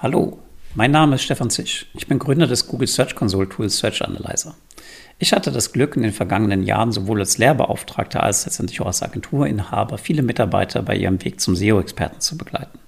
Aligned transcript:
Hallo, 0.00 0.38
mein 0.76 0.92
Name 0.92 1.16
ist 1.16 1.24
Stefan 1.24 1.50
Zisch. 1.50 1.86
Ich 1.92 2.06
bin 2.06 2.20
Gründer 2.20 2.46
des 2.46 2.68
Google 2.68 2.86
Search 2.86 3.16
Console 3.16 3.48
Tools 3.48 3.78
Search 3.78 4.00
Analyzer. 4.00 4.54
Ich 5.18 5.32
hatte 5.32 5.50
das 5.50 5.72
Glück, 5.72 5.96
in 5.96 6.04
den 6.04 6.12
vergangenen 6.12 6.62
Jahren 6.62 6.92
sowohl 6.92 7.18
als 7.18 7.36
Lehrbeauftragter 7.36 8.22
als 8.22 8.44
letztendlich 8.46 8.80
auch 8.80 8.86
als 8.86 9.02
Agenturinhaber 9.02 9.98
viele 9.98 10.22
Mitarbeiter 10.22 10.82
bei 10.82 10.94
ihrem 10.94 11.24
Weg 11.24 11.40
zum 11.40 11.56
SEO-Experten 11.56 12.20
zu 12.20 12.38
begleiten. 12.38 12.78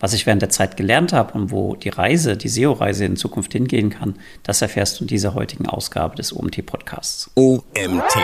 Was 0.00 0.12
ich 0.12 0.26
während 0.26 0.42
der 0.42 0.48
Zeit 0.48 0.76
gelernt 0.76 1.12
habe 1.12 1.34
und 1.34 1.52
wo 1.52 1.76
die 1.76 1.88
Reise, 1.88 2.36
die 2.36 2.48
SEO-Reise 2.48 3.04
in 3.04 3.14
Zukunft 3.14 3.52
hingehen 3.52 3.90
kann, 3.90 4.16
das 4.42 4.60
erfährst 4.60 4.98
du 4.98 5.04
in 5.04 5.08
dieser 5.08 5.34
heutigen 5.34 5.68
Ausgabe 5.68 6.16
des 6.16 6.34
OMT-Podcasts. 6.34 7.30
OMT. 7.36 8.16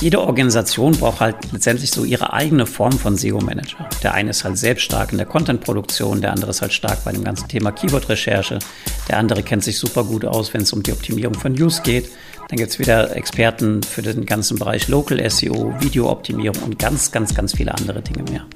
Jede 0.00 0.20
Organisation 0.20 0.92
braucht 0.92 1.20
halt 1.20 1.36
letztendlich 1.52 1.90
so 1.90 2.04
ihre 2.04 2.34
eigene 2.34 2.66
Form 2.66 2.92
von 2.92 3.16
SEO-Manager. 3.16 3.88
Der 4.02 4.12
eine 4.12 4.30
ist 4.30 4.44
halt 4.44 4.58
selbst 4.58 4.82
stark 4.82 5.12
in 5.12 5.18
der 5.18 5.26
Content-Produktion, 5.26 6.20
der 6.20 6.32
andere 6.32 6.50
ist 6.50 6.60
halt 6.60 6.74
stark 6.74 7.02
bei 7.04 7.12
dem 7.12 7.24
ganzen 7.24 7.48
Thema 7.48 7.72
Keyword-Recherche, 7.72 8.58
der 9.08 9.18
andere 9.18 9.42
kennt 9.42 9.64
sich 9.64 9.78
super 9.78 10.04
gut 10.04 10.26
aus, 10.26 10.52
wenn 10.52 10.60
es 10.60 10.72
um 10.74 10.82
die 10.82 10.92
Optimierung 10.92 11.34
von 11.34 11.52
News 11.52 11.82
geht. 11.82 12.10
Dann 12.48 12.58
gibt 12.58 12.70
es 12.70 12.78
wieder 12.78 13.16
Experten 13.16 13.82
für 13.82 14.02
den 14.02 14.26
ganzen 14.26 14.58
Bereich 14.58 14.86
Local 14.88 15.18
SEO, 15.30 15.74
Videooptimierung 15.80 16.62
und 16.62 16.78
ganz, 16.78 17.10
ganz, 17.10 17.34
ganz 17.34 17.54
viele 17.54 17.74
andere 17.74 18.02
Dinge 18.02 18.22
mehr. 18.30 18.46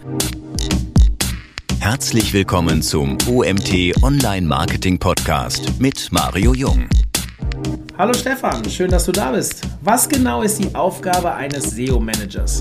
Herzlich 1.81 2.35
willkommen 2.35 2.83
zum 2.83 3.17
OMT 3.27 4.03
Online 4.03 4.47
Marketing 4.47 4.99
Podcast 4.99 5.81
mit 5.81 6.13
Mario 6.13 6.53
Jung. 6.53 6.87
Hallo 8.01 8.15
Stefan, 8.15 8.65
schön, 8.65 8.91
dass 8.91 9.05
du 9.05 9.13
da 9.13 9.31
bist. 9.31 9.61
Was 9.83 10.09
genau 10.09 10.41
ist 10.41 10.57
die 10.57 10.75
Aufgabe 10.75 11.35
eines 11.35 11.73
SEO-Managers? 11.73 12.61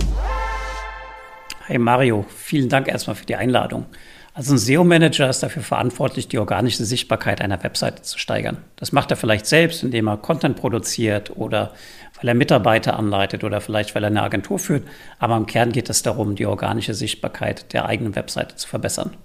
Hey 1.65 1.77
Mario, 1.77 2.25
vielen 2.27 2.67
Dank 2.67 2.89
erstmal 2.89 3.15
für 3.15 3.25
die 3.25 3.37
Einladung. 3.37 3.85
Also 4.33 4.55
ein 4.55 4.57
SEO-Manager 4.57 5.29
ist 5.29 5.41
dafür 5.41 5.63
verantwortlich, 5.63 6.27
die 6.27 6.39
organische 6.39 6.83
Sichtbarkeit 6.83 7.39
einer 7.39 7.63
Webseite 7.63 8.01
zu 8.01 8.19
steigern. 8.19 8.57
Das 8.75 8.91
macht 8.91 9.11
er 9.11 9.15
vielleicht 9.15 9.45
selbst, 9.45 9.81
indem 9.81 10.09
er 10.09 10.17
Content 10.17 10.57
produziert 10.57 11.37
oder 11.37 11.71
weil 12.17 12.27
er 12.27 12.35
Mitarbeiter 12.35 12.99
anleitet 12.99 13.45
oder 13.45 13.61
vielleicht 13.61 13.95
weil 13.95 14.03
er 14.03 14.07
eine 14.07 14.23
Agentur 14.23 14.59
führt. 14.59 14.85
Aber 15.19 15.37
im 15.37 15.45
Kern 15.45 15.71
geht 15.71 15.89
es 15.89 16.03
darum, 16.03 16.35
die 16.35 16.47
organische 16.47 16.93
Sichtbarkeit 16.93 17.71
der 17.71 17.85
eigenen 17.85 18.13
Webseite 18.17 18.57
zu 18.57 18.67
verbessern. 18.67 19.15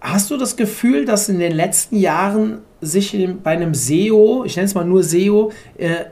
Hast 0.00 0.30
du 0.30 0.36
das 0.36 0.56
Gefühl, 0.56 1.04
dass 1.04 1.28
in 1.28 1.38
den 1.38 1.52
letzten 1.52 1.96
Jahren 1.96 2.58
sich 2.80 3.16
bei 3.42 3.50
einem 3.50 3.74
SEO, 3.74 4.44
ich 4.44 4.56
nenne 4.56 4.66
es 4.66 4.74
mal 4.74 4.84
nur 4.84 5.02
SEO, 5.02 5.52
äh, 5.76 5.86
äh, 5.86 6.06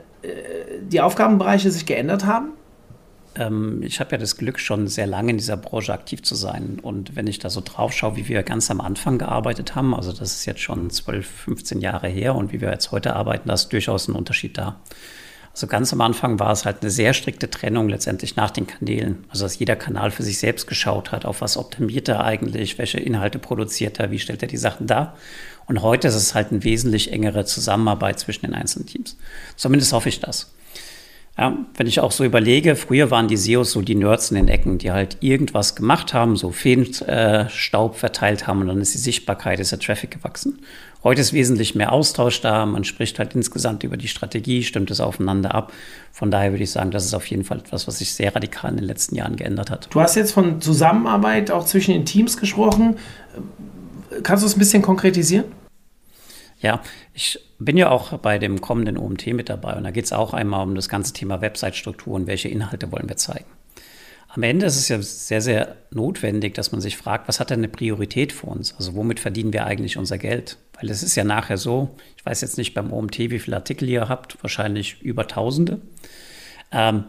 die 0.81 1.01
Aufgabenbereiche 1.01 1.71
sich 1.71 1.85
geändert 1.85 2.25
haben? 2.25 2.49
Ähm, 3.35 3.81
ich 3.81 3.99
habe 3.99 4.11
ja 4.11 4.17
das 4.17 4.37
Glück, 4.37 4.59
schon 4.59 4.87
sehr 4.87 5.07
lange 5.07 5.31
in 5.31 5.37
dieser 5.37 5.57
Branche 5.57 5.93
aktiv 5.93 6.21
zu 6.21 6.35
sein. 6.35 6.79
Und 6.81 7.15
wenn 7.15 7.25
ich 7.25 7.39
da 7.39 7.49
so 7.49 7.61
drauf 7.63 7.93
schaue, 7.93 8.15
wie 8.15 8.27
wir 8.27 8.43
ganz 8.43 8.69
am 8.69 8.81
Anfang 8.81 9.17
gearbeitet 9.17 9.75
haben, 9.75 9.95
also 9.95 10.11
das 10.11 10.33
ist 10.33 10.45
jetzt 10.45 10.61
schon 10.61 10.89
12, 10.89 11.27
15 11.27 11.81
Jahre 11.81 12.07
her 12.07 12.35
und 12.35 12.53
wie 12.53 12.61
wir 12.61 12.71
jetzt 12.71 12.91
heute 12.91 13.15
arbeiten, 13.15 13.47
da 13.47 13.55
ist 13.55 13.69
durchaus 13.69 14.07
ein 14.07 14.15
Unterschied 14.15 14.57
da. 14.57 14.79
Also 15.59 15.67
ganz 15.67 15.91
am 15.91 15.99
Anfang 15.99 16.39
war 16.39 16.53
es 16.53 16.63
halt 16.63 16.77
eine 16.83 16.89
sehr 16.89 17.13
strikte 17.13 17.49
Trennung 17.49 17.89
letztendlich 17.89 18.37
nach 18.37 18.49
den 18.49 18.65
Kanälen. 18.65 19.25
Also 19.27 19.43
dass 19.43 19.59
jeder 19.59 19.75
Kanal 19.75 20.09
für 20.09 20.23
sich 20.23 20.39
selbst 20.39 20.67
geschaut 20.67 21.11
hat, 21.11 21.25
auf 21.25 21.41
was 21.41 21.57
optimiert 21.57 22.07
er 22.07 22.23
eigentlich, 22.23 22.77
welche 22.77 22.97
Inhalte 22.97 23.39
produziert 23.39 23.99
er, 23.99 24.09
wie 24.09 24.19
stellt 24.19 24.41
er 24.41 24.47
die 24.47 24.55
Sachen 24.55 24.87
dar. 24.87 25.17
Und 25.65 25.81
heute 25.81 26.07
ist 26.07 26.15
es 26.15 26.33
halt 26.33 26.51
eine 26.51 26.63
wesentlich 26.63 27.11
engere 27.11 27.43
Zusammenarbeit 27.43 28.19
zwischen 28.19 28.45
den 28.45 28.53
einzelnen 28.53 28.87
Teams. 28.87 29.17
Zumindest 29.57 29.91
hoffe 29.91 30.07
ich 30.07 30.21
das. 30.21 30.53
Ja, 31.37 31.57
wenn 31.75 31.87
ich 31.87 31.99
auch 31.99 32.13
so 32.13 32.23
überlege, 32.23 32.77
früher 32.77 33.11
waren 33.11 33.27
die 33.27 33.35
SEOs 33.35 33.73
so 33.73 33.81
die 33.81 33.95
Nerds 33.95 34.31
in 34.31 34.35
den 34.35 34.47
Ecken, 34.47 34.77
die 34.77 34.91
halt 34.91 35.17
irgendwas 35.19 35.75
gemacht 35.75 36.13
haben, 36.13 36.37
so 36.37 36.51
Feenstaub 36.51 37.97
verteilt 37.97 38.47
haben 38.47 38.61
und 38.61 38.67
dann 38.67 38.81
ist 38.81 38.93
die 38.93 38.97
Sichtbarkeit, 38.97 39.59
ist 39.59 39.73
der 39.73 39.79
Traffic 39.79 40.11
gewachsen. 40.11 40.59
Heute 41.01 41.21
ist 41.21 41.31
wesentlich 41.31 41.75
mehr 41.75 41.93
Austausch 41.93 42.41
da, 42.41 42.65
man 42.65 42.83
spricht 42.83 43.19
halt 43.19 43.33
insgesamt 43.33 43.85
über 43.85 43.95
die 43.95 44.09
Strategie, 44.09 44.63
stimmt 44.63 44.91
es 44.91 44.99
aufeinander 44.99 45.55
ab. 45.55 45.71
Von 46.11 46.29
daher 46.29 46.51
würde 46.51 46.63
ich 46.63 46.71
sagen, 46.71 46.91
das 46.91 47.05
ist 47.05 47.13
auf 47.13 47.25
jeden 47.27 47.45
Fall 47.45 47.59
etwas, 47.59 47.87
was 47.87 47.99
sich 47.99 48.13
sehr 48.13 48.35
radikal 48.35 48.71
in 48.71 48.77
den 48.77 48.85
letzten 48.85 49.15
Jahren 49.15 49.37
geändert 49.37 49.71
hat. 49.71 49.87
Du 49.91 50.01
hast 50.01 50.15
jetzt 50.15 50.33
von 50.33 50.59
Zusammenarbeit 50.59 51.51
auch 51.51 51.65
zwischen 51.65 51.93
den 51.93 52.05
Teams 52.05 52.35
gesprochen. 52.35 52.97
Kannst 54.23 54.43
du 54.43 54.47
es 54.47 54.57
ein 54.57 54.59
bisschen 54.59 54.81
konkretisieren? 54.81 55.45
Ja, 56.59 56.81
ich 57.13 57.39
bin 57.59 57.77
ja 57.77 57.89
auch 57.89 58.17
bei 58.17 58.37
dem 58.37 58.59
kommenden 58.59 58.97
OMT 58.97 59.27
mit 59.27 59.47
dabei 59.47 59.75
und 59.75 59.85
da 59.85 59.91
geht 59.91 60.03
es 60.03 60.11
auch 60.11 60.33
einmal 60.33 60.63
um 60.63 60.75
das 60.75 60.89
ganze 60.89 61.13
Thema 61.13 61.39
Website-Struktur 61.39 62.13
und 62.13 62.27
welche 62.27 62.49
Inhalte 62.49 62.91
wollen 62.91 63.07
wir 63.07 63.15
zeigen. 63.15 63.45
Am 64.31 64.43
Ende 64.43 64.67
ist 64.67 64.77
es 64.77 64.89
ja 64.89 65.01
sehr, 65.01 65.41
sehr 65.41 65.75
notwendig, 65.89 66.53
dass 66.53 66.71
man 66.71 66.81
sich 66.81 66.97
fragt, 66.97 67.27
was 67.27 67.39
hat 67.39 67.49
denn 67.49 67.61
eine 67.61 67.67
Priorität 67.67 68.31
für 68.31 68.45
uns? 68.45 68.75
Also 68.75 68.93
womit 68.93 69.19
verdienen 69.19 69.53
wir 69.53 69.65
eigentlich 69.65 69.97
unser 69.97 70.19
Geld? 70.19 70.57
Weil 70.79 70.91
es 70.91 71.01
ist 71.01 71.15
ja 71.15 71.23
nachher 71.23 71.57
so, 71.57 71.95
ich 72.15 72.25
weiß 72.25 72.41
jetzt 72.41 72.57
nicht 72.59 72.75
beim 72.75 72.93
OMT, 72.93 73.17
wie 73.17 73.39
viele 73.39 73.57
Artikel 73.57 73.89
ihr 73.89 74.07
habt, 74.07 74.37
wahrscheinlich 74.43 75.01
über 75.01 75.27
Tausende. 75.27 75.81
Ähm, 76.71 77.05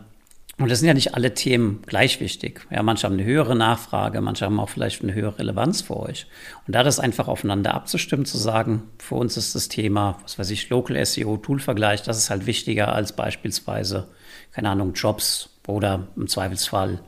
und 0.56 0.70
das 0.70 0.80
sind 0.80 0.88
ja 0.88 0.94
nicht 0.94 1.14
alle 1.14 1.34
Themen 1.34 1.82
gleich 1.86 2.20
wichtig. 2.20 2.66
Ja, 2.70 2.82
manche 2.82 3.06
haben 3.06 3.14
eine 3.14 3.25
höhere 3.25 3.56
Nachfrage, 3.56 4.20
manche 4.20 4.47
haben 4.47 4.59
auch 4.59 4.69
vielleicht 4.69 5.03
eine 5.03 5.14
höhere 5.14 5.38
Relevanz 5.38 5.82
für 5.82 5.98
euch. 5.98 6.26
Und 6.66 6.75
da 6.75 6.82
das 6.82 7.00
einfach 7.00 7.28
aufeinander 7.28 7.75
abzustimmen, 7.75 8.26
zu 8.26 8.38
sagen, 8.38 8.82
für 8.98 9.14
uns 9.14 9.36
ist 9.36 9.54
das 9.54 9.69
Thema, 9.69 10.19
was 10.22 10.38
weiß 10.38 10.50
ich, 10.50 10.69
Local 10.70 11.04
SEO, 11.04 11.36
Toolvergleich, 11.36 12.03
das 12.03 12.19
ist 12.19 12.30
halt 12.30 12.47
wichtiger 12.47 12.94
als 12.94 13.14
beispielsweise, 13.14 14.09
keine 14.53 14.70
Ahnung, 14.70 14.94
Jobs 14.94 15.50
oder 15.66 16.09
im 16.16 16.28
Zweifelsfall 16.28 17.00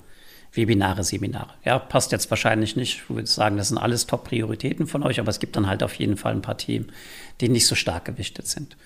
Webinare, 0.55 1.03
Seminare. 1.03 1.55
Ja, 1.65 1.79
passt 1.79 2.13
jetzt 2.13 2.29
wahrscheinlich 2.31 2.77
nicht. 2.77 2.97
Ich 2.97 3.11
würde 3.11 3.27
sagen, 3.27 3.57
das 3.57 3.69
sind 3.69 3.79
alles 3.79 4.07
Top-Prioritäten 4.07 4.87
von 4.87 5.03
euch, 5.03 5.19
aber 5.19 5.31
es 5.31 5.41
gibt 5.41 5.57
dann 5.57 5.67
halt 5.67 5.83
auf 5.83 5.95
jeden 5.95 6.17
Fall 6.17 6.33
ein 6.33 6.43
paar 6.43 6.59
Themen, 6.59 6.93
die 7.41 7.49
nicht 7.49 7.67
so 7.67 7.75
stark 7.75 8.05
gewichtet 8.05 8.47
sind. 8.47 8.77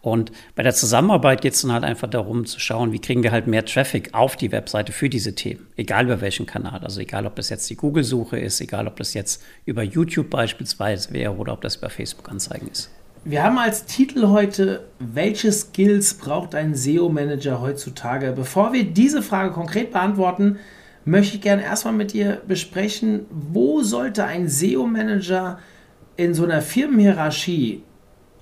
Und 0.00 0.32
bei 0.56 0.64
der 0.64 0.74
Zusammenarbeit 0.74 1.40
geht 1.40 1.54
es 1.54 1.62
dann 1.62 1.70
halt 1.70 1.84
einfach 1.84 2.10
darum 2.10 2.44
zu 2.44 2.58
schauen, 2.58 2.90
wie 2.90 2.98
kriegen 2.98 3.22
wir 3.22 3.30
halt 3.30 3.46
mehr 3.46 3.64
Traffic 3.64 4.12
auf 4.14 4.34
die 4.34 4.50
Webseite 4.50 4.90
für 4.90 5.08
diese 5.08 5.36
Themen, 5.36 5.68
egal 5.76 6.06
über 6.06 6.20
welchen 6.20 6.44
Kanal. 6.44 6.80
Also 6.80 7.00
egal, 7.00 7.24
ob 7.24 7.36
das 7.36 7.50
jetzt 7.50 7.70
die 7.70 7.76
Google-Suche 7.76 8.36
ist, 8.36 8.60
egal, 8.60 8.88
ob 8.88 8.96
das 8.96 9.14
jetzt 9.14 9.44
über 9.64 9.84
YouTube 9.84 10.28
beispielsweise 10.28 11.12
wäre 11.12 11.36
oder 11.36 11.52
ob 11.52 11.60
das 11.60 11.76
über 11.76 11.88
Facebook-Anzeigen 11.88 12.66
ist. 12.66 12.90
Wir 13.24 13.44
haben 13.44 13.58
als 13.58 13.84
Titel 13.84 14.26
heute, 14.26 14.88
welche 14.98 15.52
Skills 15.52 16.14
braucht 16.14 16.56
ein 16.56 16.74
SEO-Manager 16.74 17.60
heutzutage? 17.60 18.32
Bevor 18.32 18.72
wir 18.72 18.82
diese 18.82 19.22
Frage 19.22 19.52
konkret 19.52 19.92
beantworten, 19.92 20.58
möchte 21.04 21.36
ich 21.36 21.42
gerne 21.42 21.62
erstmal 21.62 21.94
mit 21.94 22.12
dir 22.12 22.40
besprechen, 22.46 23.26
wo 23.30 23.82
sollte 23.82 24.24
ein 24.24 24.48
SEO-Manager 24.48 25.58
in 26.16 26.34
so 26.34 26.44
einer 26.44 26.62
Firmenhierarchie 26.62 27.82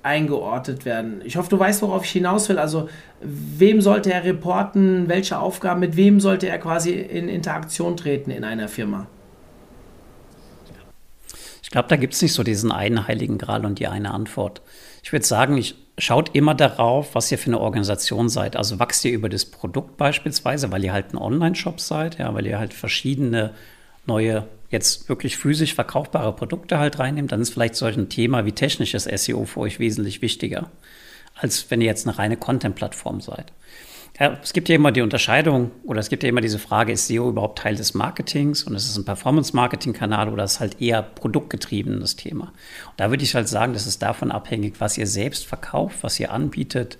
eingeordnet 0.02 0.84
werden. 0.84 1.20
Ich 1.24 1.36
hoffe, 1.36 1.50
du 1.50 1.58
weißt, 1.58 1.82
worauf 1.82 2.04
ich 2.04 2.10
hinaus 2.10 2.48
will. 2.48 2.58
Also, 2.58 2.88
wem 3.20 3.80
sollte 3.80 4.12
er 4.12 4.24
reporten, 4.24 5.08
welche 5.08 5.38
Aufgaben, 5.38 5.80
mit 5.80 5.96
wem 5.96 6.20
sollte 6.20 6.48
er 6.48 6.58
quasi 6.58 6.92
in 6.92 7.28
Interaktion 7.28 7.96
treten 7.96 8.30
in 8.30 8.44
einer 8.44 8.68
Firma? 8.68 9.06
Ich 11.62 11.70
glaube, 11.70 11.88
da 11.88 11.96
gibt 11.96 12.14
es 12.14 12.22
nicht 12.22 12.32
so 12.32 12.42
diesen 12.42 12.72
einen 12.72 13.06
heiligen 13.06 13.38
Gral 13.38 13.64
und 13.64 13.78
die 13.78 13.86
eine 13.86 14.12
Antwort. 14.12 14.62
Ich 15.02 15.12
würde 15.12 15.24
sagen, 15.24 15.56
ich 15.56 15.76
schaut 16.00 16.34
immer 16.34 16.54
darauf, 16.54 17.14
was 17.14 17.30
ihr 17.30 17.38
für 17.38 17.48
eine 17.48 17.60
Organisation 17.60 18.28
seid. 18.28 18.56
Also 18.56 18.78
wachst 18.78 19.04
ihr 19.04 19.12
über 19.12 19.28
das 19.28 19.44
Produkt 19.44 19.96
beispielsweise, 19.96 20.72
weil 20.72 20.84
ihr 20.84 20.92
halt 20.92 21.12
ein 21.12 21.18
Online-Shop 21.18 21.80
seid, 21.80 22.18
ja, 22.18 22.34
weil 22.34 22.46
ihr 22.46 22.58
halt 22.58 22.74
verschiedene 22.74 23.52
neue, 24.06 24.46
jetzt 24.70 25.08
wirklich 25.08 25.36
physisch 25.36 25.74
verkaufbare 25.74 26.34
Produkte 26.34 26.78
halt 26.78 26.98
reinnehmt, 26.98 27.32
dann 27.32 27.40
ist 27.40 27.52
vielleicht 27.52 27.76
solch 27.76 27.96
ein 27.96 28.08
Thema 28.08 28.46
wie 28.46 28.52
technisches 28.52 29.04
SEO 29.04 29.44
für 29.44 29.60
euch 29.60 29.78
wesentlich 29.78 30.22
wichtiger, 30.22 30.70
als 31.34 31.70
wenn 31.70 31.80
ihr 31.80 31.86
jetzt 31.86 32.08
eine 32.08 32.18
reine 32.18 32.36
Content-Plattform 32.36 33.20
seid. 33.20 33.52
Es 34.22 34.52
gibt 34.52 34.68
ja 34.68 34.74
immer 34.74 34.92
die 34.92 35.00
Unterscheidung 35.00 35.70
oder 35.82 35.98
es 35.98 36.10
gibt 36.10 36.22
ja 36.22 36.28
immer 36.28 36.42
diese 36.42 36.58
Frage, 36.58 36.92
ist 36.92 37.06
SEO 37.06 37.30
überhaupt 37.30 37.58
Teil 37.58 37.74
des 37.74 37.94
Marketings 37.94 38.64
und 38.64 38.74
ist 38.74 38.86
es 38.86 38.98
ein 38.98 39.06
Performance-Marketing-Kanal 39.06 40.28
oder 40.28 40.44
ist 40.44 40.52
es 40.52 40.60
halt 40.60 40.82
eher 40.82 41.00
produktgetriebenes 41.00 42.16
Thema? 42.16 42.52
Und 42.90 42.98
da 42.98 43.08
würde 43.08 43.24
ich 43.24 43.34
halt 43.34 43.48
sagen, 43.48 43.72
das 43.72 43.86
ist 43.86 44.02
davon 44.02 44.30
abhängig, 44.30 44.74
was 44.78 44.98
ihr 44.98 45.06
selbst 45.06 45.46
verkauft, 45.46 46.02
was 46.02 46.20
ihr 46.20 46.32
anbietet, 46.32 46.98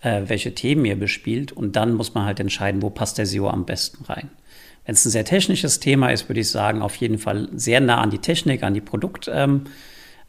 äh, 0.00 0.22
welche 0.26 0.54
Themen 0.54 0.84
ihr 0.84 0.94
bespielt 0.94 1.50
und 1.50 1.74
dann 1.74 1.94
muss 1.94 2.14
man 2.14 2.24
halt 2.24 2.38
entscheiden, 2.38 2.82
wo 2.82 2.90
passt 2.90 3.18
der 3.18 3.26
SEO 3.26 3.48
am 3.48 3.66
besten 3.66 4.04
rein. 4.04 4.30
Wenn 4.86 4.94
es 4.94 5.04
ein 5.04 5.10
sehr 5.10 5.24
technisches 5.24 5.80
Thema 5.80 6.10
ist, 6.10 6.28
würde 6.28 6.40
ich 6.40 6.50
sagen, 6.50 6.82
auf 6.82 6.94
jeden 6.94 7.18
Fall 7.18 7.48
sehr 7.52 7.80
nah 7.80 8.00
an 8.00 8.10
die 8.10 8.18
Technik, 8.18 8.62
an 8.62 8.74
die 8.74 8.80
Produkt. 8.80 9.28
Ähm, 9.32 9.64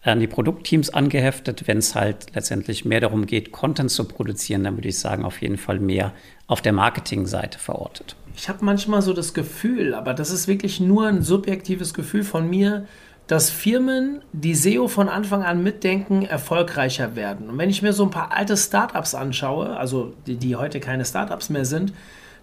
an 0.09 0.19
die 0.19 0.27
Produktteams 0.27 0.89
angeheftet. 0.89 1.68
Wenn 1.68 1.77
es 1.77 1.95
halt 1.95 2.33
letztendlich 2.33 2.86
mehr 2.86 3.01
darum 3.01 3.25
geht, 3.25 3.51
Content 3.51 3.92
zu 3.92 4.06
produzieren, 4.06 4.63
dann 4.63 4.77
würde 4.77 4.89
ich 4.89 5.00
sagen, 5.00 5.25
auf 5.25 5.42
jeden 5.42 5.57
Fall 5.57 5.80
mehr 5.80 6.13
auf 6.48 6.62
der 6.62 6.74
Marketingseite 6.74 7.59
verortet. 7.59 8.15
Ich 8.36 8.50
habe 8.50 8.65
manchmal 8.65 9.01
so 9.01 9.13
das 9.13 9.33
Gefühl, 9.33 9.94
aber 9.94 10.13
das 10.13 10.31
ist 10.31 10.48
wirklich 10.48 10.80
nur 10.80 11.07
ein 11.07 11.21
subjektives 11.21 11.94
Gefühl 11.94 12.24
von 12.24 12.50
mir, 12.50 12.88
dass 13.27 13.50
Firmen, 13.50 14.24
die 14.33 14.56
SEO 14.56 14.88
von 14.88 15.07
Anfang 15.07 15.44
an 15.44 15.63
mitdenken, 15.63 16.24
erfolgreicher 16.24 17.15
werden. 17.15 17.50
Und 17.50 17.57
wenn 17.57 17.69
ich 17.69 17.81
mir 17.81 17.94
so 17.94 18.04
ein 18.04 18.09
paar 18.09 18.31
alte 18.33 18.57
Startups 18.57 19.15
anschaue, 19.15 19.77
also 19.77 20.13
die, 20.25 20.36
die 20.36 20.56
heute 20.56 20.80
keine 20.80 21.06
Startups 21.06 21.50
mehr 21.50 21.65
sind, 21.65 21.94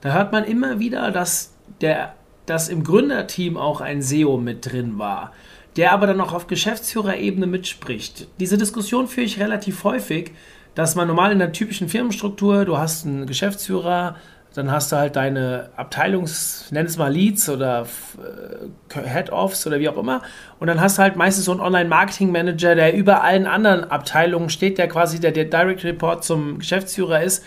da 0.01 0.13
hört 0.13 0.33
man 0.33 0.45
immer 0.45 0.79
wieder, 0.79 1.11
dass, 1.11 1.53
der, 1.81 2.15
dass 2.47 2.69
im 2.69 2.85
Gründerteam 2.85 3.57
auch 3.57 3.81
ein 3.81 4.01
SEO 4.01 4.39
mit 4.39 4.71
drin 4.71 4.99
war 4.99 5.33
der 5.79 5.93
aber 5.93 6.09
dann 6.09 6.21
auch 6.21 6.35
auf 6.35 6.49
Geschäftsführerebene 6.49 7.47
mitspricht. 7.47 8.27
Diese 8.41 8.59
Diskussion 8.59 9.07
führe 9.07 9.25
ich 9.25 9.39
relativ 9.39 9.85
häufig, 9.85 10.33
dass 10.75 10.97
man 10.97 11.09
normal 11.09 11.33
in 11.33 11.39
der 11.39 11.53
typischen 11.53 11.89
Firmenstruktur, 11.89 12.65
du 12.65 12.77
hast 12.77 13.07
einen 13.07 13.27
Geschäftsführer, 13.27 14.17
dann 14.55 14.73
hast 14.73 14.91
du 14.91 14.97
halt 14.97 15.15
deine 15.15 15.71
Abteilungs, 15.77 16.67
nenn 16.73 16.87
es 16.87 16.97
mal 16.97 17.13
Leads 17.13 17.49
oder 17.49 17.87
äh, 18.93 19.09
Head-Offs 19.09 19.69
oder 19.69 19.79
wie 19.79 19.89
auch 19.89 19.97
immer. 19.97 20.23
Und 20.59 20.67
dann 20.67 20.81
hast 20.81 20.99
du 20.99 21.03
halt 21.03 21.15
meistens 21.15 21.45
so 21.45 21.53
einen 21.53 21.61
Online-Marketing-Manager, 21.61 22.75
der 22.75 22.95
über 22.95 23.23
allen 23.23 23.47
anderen 23.47 23.85
Abteilungen 23.85 24.51
steht, 24.51 24.79
der 24.79 24.89
quasi 24.89 25.21
der, 25.21 25.31
der 25.31 25.45
Direct 25.45 25.85
Report 25.85 26.25
zum 26.25 26.59
Geschäftsführer 26.59 27.23
ist. 27.23 27.45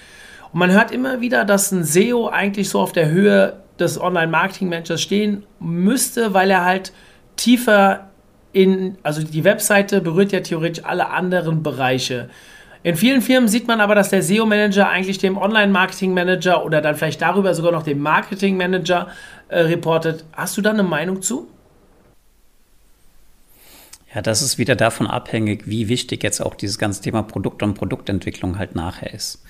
Und 0.54 0.60
man 0.60 0.72
hört 0.72 0.92
immer 0.92 1.20
wieder, 1.20 1.44
dass 1.44 1.72
ein 1.72 1.84
SEO 1.84 2.30
eigentlich 2.30 2.70
so 2.70 2.80
auf 2.80 2.94
der 2.94 3.10
Höhe 3.10 3.62
des 3.78 4.00
Online-Marketing-Managers 4.00 5.02
stehen 5.02 5.44
müsste, 5.60 6.34
weil 6.34 6.50
er 6.50 6.64
halt 6.64 6.94
tiefer 7.36 8.11
in, 8.54 8.98
also 9.04 9.24
die 9.24 9.44
Webseite 9.44 10.02
berührt 10.02 10.32
ja 10.32 10.42
theoretisch 10.42 10.84
alle 10.86 11.10
anderen 11.10 11.64
Bereiche. 11.64 12.30
In 12.84 12.96
vielen 12.96 13.22
Firmen 13.22 13.48
sieht 13.48 13.68
man 13.68 13.80
aber, 13.80 13.94
dass 13.94 14.10
der 14.10 14.24
SEO-Manager 14.24 14.90
eigentlich 14.90 15.20
dem 15.20 15.38
Online-Marketing-Manager 15.38 16.66
oder 16.66 16.82
dann 16.82 16.96
vielleicht 16.96 17.22
darüber 17.22 17.54
sogar 17.54 17.72
noch 17.72 17.84
dem 17.84 18.00
Marketing-Manager 18.00 19.10
äh, 19.50 19.60
reportet. 19.60 20.26
Hast 20.34 20.58
du 20.58 20.62
da 20.62 20.72
eine 20.72 20.84
Meinung 20.84 21.22
zu? 21.22 21.48
Ja, 24.14 24.22
das 24.22 24.42
ist 24.42 24.58
wieder 24.58 24.76
davon 24.76 25.08
abhängig, 25.08 25.68
wie 25.68 25.88
wichtig 25.88 26.24
jetzt 26.24 26.42
auch 26.42 26.56
dieses 26.56 26.78
ganze 26.78 27.02
Thema 27.02 27.22
Produkt 27.22 27.64
und 27.64 27.76
Produktentwicklung 27.76 28.58
halt 28.58 28.76
nachher 28.76 29.14
ist. 29.14 29.44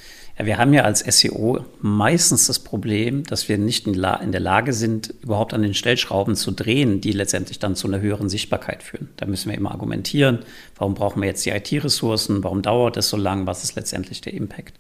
Wir 0.44 0.58
haben 0.58 0.74
ja 0.74 0.84
als 0.84 1.00
SEO 1.00 1.66
meistens 1.82 2.48
das 2.48 2.60
Problem, 2.60 3.24
dass 3.24 3.50
wir 3.50 3.58
nicht 3.58 3.86
in, 3.86 3.94
in, 3.94 4.32
der 4.32 4.40
Lage 4.40 4.74
sind, 4.74 5.14
überhaupt 5.22 5.54
an 5.54 5.62
den 5.62 5.74
Stellschrauben 5.74 6.36
zu 6.36 6.52
drehen, 6.52 7.02
die 7.02 7.12
letztendlich 7.12 7.60
dann 7.60 7.76
zu 7.76 7.88
einer 7.88 8.00
höheren 8.00 8.30
Sichtbarkeit 8.30 8.82
führen. 8.82 9.10
Da 9.18 9.26
müssen 9.26 9.50
wir 9.50 9.58
immer 9.58 9.72
argumentieren, 9.72 10.40
warum 10.76 10.94
brauchen 10.94 11.22
wir 11.22 11.28
jetzt 11.28 11.46
die 11.46 11.50
IT-Ressourcen, 11.50 12.44
warum 12.44 12.62
dauert 12.62 12.98
es 12.98 13.10
so 13.10 13.18
lang, 13.18 13.46
was 13.46 13.64
ist 13.64 13.76
letztendlich 13.76 14.22
der 14.22 14.34
Impact. 14.34 14.76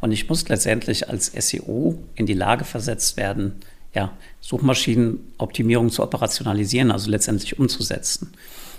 Und 0.00 0.12
ich 0.12 0.28
muss 0.28 0.48
letztendlich 0.48 1.08
als 1.08 1.26
SEO 1.26 1.98
in 2.14 2.26
die 2.26 2.34
Lage 2.34 2.64
versetzt 2.64 3.16
werden, 3.16 3.56
ja, 3.94 4.12
Suchmaschinenoptimierung 4.40 5.90
zu 5.90 6.02
operationalisieren, 6.02 6.90
also 6.90 7.10
letztendlich 7.10 7.58
umzusetzen. 7.58 8.32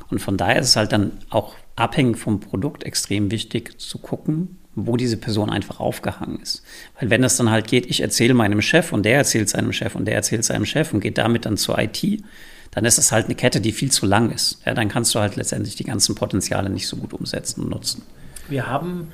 Und 0.10 0.20
von 0.20 0.38
daher 0.38 0.60
ist 0.60 0.70
es 0.70 0.76
halt 0.76 0.92
dann 0.92 1.12
auch 1.30 1.56
abhängig 1.76 2.18
vom 2.18 2.40
Produkt 2.40 2.84
extrem 2.84 3.32
wichtig 3.32 3.80
zu 3.80 3.98
gucken, 3.98 4.58
wo 4.78 4.96
diese 4.96 5.18
Person 5.18 5.50
einfach 5.50 5.80
aufgehangen 5.80 6.40
ist. 6.40 6.64
Weil 7.00 7.10
wenn 7.10 7.24
es 7.24 7.36
dann 7.36 7.50
halt 7.50 7.68
geht, 7.68 7.88
ich 7.88 8.02
erzähle 8.02 8.36
meinem 8.36 8.62
Chef 8.62 8.94
und 8.94 9.04
der 9.04 9.18
erzählt 9.18 9.50
seinem 9.50 9.74
Chef 9.74 9.96
und 9.96 10.06
der 10.06 10.14
erzählt 10.14 10.46
seinem 10.46 10.66
Chef 10.66 10.94
und 10.94 11.00
geht 11.00 11.18
damit 11.18 11.46
dann 11.46 11.58
zur 11.58 11.80
IT, 11.80 12.24
dann 12.72 12.86
ist 12.86 13.00
es 13.00 13.12
halt 13.12 13.26
eine 13.26 13.34
Kette, 13.34 13.60
die 13.60 13.72
viel 13.72 13.92
zu 13.92 14.06
lang 14.06 14.32
ist. 14.32 14.62
Ja, 14.66 14.76
dann 14.76 14.88
kannst 14.88 15.16
du 15.16 15.20
halt 15.20 15.36
letztendlich 15.36 15.76
die 15.76 15.84
ganzen 15.84 16.14
Potenziale 16.14 16.70
nicht 16.70 16.88
so 16.88 16.96
gut 16.98 17.12
umsetzen 17.12 17.64
und 17.64 17.72
nutzen. 17.72 18.04
Wir 18.50 18.68
haben, 18.68 19.12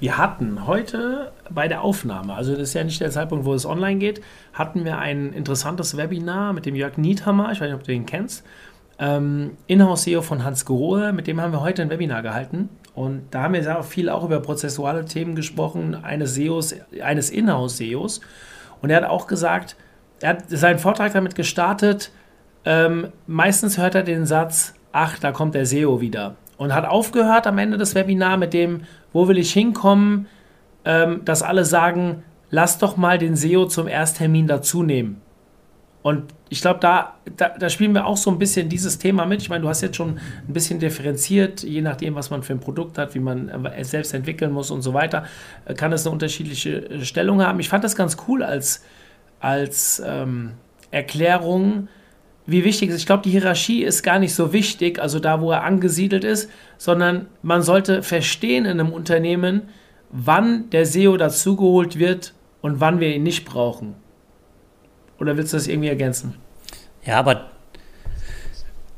wir 0.00 0.18
hatten 0.18 0.66
heute 0.66 1.32
bei 1.48 1.66
der 1.66 1.80
Aufnahme, 1.80 2.34
also 2.34 2.52
das 2.52 2.68
ist 2.68 2.74
ja 2.74 2.84
nicht 2.84 3.00
der 3.00 3.10
Zeitpunkt, 3.10 3.46
wo 3.46 3.54
es 3.54 3.64
online 3.64 3.98
geht, 3.98 4.20
hatten 4.52 4.84
wir 4.84 4.98
ein 4.98 5.32
interessantes 5.32 5.96
Webinar 5.96 6.52
mit 6.52 6.66
dem 6.66 6.74
Jörg 6.74 6.98
Niethammer, 6.98 7.52
ich 7.52 7.60
weiß 7.60 7.68
nicht, 7.68 7.74
ob 7.74 7.84
du 7.84 7.92
ihn 7.92 8.04
kennst, 8.04 8.44
ähm, 8.98 9.52
Inhouse-SEO 9.66 10.20
von 10.20 10.44
Hans 10.44 10.66
Grohe, 10.66 11.14
mit 11.14 11.26
dem 11.26 11.40
haben 11.40 11.52
wir 11.52 11.62
heute 11.62 11.80
ein 11.80 11.90
Webinar 11.90 12.22
gehalten. 12.22 12.68
Und 12.96 13.26
da 13.30 13.42
haben 13.42 13.52
wir 13.52 13.62
sehr 13.62 13.82
viel 13.82 14.08
auch 14.08 14.24
über 14.24 14.40
prozessuale 14.40 15.04
Themen 15.04 15.34
gesprochen, 15.34 15.94
eines 15.94 16.34
SEOs, 16.34 16.74
eines 17.02 17.28
Inhouse-SEOs. 17.30 18.22
Und 18.80 18.88
er 18.88 18.96
hat 18.96 19.04
auch 19.04 19.26
gesagt, 19.26 19.76
er 20.20 20.30
hat 20.30 20.48
seinen 20.48 20.78
Vortrag 20.78 21.12
damit 21.12 21.34
gestartet, 21.34 22.10
ähm, 22.64 23.12
meistens 23.26 23.76
hört 23.76 23.94
er 23.94 24.02
den 24.02 24.24
Satz, 24.24 24.74
ach, 24.92 25.18
da 25.18 25.30
kommt 25.30 25.54
der 25.54 25.66
SEO 25.66 26.00
wieder. 26.00 26.36
Und 26.56 26.74
hat 26.74 26.86
aufgehört 26.86 27.46
am 27.46 27.58
Ende 27.58 27.76
des 27.76 27.94
Webinars 27.94 28.38
mit 28.38 28.54
dem, 28.54 28.84
wo 29.12 29.28
will 29.28 29.36
ich 29.36 29.52
hinkommen, 29.52 30.26
ähm, 30.86 31.20
dass 31.26 31.42
alle 31.42 31.66
sagen, 31.66 32.22
lass 32.50 32.78
doch 32.78 32.96
mal 32.96 33.18
den 33.18 33.36
SEO 33.36 33.66
zum 33.66 33.88
Ersttermin 33.88 34.46
dazu 34.46 34.82
nehmen. 34.82 35.20
Und 36.06 36.32
ich 36.50 36.60
glaube, 36.60 36.78
da, 36.78 37.16
da, 37.36 37.48
da, 37.58 37.68
spielen 37.68 37.92
wir 37.92 38.06
auch 38.06 38.16
so 38.16 38.30
ein 38.30 38.38
bisschen 38.38 38.68
dieses 38.68 38.96
Thema 38.96 39.26
mit. 39.26 39.42
Ich 39.42 39.48
meine, 39.48 39.62
du 39.62 39.68
hast 39.68 39.80
jetzt 39.80 39.96
schon 39.96 40.20
ein 40.46 40.52
bisschen 40.52 40.78
differenziert, 40.78 41.64
je 41.64 41.82
nachdem, 41.82 42.14
was 42.14 42.30
man 42.30 42.44
für 42.44 42.52
ein 42.52 42.60
Produkt 42.60 42.96
hat, 42.96 43.16
wie 43.16 43.18
man 43.18 43.48
es 43.76 43.90
selbst 43.90 44.14
entwickeln 44.14 44.52
muss 44.52 44.70
und 44.70 44.82
so 44.82 44.94
weiter, 44.94 45.24
äh, 45.64 45.74
kann 45.74 45.92
es 45.92 46.06
eine 46.06 46.12
unterschiedliche 46.12 46.88
äh, 46.88 47.04
Stellung 47.04 47.42
haben. 47.42 47.58
Ich 47.58 47.68
fand 47.68 47.82
das 47.82 47.96
ganz 47.96 48.18
cool 48.28 48.44
als, 48.44 48.84
als 49.40 50.00
ähm, 50.06 50.52
Erklärung, 50.92 51.88
wie 52.46 52.62
wichtig 52.62 52.90
es 52.90 52.94
ist. 52.94 53.00
Ich 53.00 53.06
glaube, 53.06 53.24
die 53.24 53.30
Hierarchie 53.30 53.82
ist 53.82 54.04
gar 54.04 54.20
nicht 54.20 54.36
so 54.36 54.52
wichtig, 54.52 55.00
also 55.00 55.18
da, 55.18 55.40
wo 55.40 55.50
er 55.50 55.64
angesiedelt 55.64 56.22
ist, 56.22 56.48
sondern 56.78 57.26
man 57.42 57.62
sollte 57.62 58.04
verstehen 58.04 58.64
in 58.64 58.78
einem 58.78 58.92
Unternehmen, 58.92 59.62
wann 60.10 60.70
der 60.70 60.86
SEO 60.86 61.16
dazugeholt 61.16 61.98
wird 61.98 62.32
und 62.60 62.78
wann 62.78 63.00
wir 63.00 63.12
ihn 63.12 63.24
nicht 63.24 63.44
brauchen. 63.44 64.05
Oder 65.18 65.36
willst 65.36 65.52
du 65.52 65.56
das 65.56 65.66
irgendwie 65.66 65.88
ergänzen? 65.88 66.34
Ja, 67.04 67.18
aber 67.18 67.50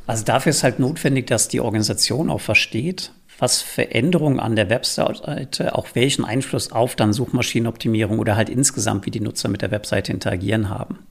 also 0.06 0.24
dafür 0.24 0.50
ist 0.50 0.62
halt 0.62 0.78
notwendig, 0.78 1.26
dass 1.26 1.48
die 1.48 1.60
Organisation 1.60 2.30
auch 2.30 2.40
versteht, 2.40 3.12
was 3.38 3.60
Veränderungen 3.60 4.40
an 4.40 4.56
der 4.56 4.70
Webseite, 4.70 5.74
auch 5.74 5.88
welchen 5.94 6.24
Einfluss 6.24 6.72
auf 6.72 6.96
dann 6.96 7.12
Suchmaschinenoptimierung 7.12 8.18
oder 8.18 8.34
halt 8.34 8.48
insgesamt, 8.48 9.06
wie 9.06 9.10
die 9.10 9.20
Nutzer 9.20 9.48
mit 9.48 9.62
der 9.62 9.70
Webseite 9.70 10.12
interagieren 10.12 10.70
haben. 10.70 11.06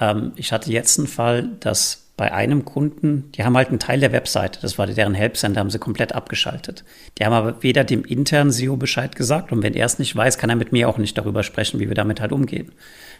Ähm, 0.00 0.32
ich 0.36 0.52
hatte 0.52 0.72
jetzt 0.72 0.98
einen 0.98 1.06
Fall, 1.06 1.50
dass 1.60 2.03
bei 2.16 2.32
einem 2.32 2.64
Kunden, 2.64 3.32
die 3.32 3.42
haben 3.42 3.56
halt 3.56 3.68
einen 3.68 3.80
Teil 3.80 3.98
der 3.98 4.12
Webseite, 4.12 4.60
das 4.62 4.78
war 4.78 4.86
deren 4.86 5.14
Helpcenter, 5.14 5.58
haben 5.58 5.70
sie 5.70 5.80
komplett 5.80 6.14
abgeschaltet. 6.14 6.84
Die 7.18 7.24
haben 7.24 7.32
aber 7.32 7.62
weder 7.62 7.82
dem 7.82 8.04
internen 8.04 8.52
SEO 8.52 8.76
Bescheid 8.76 9.16
gesagt 9.16 9.50
und 9.50 9.64
wenn 9.64 9.74
er 9.74 9.86
es 9.86 9.98
nicht 9.98 10.14
weiß, 10.14 10.38
kann 10.38 10.50
er 10.50 10.56
mit 10.56 10.70
mir 10.70 10.88
auch 10.88 10.98
nicht 10.98 11.18
darüber 11.18 11.42
sprechen, 11.42 11.80
wie 11.80 11.88
wir 11.88 11.96
damit 11.96 12.20
halt 12.20 12.30
umgehen. 12.30 12.70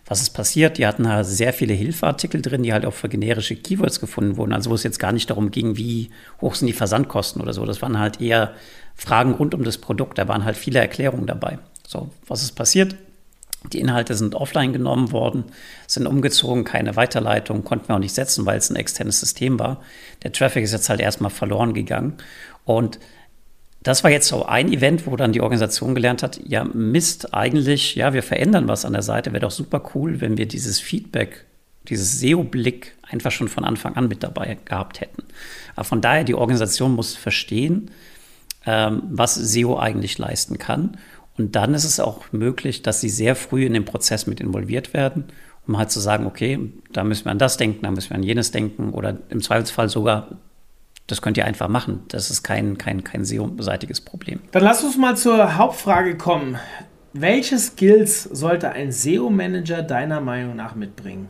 Was 0.07 0.23
ist 0.23 0.31
passiert? 0.31 0.79
Die 0.79 0.87
hatten 0.87 1.09
halt 1.09 1.27
sehr 1.27 1.53
viele 1.53 1.75
Hilfeartikel 1.75 2.41
drin, 2.41 2.63
die 2.63 2.73
halt 2.73 2.85
auch 2.85 2.93
für 2.93 3.09
generische 3.09 3.57
Keywords 3.57 4.01
gefunden 4.01 4.37
wurden. 4.37 4.53
Also 4.53 4.71
wo 4.71 4.75
es 4.75 4.83
jetzt 4.83 4.99
gar 4.99 5.13
nicht 5.13 5.31
darum 5.31 5.51
ging, 5.51 5.77
wie 5.77 6.11
hoch 6.41 6.55
sind 6.55 6.67
die 6.67 6.75
Versandkosten 6.75 7.41
oder 7.41 7.55
so. 7.55 7.65
Das 7.65 7.81
waren 7.83 7.99
halt 7.99 8.21
eher 8.21 8.53
Fragen 8.95 9.33
rund 9.33 9.55
um 9.55 9.65
das 9.65 9.79
Produkt. 9.79 10.19
Da 10.19 10.29
waren 10.29 10.45
halt 10.45 10.57
viele 10.57 10.79
Erklärungen 10.79 11.27
dabei. 11.27 11.59
So, 11.87 12.11
was 12.27 12.43
ist 12.43 12.53
passiert? 12.53 12.97
Die 13.73 13.81
Inhalte 13.81 14.15
sind 14.15 14.35
offline 14.35 14.73
genommen 14.73 15.11
worden, 15.11 15.45
sind 15.87 16.07
umgezogen, 16.07 16.65
keine 16.65 16.97
Weiterleitung, 16.97 17.65
konnten 17.65 17.89
wir 17.89 17.95
auch 17.95 18.01
nicht 18.01 18.15
setzen, 18.15 18.45
weil 18.45 18.59
es 18.59 18.71
ein 18.71 18.77
externes 18.77 19.21
System 19.21 19.59
war. 19.59 19.81
Der 20.23 20.33
Traffic 20.33 20.65
ist 20.65 20.73
jetzt 20.73 20.89
halt 20.89 21.01
erstmal 21.01 21.31
verloren 21.31 21.73
gegangen. 21.73 22.15
Und 22.65 22.99
das 23.83 24.03
war 24.03 24.11
jetzt 24.11 24.29
so 24.29 24.47
ein 24.47 24.73
Event, 24.73 25.07
wo 25.07 25.17
dann 25.17 25.33
die 25.33 25.41
Organisation 25.41 25.95
gelernt 25.95 26.23
hat, 26.23 26.41
ja, 26.47 26.65
Mist, 26.65 27.35
eigentlich, 27.35 27.95
ja, 27.95 28.13
wir 28.13 28.23
verändern 28.23 28.69
was 28.69 28.85
an 28.85 28.95
der 28.95 29.03
Seite. 29.03 29.33
Wäre 29.33 29.41
doch 29.41 29.51
super 29.51 29.91
cool, 29.95 30.21
wenn 30.21 30.39
wir 30.39 30.47
dieses 30.47 30.81
Feedback, 30.81 31.45
dieses 31.89 32.19
SEO-Blick 32.19 32.97
einfach 33.03 33.31
schon 33.31 33.49
von 33.49 33.65
Anfang 33.65 33.97
an 33.97 34.09
mit 34.09 34.23
dabei 34.23 34.57
gehabt 34.65 35.01
hätten. 35.01 35.23
Aber 35.77 35.85
von 35.85 36.01
daher, 36.01 36.25
die 36.25 36.35
Organisation 36.35 36.95
muss 36.95 37.15
verstehen, 37.15 37.91
ähm, 38.65 39.03
was 39.11 39.35
SEO 39.35 39.79
eigentlich 39.79 40.17
leisten 40.17 40.59
kann. 40.59 40.97
Und 41.37 41.57
dann 41.57 41.75
ist 41.75 41.85
es 41.85 42.01
auch 42.01 42.33
möglich, 42.33 42.83
dass 42.83 43.01
sie 43.01 43.09
sehr 43.09 43.35
früh 43.35 43.65
in 43.67 43.75
den 43.75 43.85
Prozess 43.85 44.27
mit 44.27 44.41
involviert 44.41 44.95
werden, 44.95 45.25
um 45.67 45.79
halt 45.79 45.91
zu 45.91 46.01
sagen, 46.01 46.27
okay, 46.27 46.73
da 46.93 47.05
müssen 47.05 47.25
wir 47.25 47.33
an 47.33 47.39
das 47.39 47.57
denken, 47.57 47.83
da 47.83 47.91
müssen 47.91 48.11
wir 48.11 48.17
an 48.17 48.23
jenes 48.23 48.51
denken 48.51 48.91
oder 48.93 49.19
im 49.31 49.43
Zweifelsfall 49.43 49.89
sogar 49.89 50.39
das 51.07 51.21
könnt 51.21 51.37
ihr 51.37 51.45
einfach 51.45 51.69
machen. 51.69 52.03
Das 52.09 52.31
ist 52.31 52.43
kein, 52.43 52.79
kein, 52.79 53.05
kein 53.05 53.25
SEO-seitiges 53.25 54.01
Problem. 54.01 54.41
Dann 54.53 54.63
lass 54.63 54.83
uns 54.83 54.97
mal 54.97 55.17
zur 55.17 55.57
Hauptfrage 55.59 56.17
kommen. 56.17 56.57
Welche 57.13 57.59
Skills 57.59 58.25
sollte 58.25 58.71
ein 58.71 58.91
SEO-Manager 58.91 59.83
deiner 59.83 60.21
Meinung 60.21 60.57
nach 60.57 60.75
mitbringen? 60.75 61.29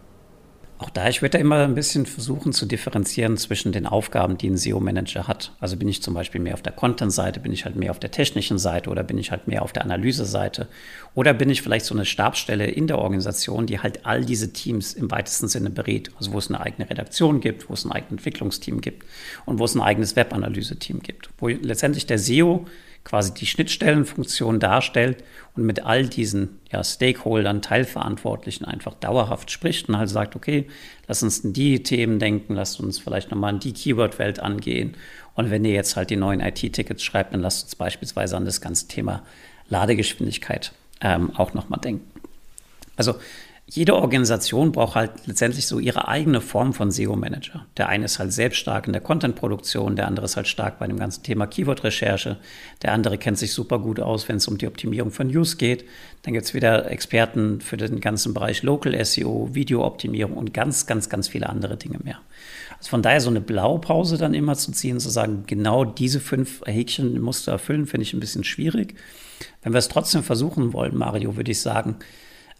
Auch 0.77 0.91
da, 0.91 1.09
ich 1.09 1.23
würde 1.23 1.31
da 1.31 1.39
immer 1.39 1.63
ein 1.63 1.77
bisschen 1.77 2.05
versuchen 2.05 2.53
zu 2.53 2.67
differenzieren 2.67 3.37
zwischen 3.37 3.71
den 3.71 3.87
Aufgaben, 3.87 4.37
die 4.37 4.51
ein 4.51 4.57
SEO-Manager 4.57 5.29
hat. 5.29 5.53
Also 5.61 5.77
bin 5.77 5.89
ich 5.89 6.03
zum 6.03 6.15
Beispiel 6.15 6.41
mehr 6.41 6.55
auf 6.55 6.63
der 6.63 6.73
Content-Seite, 6.73 7.39
bin 7.39 7.53
ich 7.53 7.65
halt 7.65 7.77
mehr 7.77 7.93
auf 7.93 8.01
der 8.01 8.11
technischen 8.11 8.59
Seite 8.59 8.91
oder 8.91 9.05
bin 9.05 9.17
ich 9.17 9.31
halt 9.31 9.47
mehr 9.47 9.63
auf 9.63 9.73
der 9.73 9.85
Analyse-Seite 9.85 10.67
oder 11.15 11.33
bin 11.33 11.49
ich 11.49 11.63
vielleicht 11.63 11.87
so 11.87 11.95
eine 11.95 12.05
Stabsstelle 12.05 12.67
in 12.67 12.89
der 12.89 12.99
Organisation, 12.99 13.67
die 13.67 13.79
halt 13.79 14.05
all 14.05 14.25
diese 14.25 14.53
Teams 14.53 14.95
im 14.95 15.13
weitesten 15.13 15.47
Sinne 15.47 15.71
berät. 15.71 16.11
Also 16.19 16.33
wo 16.33 16.39
es 16.39 16.49
eine 16.49 16.61
eigene 16.61 16.91
Redaktion 16.91 17.41
gibt, 17.41 17.69
wo 17.71 17.75
es 17.75 17.85
ein 17.85 17.93
eigenes 17.93 18.11
Entwicklungsteam 18.11 18.81
gibt 18.81 19.05
und 19.47 19.61
wo 19.61 19.65
es 19.65 19.77
ein 19.77 19.81
eigenes 19.81 20.17
Web-Analyse-Team 20.17 21.01
gibt. 21.01 21.31
Wo 21.39 21.47
letztendlich 21.47 22.07
der 22.07 22.19
SEO 22.19 22.67
quasi 23.05 23.35
die 23.35 23.47
Schnittstellenfunktion 23.47 24.59
darstellt 24.61 25.23
und 25.55 25.65
mit 25.65 25.85
all 25.85 26.07
diesen 26.07 26.59
ja, 26.73 26.83
Stakeholdern, 26.83 27.63
Teilverantwortlichen 27.63 28.65
einfach 28.65 28.95
dauerhaft 28.95 29.51
spricht 29.51 29.89
und 29.89 29.99
halt 29.99 30.09
sagt, 30.09 30.35
okay, 30.37 30.67
lass 31.07 31.23
uns 31.23 31.41
in 31.41 31.53
die 31.53 31.83
Themen 31.83 32.19
denken, 32.19 32.55
lasst 32.55 32.81
uns 32.81 32.99
vielleicht 32.99 33.31
nochmal 33.31 33.55
in 33.55 33.61
die 33.61 33.75
Keyword-Welt 33.75 34.41
angehen. 34.41 34.97
Und 35.35 35.51
wenn 35.51 35.65
ihr 35.65 35.73
jetzt 35.73 35.97
halt 35.97 36.11
die 36.11 36.17
neuen 36.17 36.41
IT-Tickets 36.41 37.03
schreibt, 37.03 37.35
dann 37.35 37.41
lasst 37.41 37.65
uns 37.65 37.77
beispielsweise 37.77 38.37
an 38.37 38.47
das 38.47 38.61
ganze 38.61 38.89
Thema 38.89 39.23
Ladegeschwindigkeit 39.69 40.73
ähm, 41.01 41.31
auch 41.37 41.55
nochmal 41.55 41.81
denken. 41.81 42.11
Also 42.97 43.17
jede 43.67 43.95
Organisation 43.95 44.73
braucht 44.73 44.95
halt 44.95 45.27
letztendlich 45.27 45.67
so 45.67 45.79
ihre 45.79 46.07
eigene 46.07 46.43
Form 46.43 46.75
von 46.75 46.91
SEO-Manager. 46.91 47.65
Der 47.79 47.89
eine 47.89 48.05
ist 48.05 48.19
halt 48.19 48.31
selbst 48.31 48.59
stark 48.59 48.87
in 48.87 48.93
der 48.93 49.01
Content-Produktion, 49.01 49.97
der 49.97 50.07
andere 50.07 50.27
ist 50.27 50.37
halt 50.37 50.49
stark 50.49 50.79
bei 50.79 50.87
dem 50.87 50.99
ganzen 50.99 51.23
Thema 51.23 51.47
Keyword-Recherche, 51.47 52.37
der 52.83 52.93
andere 52.93 53.17
kennt 53.17 53.39
sich 53.39 53.55
super 53.55 53.79
gut 53.79 54.01
aus, 54.01 54.29
wenn 54.29 54.37
es 54.37 54.49
um 54.49 54.59
die 54.59 54.67
Optimierung 54.67 55.11
von 55.11 55.29
News 55.29 55.57
geht. 55.57 55.87
Dann 56.23 56.35
gibt 56.35 56.45
es 56.45 56.53
wieder 56.53 56.91
Experten 56.91 57.63
für 57.63 57.79
den 57.79 58.01
ganzen 58.01 58.35
Bereich 58.35 58.63
Local 58.63 59.03
SEO, 59.03 59.49
Video-Optimierung 59.55 60.37
und 60.37 60.53
ganz, 60.53 60.87
ganz, 60.87 61.09
ganz 61.09 61.29
viele 61.29 61.49
andere 61.49 61.79
Dinge 61.79 61.99
mehr. 62.05 62.19
Also 62.79 62.91
von 62.91 63.01
daher 63.01 63.23
so 63.23 63.31
eine 63.31 63.41
Blaupause 63.41 64.19
dann 64.19 64.35
immer 64.35 64.57
zu 64.57 64.73
ziehen, 64.73 65.01
zu 65.01 65.09
sagen, 65.09 65.45
genau 65.47 65.87
diese 65.87 66.21
fünf 66.21 66.61
Häkchen 66.67 67.19
musst 67.19 67.47
du 67.47 67.51
erfüllen, 67.51 67.87
finde 67.87 68.03
ich 68.03 68.13
ein 68.13 68.21
bisschen 68.21 68.45
schwierig. 68.45 68.95
Wenn 69.63 69.73
wir 69.73 69.79
es 69.79 69.89
trotzdem 69.89 70.23
versuchen 70.23 70.75
wollen, 70.75 70.97
Mario, 70.97 71.37
würde 71.37 71.51
ich 71.51 71.63
sagen, 71.63 71.97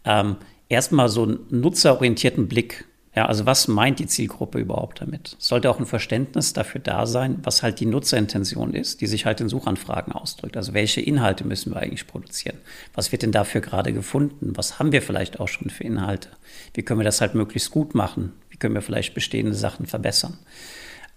ähm, 0.03 0.37
erstmal 0.69 1.09
so 1.09 1.23
einen 1.23 1.39
nutzerorientierten 1.49 2.47
Blick. 2.47 2.85
Ja, 3.15 3.27
also 3.27 3.45
was 3.45 3.69
meint 3.69 3.99
die 3.99 4.07
Zielgruppe 4.07 4.59
überhaupt 4.59 4.99
damit? 4.99 5.37
Es 5.39 5.47
sollte 5.47 5.69
auch 5.69 5.79
ein 5.79 5.85
Verständnis 5.85 6.51
dafür 6.51 6.81
da 6.81 7.05
sein, 7.05 7.39
was 7.43 7.63
halt 7.63 7.79
die 7.79 7.85
Nutzerintention 7.85 8.73
ist, 8.73 8.99
die 8.99 9.07
sich 9.07 9.25
halt 9.25 9.39
in 9.39 9.47
Suchanfragen 9.47 10.11
ausdrückt. 10.11 10.57
Also 10.57 10.73
welche 10.73 10.99
Inhalte 10.99 11.47
müssen 11.47 11.73
wir 11.73 11.79
eigentlich 11.79 12.07
produzieren? 12.07 12.57
Was 12.93 13.13
wird 13.13 13.21
denn 13.21 13.31
dafür 13.31 13.61
gerade 13.61 13.93
gefunden? 13.93 14.51
Was 14.57 14.79
haben 14.79 14.91
wir 14.91 15.01
vielleicht 15.01 15.39
auch 15.39 15.47
schon 15.47 15.69
für 15.69 15.85
Inhalte? 15.85 16.27
Wie 16.73 16.83
können 16.83 16.99
wir 16.99 17.05
das 17.05 17.21
halt 17.21 17.35
möglichst 17.35 17.71
gut 17.71 17.95
machen? 17.95 18.33
Wie 18.49 18.57
können 18.57 18.75
wir 18.75 18.81
vielleicht 18.81 19.13
bestehende 19.13 19.53
Sachen 19.53 19.85
verbessern? 19.85 20.37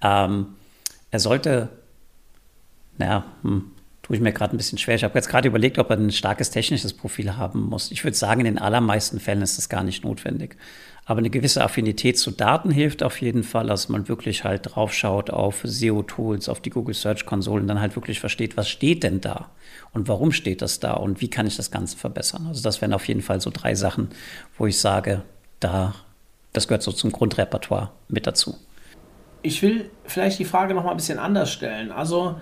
Ähm, 0.01 0.55
er 1.11 1.19
sollte, 1.19 1.69
naja, 2.97 3.25
hm, 3.43 3.73
tue 4.09 4.17
ich 4.17 4.23
mir 4.23 4.33
gerade 4.33 4.57
ein 4.57 4.57
bisschen 4.57 4.79
schwer. 4.79 4.95
Ich 4.95 5.05
habe 5.05 5.15
jetzt 5.17 5.29
gerade 5.29 5.49
überlegt, 5.49 5.79
ob 5.79 5.91
er 5.91 5.99
ein 5.99 6.11
starkes 6.11 6.51
technisches 6.51 6.95
Profil 6.95 7.37
haben 7.37 7.69
muss. 7.69 7.91
Ich 7.93 8.05
würde 8.05 8.17
sagen, 8.17 8.41
in 8.41 8.47
den 8.47 8.59
allermeisten 8.59 9.21
Fällen 9.21 9.43
ist 9.43 9.59
das 9.59 9.69
gar 9.69 9.85
nicht 9.85 10.03
notwendig. 10.03 10.57
Aber 11.05 11.19
eine 11.19 11.29
gewisse 11.29 11.63
Affinität 11.63 12.19
zu 12.19 12.31
Daten 12.31 12.71
hilft 12.71 13.03
auf 13.03 13.21
jeden 13.21 13.43
Fall, 13.43 13.67
dass 13.67 13.91
man 13.91 14.09
wirklich 14.09 14.45
halt 14.45 14.75
drauf 14.75 14.95
schaut 14.95 15.29
auf 15.29 15.61
SEO-Tools, 15.63 16.49
auf 16.49 16.61
die 16.61 16.71
Google 16.71 16.95
Search 16.95 17.27
Konsole 17.27 17.61
und 17.61 17.69
dann 17.69 17.81
halt 17.81 17.97
wirklich 17.97 18.19
versteht, 18.19 18.57
was 18.57 18.71
steht 18.71 19.03
denn 19.03 19.21
da 19.21 19.51
und 19.93 20.09
warum 20.09 20.33
steht 20.33 20.63
das 20.63 20.81
da 20.81 20.95
und 20.95 21.21
wie 21.21 21.29
kann 21.29 21.47
ich 21.47 21.57
das 21.57 21.71
Ganze 21.71 21.99
verbessern. 21.99 22.47
Also 22.49 22.63
das 22.63 22.81
wären 22.81 22.95
auf 22.95 23.07
jeden 23.09 23.23
Fall 23.23 23.43
so 23.43 23.51
drei 23.53 23.75
Sachen, 23.75 24.09
wo 24.57 24.67
ich 24.67 24.81
sage, 24.81 25.23
da, 25.61 25.95
das 26.55 26.67
gehört 26.67 26.83
so 26.83 26.93
zum 26.93 27.13
Grundrepertoire 27.13 27.91
mit 28.09 28.27
dazu. 28.27 28.57
Ich 29.43 29.61
will 29.63 29.91
vielleicht 30.05 30.39
die 30.39 30.47
Frage 30.47 30.73
noch 30.75 30.85
mal 30.85 30.93
ein 30.93 30.97
bisschen 30.97 31.19
anders 31.19 31.53
stellen. 31.53 31.93
Also 31.93 32.37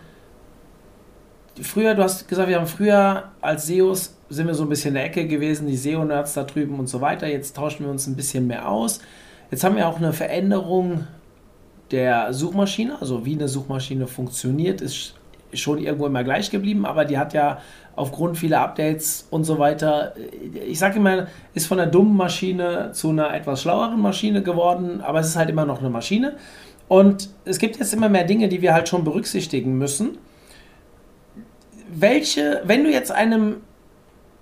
früher, 1.62 1.94
du 1.94 2.02
hast 2.02 2.28
gesagt, 2.28 2.48
wir 2.48 2.56
haben 2.56 2.66
früher 2.66 3.24
als 3.40 3.66
SEOs 3.66 4.16
sind 4.28 4.46
wir 4.46 4.54
so 4.54 4.64
ein 4.64 4.68
bisschen 4.68 4.88
in 4.88 4.94
der 4.94 5.04
Ecke 5.04 5.26
gewesen, 5.26 5.66
die 5.66 5.76
SEO-Nerds 5.76 6.34
da 6.34 6.44
drüben 6.44 6.78
und 6.78 6.88
so 6.88 7.00
weiter. 7.00 7.26
Jetzt 7.26 7.56
tauschen 7.56 7.84
wir 7.84 7.90
uns 7.90 8.06
ein 8.06 8.16
bisschen 8.16 8.46
mehr 8.46 8.68
aus. 8.68 9.00
Jetzt 9.50 9.62
haben 9.62 9.76
wir 9.76 9.86
auch 9.86 9.98
eine 9.98 10.12
Veränderung 10.12 11.06
der 11.92 12.32
Suchmaschine, 12.32 13.00
also 13.00 13.24
wie 13.24 13.34
eine 13.34 13.46
Suchmaschine 13.46 14.08
funktioniert, 14.08 14.80
ist 14.80 15.14
schon 15.52 15.78
irgendwo 15.78 16.06
immer 16.06 16.24
gleich 16.24 16.50
geblieben, 16.50 16.84
aber 16.84 17.04
die 17.04 17.16
hat 17.16 17.32
ja 17.32 17.58
aufgrund 17.94 18.36
vieler 18.36 18.60
Updates 18.60 19.28
und 19.30 19.44
so 19.44 19.60
weiter, 19.60 20.14
ich 20.66 20.80
sage 20.80 20.98
immer, 20.98 21.28
ist 21.54 21.68
von 21.68 21.78
einer 21.78 21.90
dummen 21.90 22.16
Maschine 22.16 22.90
zu 22.92 23.10
einer 23.10 23.32
etwas 23.32 23.62
schlaueren 23.62 24.00
Maschine 24.00 24.42
geworden, 24.42 25.00
aber 25.00 25.20
es 25.20 25.28
ist 25.28 25.36
halt 25.36 25.48
immer 25.48 25.64
noch 25.64 25.78
eine 25.78 25.88
Maschine. 25.88 26.34
Und 26.88 27.30
es 27.44 27.58
gibt 27.58 27.78
jetzt 27.78 27.94
immer 27.94 28.08
mehr 28.08 28.24
Dinge, 28.24 28.48
die 28.48 28.60
wir 28.60 28.74
halt 28.74 28.88
schon 28.88 29.04
berücksichtigen 29.04 29.78
müssen 29.78 30.18
welche, 31.88 32.62
wenn 32.64 32.84
du 32.84 32.90
jetzt 32.90 33.12
einem, 33.12 33.62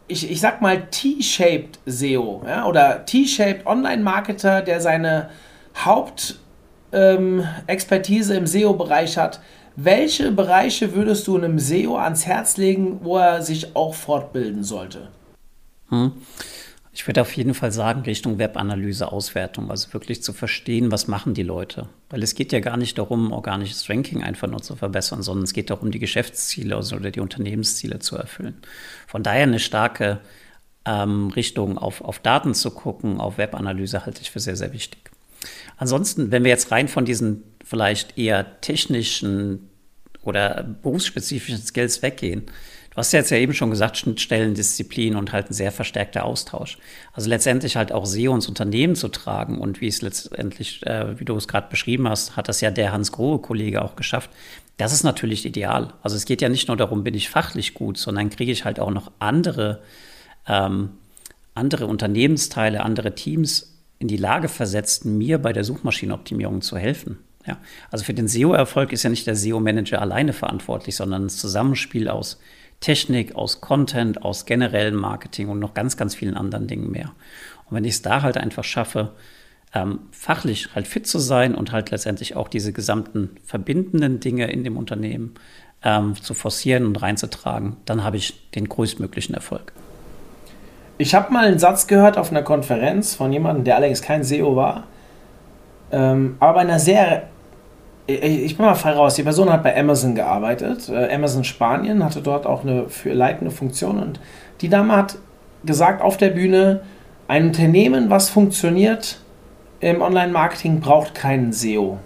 ich, 0.09 0.31
ich 0.31 0.41
sag 0.41 0.61
mal, 0.61 0.89
T-shaped 0.91 1.79
SEO 1.87 2.43
ja, 2.47 2.67
oder 2.67 3.05
T-shaped 3.05 3.67
Online-Marketer, 3.67 4.63
der 4.63 4.81
seine 4.81 5.31
Hauptexpertise 5.77 8.35
ähm, 8.35 8.41
im 8.41 8.47
SEO-Bereich 8.47 9.19
hat, 9.19 9.41
welche 9.77 10.31
Bereiche 10.31 10.95
würdest 10.95 11.27
du 11.27 11.37
einem 11.37 11.59
SEO 11.59 11.97
ans 11.97 12.27
Herz 12.27 12.57
legen, 12.57 13.01
wo 13.03 13.19
er 13.19 13.43
sich 13.43 13.75
auch 13.75 13.95
fortbilden 13.95 14.63
sollte? 14.63 15.09
Hm. 15.89 16.13
Ich 16.97 17.09
würde 17.09 17.23
auf 17.23 17.37
jeden 17.37 17.55
Fall 17.55 17.73
sagen, 17.73 18.03
Richtung 18.03 18.39
Webanalyse, 18.39 19.11
Auswertung, 19.11 19.69
also 19.69 19.93
wirklich 19.93 20.23
zu 20.23 20.33
verstehen, 20.33 20.93
was 20.93 21.09
machen 21.09 21.35
die 21.35 21.43
Leute. 21.43 21.89
Weil 22.09 22.23
es 22.23 22.37
geht 22.37 22.53
ja 22.53 22.61
gar 22.61 22.77
nicht 22.77 22.99
darum, 22.99 23.33
organisches 23.33 23.91
Ranking 23.91 24.23
einfach 24.23 24.47
nur 24.49 24.63
zu 24.63 24.77
verbessern, 24.77 25.21
sondern 25.21 25.43
es 25.43 25.53
geht 25.53 25.71
darum, 25.71 25.91
die 25.91 25.99
Geschäftsziele 25.99 26.77
also 26.77 26.95
oder 26.95 27.11
die 27.11 27.19
Unternehmensziele 27.19 27.99
zu 27.99 28.17
erfüllen. 28.17 28.59
Von 29.09 29.25
daher 29.25 29.43
eine 29.43 29.59
starke 29.59 30.21
ähm, 30.85 31.31
Richtung 31.31 31.79
auf, 31.79 32.01
auf 32.01 32.21
Daten 32.21 32.55
zu 32.55 32.71
gucken, 32.71 33.21
auf 33.21 33.39
Webanalyse 33.39 34.07
halte 34.07 34.23
ich 34.23 34.31
für 34.31 34.41
sehr, 34.41 34.57
sehr 34.57 34.73
wichtig. 34.73 35.11
Ansonsten, 35.77 36.31
wenn 36.31 36.45
wir 36.45 36.51
jetzt 36.51 36.71
rein 36.71 36.87
von 36.87 37.05
diesen 37.05 37.43
vielleicht 37.65 38.17
eher 38.17 38.61
technischen 38.61 39.69
oder 40.23 40.63
berufsspezifischen 40.63 41.61
Skills 41.61 42.03
weggehen, 42.03 42.45
Du 42.95 42.99
hast 42.99 43.13
ja 43.13 43.19
jetzt 43.19 43.31
ja 43.31 43.39
eben 43.39 43.55
schon 43.55 43.71
gesagt, 43.71 43.97
Schnittstellen, 43.97 44.55
Disziplin 44.55 45.17
und 45.17 45.33
halt 45.33 45.51
ein 45.51 45.53
sehr 45.53 45.73
verstärkter 45.73 46.25
Austausch. 46.25 46.79
Also 47.13 47.29
letztendlich 47.29 47.75
halt 47.75 47.91
auch 47.91 48.07
SEO 48.07 48.33
ins 48.33 48.49
Unternehmen 48.49 48.95
zu 48.95 49.09
tragen 49.09 49.59
und 49.59 49.81
wie 49.81 49.89
es 49.89 50.01
letztendlich, 50.01 50.87
äh, 50.87 51.19
wie 51.19 51.25
du 51.25 51.35
es 51.35 51.49
gerade 51.49 51.69
beschrieben 51.69 52.09
hast, 52.09 52.37
hat 52.37 52.49
das 52.49 52.61
ja 52.61 52.71
der 52.71 52.93
Hans 52.93 53.11
Grohe-Kollege 53.11 53.83
auch 53.83 53.97
geschafft. 53.97 54.31
Das 54.77 54.93
ist 54.93 55.03
natürlich 55.03 55.45
ideal. 55.45 55.93
Also 56.03 56.15
es 56.15 56.25
geht 56.25 56.41
ja 56.41 56.49
nicht 56.49 56.69
nur 56.69 56.77
darum, 56.77 57.03
bin 57.03 57.15
ich 57.15 57.29
fachlich 57.29 57.75
gut, 57.75 57.99
sondern 57.99 58.31
kriege 58.31 58.53
ich 58.53 58.65
halt 58.65 58.79
auch 58.79 58.93
noch 58.93 59.11
andere, 59.19 59.83
ähm, 60.47 60.91
andere 61.55 61.89
Unternehmensteile, 61.89 62.81
andere 62.85 63.17
Teams 63.17 63.75
in 63.99 64.07
die 64.07 64.17
Lage 64.17 64.49
versetzt, 64.49 65.05
mir 65.05 65.39
bei 65.39 65.53
der 65.53 65.65
Suchmaschinenoptimierung 65.65 66.63
zu 66.63 66.79
helfen. 66.79 67.19
Ja, 67.45 67.59
also 67.91 68.05
für 68.05 68.15
den 68.15 68.29
SEO-Erfolg 68.29 68.93
ist 68.93 69.03
ja 69.03 69.11
nicht 69.11 69.27
der 69.27 69.37
SEO-Manager 69.37 70.01
alleine 70.01 70.33
verantwortlich, 70.33 70.97
sondern 70.97 71.25
das 71.25 71.37
Zusammenspiel 71.37 72.09
aus 72.09 72.39
Technik, 72.85 73.35
aus 73.35 73.63
Content, 73.63 74.23
aus 74.23 74.45
generellem 74.45 74.97
Marketing 74.97 75.49
und 75.49 75.59
noch 75.59 75.73
ganz, 75.73 75.97
ganz 75.97 76.15
vielen 76.15 76.37
anderen 76.37 76.67
Dingen 76.67 76.91
mehr. 76.91 77.13
Und 77.65 77.77
wenn 77.77 77.85
ich 77.85 77.95
es 77.95 78.03
da 78.03 78.21
halt 78.21 78.37
einfach 78.37 78.63
schaffe, 78.63 79.13
ähm, 79.73 80.01
fachlich 80.11 80.69
halt 80.75 80.87
fit 80.87 81.07
zu 81.07 81.19
sein 81.19 81.55
und 81.55 81.73
halt 81.73 81.91
letztendlich 81.91 82.37
auch 82.37 82.47
diese 82.47 82.75
gesamten 82.75 83.37
verbindenden 83.43 84.21
Dinge 84.21 84.53
in 84.53 84.65
dem 84.65 84.77
Unternehmen 84.77 85.33
ähm, 85.83 86.15
zu 86.21 86.35
forcieren 86.35 86.85
und 86.85 87.01
reinzutragen, 87.01 87.79
dann 87.87 88.05
habe 88.05 88.19
ich 88.19 88.51
den 88.51 88.69
größtmöglichen 88.69 89.35
Erfolg. 89.35 89.73
Ich 90.99 91.15
habe 91.15 91.33
mal 91.33 91.47
einen 91.47 91.59
Satz 91.59 91.87
gehört 91.87 92.19
auf 92.19 92.31
einer 92.33 92.43
Konferenz 92.43 93.15
von 93.15 93.33
jemandem, 93.33 93.65
der 93.65 93.77
allerdings 93.77 94.03
kein 94.03 94.25
SEO 94.25 94.57
war, 94.57 94.89
ähm, 95.91 96.37
aber 96.39 96.53
bei 96.53 96.61
einer 96.61 96.79
sehr 96.79 97.31
ich 98.07 98.57
bin 98.57 98.67
mal 98.67 98.75
frei 98.75 98.93
raus. 98.93 99.15
Die 99.15 99.23
Person 99.23 99.51
hat 99.51 99.63
bei 99.63 99.79
Amazon 99.79 100.15
gearbeitet. 100.15 100.89
Äh, 100.89 101.15
Amazon 101.15 101.45
Spanien 101.45 102.05
hatte 102.05 102.21
dort 102.21 102.47
auch 102.47 102.63
eine 102.63 102.87
leitende 103.05 103.51
Funktion. 103.51 103.99
Und 103.99 104.21
die 104.61 104.69
Dame 104.69 104.95
hat 104.95 105.17
gesagt 105.65 106.03
auf 106.03 106.17
der 106.17 106.31
Bühne, 106.31 106.83
ein 107.29 107.47
Unternehmen, 107.47 108.11
was 108.11 108.29
funktioniert 108.29 109.21
im 109.81 110.03
Online-Marketing, 110.03 110.81
braucht 110.81 111.15
keinen 111.15 111.53
SEO. 111.53 111.99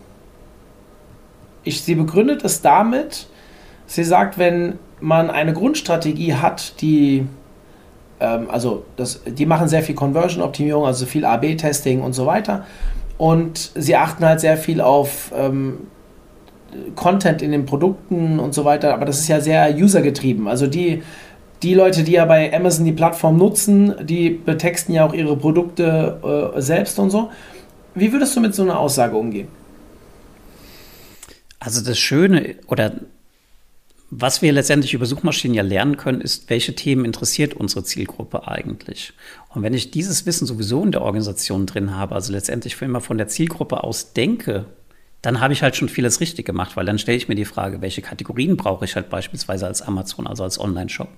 Ich, 1.65 1.83
sie 1.83 1.97
begründet 1.97 2.45
es 2.45 2.63
damit, 2.63 3.27
sie 3.87 4.05
sagt, 4.05 4.39
wenn 4.39 4.79
man 5.01 5.31
eine 5.31 5.53
Grundstrategie 5.53 6.35
hat, 6.35 6.81
die 6.81 7.27
ähm, 8.21 8.49
also 8.51 8.85
das, 8.97 9.23
die 9.25 9.47
machen 9.47 9.69
sehr 9.69 9.83
viel 9.83 9.95
Conversion-Optimierung, 9.95 10.87
also 10.87 11.07
viel 11.07 11.25
AB-Testing 11.25 12.01
und 12.01 12.13
so 12.13 12.27
weiter. 12.27 12.65
Und 13.19 13.73
sie 13.75 13.97
achten 13.97 14.25
halt 14.25 14.41
sehr 14.41 14.57
viel 14.57 14.81
auf 14.81 15.33
ähm, 15.37 15.89
Content 16.95 17.43
in 17.43 17.51
den 17.51 17.67
Produkten 17.67 18.39
und 18.39 18.55
so 18.55 18.65
weiter, 18.65 18.95
aber 18.95 19.05
das 19.05 19.19
ist 19.19 19.29
ja 19.29 19.41
sehr 19.41 19.75
usergetrieben. 19.77 20.47
Also 20.47 20.67
die, 20.67 21.03
die 21.63 21.75
Leute, 21.75 22.05
die 22.05 22.13
ja 22.13 22.25
bei 22.25 22.55
Amazon 22.55 22.85
die 22.85 22.93
Plattform 22.93 23.37
nutzen, 23.37 23.95
die 24.07 24.31
betexten 24.31 24.95
ja 24.95 25.05
auch 25.05 25.13
ihre 25.13 25.37
Produkte 25.37 26.53
äh, 26.55 26.61
selbst 26.61 26.99
und 26.99 27.11
so. 27.11 27.31
Wie 27.95 28.13
würdest 28.13 28.37
du 28.37 28.41
mit 28.41 28.55
so 28.55 28.63
einer 28.63 28.79
Aussage 28.79 29.17
umgehen? 29.17 29.49
Also 31.59 31.85
das 31.85 31.99
Schöne 31.99 32.55
oder 32.69 32.93
was 34.11 34.41
wir 34.41 34.53
letztendlich 34.53 34.95
über 34.95 35.05
Suchmaschinen 35.05 35.55
ja 35.55 35.63
lernen 35.63 35.99
können, 35.99 36.21
ist, 36.21 36.49
welche 36.49 36.75
Themen 36.75 37.05
interessiert 37.05 37.55
unsere 37.55 37.85
Zielgruppe 37.85 38.49
eigentlich. 38.49 39.13
Und 39.51 39.63
wenn 39.63 39.75
ich 39.75 39.91
dieses 39.91 40.25
Wissen 40.25 40.47
sowieso 40.47 40.83
in 40.83 40.93
der 40.93 41.03
Organisation 41.03 41.67
drin 41.67 41.95
habe, 41.95 42.15
also 42.15 42.33
letztendlich 42.33 42.81
immer 42.81 43.03
von 43.03 43.19
der 43.19 43.29
Zielgruppe 43.29 43.85
aus 43.85 44.15
denke, 44.15 44.65
dann 45.21 45.41
habe 45.41 45.53
ich 45.53 45.63
halt 45.63 45.75
schon 45.75 45.89
vieles 45.89 46.21
richtig 46.21 46.47
gemacht, 46.47 46.77
weil 46.77 46.87
dann 46.87 46.99
stelle 46.99 47.19
ich 47.19 47.29
mir 47.29 47.35
die 47.35 47.45
Frage, 47.45 47.83
welche 47.83 48.03
Kategorien 48.03 48.57
brauche 48.57 48.85
ich 48.85 48.95
halt 48.95 49.11
beispielsweise 49.11 49.67
als 49.67 49.83
Amazon, 49.83 50.29
also 50.29 50.45
als 50.45 50.61
Online-Shop? 50.61 51.09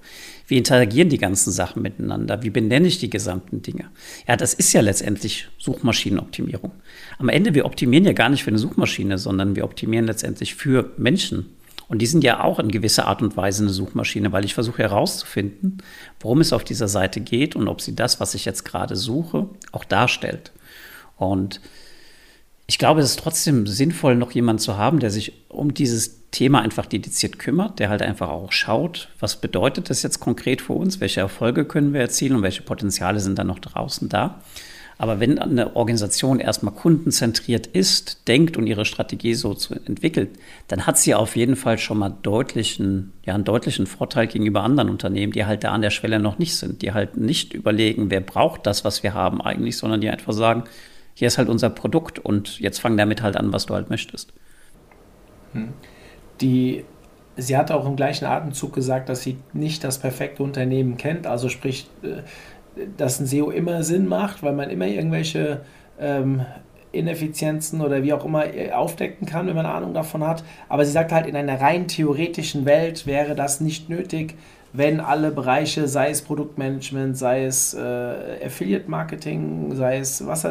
Wie 0.46 0.56
interagieren 0.56 1.10
die 1.10 1.18
ganzen 1.18 1.52
Sachen 1.52 1.82
miteinander? 1.82 2.42
Wie 2.42 2.50
benenne 2.50 2.88
ich 2.88 2.98
die 2.98 3.10
gesamten 3.10 3.60
Dinge? 3.60 3.90
Ja, 4.26 4.36
das 4.36 4.54
ist 4.54 4.72
ja 4.72 4.80
letztendlich 4.80 5.48
Suchmaschinenoptimierung. 5.58 6.72
Am 7.18 7.28
Ende, 7.28 7.54
wir 7.54 7.66
optimieren 7.66 8.06
ja 8.06 8.14
gar 8.14 8.30
nicht 8.30 8.42
für 8.42 8.50
eine 8.50 8.58
Suchmaschine, 8.58 9.18
sondern 9.18 9.54
wir 9.54 9.64
optimieren 9.64 10.06
letztendlich 10.06 10.54
für 10.54 10.92
Menschen 10.96 11.46
Und 11.90 11.98
die 11.98 12.06
sind 12.06 12.22
ja 12.22 12.44
auch 12.44 12.60
in 12.60 12.70
gewisser 12.70 13.08
Art 13.08 13.20
und 13.20 13.36
Weise 13.36 13.64
eine 13.64 13.72
Suchmaschine, 13.72 14.30
weil 14.30 14.44
ich 14.44 14.54
versuche 14.54 14.80
herauszufinden, 14.80 15.78
worum 16.20 16.40
es 16.40 16.52
auf 16.52 16.62
dieser 16.62 16.86
Seite 16.86 17.20
geht 17.20 17.56
und 17.56 17.66
ob 17.66 17.80
sie 17.80 17.96
das, 17.96 18.20
was 18.20 18.34
ich 18.34 18.44
jetzt 18.44 18.64
gerade 18.64 18.94
suche, 18.94 19.48
auch 19.72 19.82
darstellt. 19.82 20.52
Und 21.16 21.60
ich 22.68 22.78
glaube, 22.78 23.00
es 23.00 23.10
ist 23.10 23.18
trotzdem 23.18 23.66
sinnvoll, 23.66 24.14
noch 24.14 24.30
jemanden 24.30 24.60
zu 24.60 24.76
haben, 24.76 25.00
der 25.00 25.10
sich 25.10 25.32
um 25.48 25.74
dieses 25.74 26.30
Thema 26.30 26.62
einfach 26.62 26.86
dediziert 26.86 27.40
kümmert, 27.40 27.80
der 27.80 27.88
halt 27.88 28.02
einfach 28.02 28.28
auch 28.28 28.52
schaut, 28.52 29.08
was 29.18 29.40
bedeutet 29.40 29.90
das 29.90 30.04
jetzt 30.04 30.20
konkret 30.20 30.62
für 30.62 30.74
uns, 30.74 31.00
welche 31.00 31.18
Erfolge 31.18 31.64
können 31.64 31.92
wir 31.92 32.02
erzielen 32.02 32.36
und 32.36 32.42
welche 32.42 32.62
Potenziale 32.62 33.18
sind 33.18 33.36
dann 33.36 33.48
noch 33.48 33.58
draußen 33.58 34.08
da. 34.08 34.40
Aber 35.00 35.18
wenn 35.18 35.38
eine 35.38 35.76
Organisation 35.76 36.40
erstmal 36.40 36.74
kundenzentriert 36.74 37.66
ist, 37.66 38.28
denkt 38.28 38.58
und 38.58 38.66
ihre 38.66 38.84
Strategie 38.84 39.32
so 39.32 39.56
entwickelt, 39.86 40.28
dann 40.68 40.86
hat 40.86 40.98
sie 40.98 41.14
auf 41.14 41.36
jeden 41.36 41.56
Fall 41.56 41.78
schon 41.78 41.96
mal 41.96 42.12
deutlichen, 42.20 43.14
ja, 43.24 43.34
einen 43.34 43.44
deutlichen 43.44 43.86
Vorteil 43.86 44.26
gegenüber 44.26 44.62
anderen 44.62 44.90
Unternehmen, 44.90 45.32
die 45.32 45.46
halt 45.46 45.64
da 45.64 45.70
an 45.70 45.80
der 45.80 45.88
Schwelle 45.88 46.20
noch 46.20 46.38
nicht 46.38 46.54
sind, 46.54 46.82
die 46.82 46.92
halt 46.92 47.16
nicht 47.16 47.54
überlegen, 47.54 48.10
wer 48.10 48.20
braucht 48.20 48.66
das, 48.66 48.84
was 48.84 49.02
wir 49.02 49.14
haben 49.14 49.40
eigentlich, 49.40 49.78
sondern 49.78 50.02
die 50.02 50.10
einfach 50.10 50.34
sagen, 50.34 50.64
hier 51.14 51.28
ist 51.28 51.38
halt 51.38 51.48
unser 51.48 51.70
Produkt 51.70 52.18
und 52.18 52.60
jetzt 52.60 52.78
fang 52.78 52.98
damit 52.98 53.22
halt 53.22 53.38
an, 53.38 53.54
was 53.54 53.64
du 53.64 53.72
halt 53.72 53.88
möchtest. 53.88 54.34
Hm. 55.54 55.70
Die, 56.42 56.84
sie 57.38 57.56
hat 57.56 57.70
auch 57.70 57.86
im 57.86 57.96
gleichen 57.96 58.26
Atemzug 58.26 58.74
gesagt, 58.74 59.08
dass 59.08 59.22
sie 59.22 59.38
nicht 59.54 59.82
das 59.82 59.98
perfekte 59.98 60.42
Unternehmen 60.42 60.98
kennt, 60.98 61.26
also 61.26 61.48
sprich, 61.48 61.86
äh, 62.02 62.20
dass 62.96 63.20
ein 63.20 63.26
SEO 63.26 63.50
immer 63.50 63.82
Sinn 63.82 64.06
macht, 64.06 64.42
weil 64.42 64.52
man 64.52 64.70
immer 64.70 64.86
irgendwelche 64.86 65.62
ähm, 66.00 66.42
Ineffizienzen 66.92 67.80
oder 67.80 68.02
wie 68.02 68.12
auch 68.12 68.24
immer 68.24 68.52
äh, 68.52 68.72
aufdecken 68.72 69.26
kann, 69.26 69.46
wenn 69.46 69.56
man 69.56 69.66
Ahnung 69.66 69.94
davon 69.94 70.26
hat. 70.26 70.44
Aber 70.68 70.84
sie 70.84 70.92
sagt 70.92 71.12
halt, 71.12 71.26
in 71.26 71.36
einer 71.36 71.60
rein 71.60 71.88
theoretischen 71.88 72.64
Welt 72.64 73.06
wäre 73.06 73.34
das 73.34 73.60
nicht 73.60 73.88
nötig, 73.88 74.36
wenn 74.72 75.00
alle 75.00 75.32
Bereiche, 75.32 75.88
sei 75.88 76.10
es 76.10 76.22
Produktmanagement, 76.22 77.16
sei 77.18 77.44
es 77.44 77.74
äh, 77.74 78.44
Affiliate 78.44 78.88
Marketing, 78.88 79.74
sei 79.74 79.98
es 79.98 80.24
was, 80.24 80.46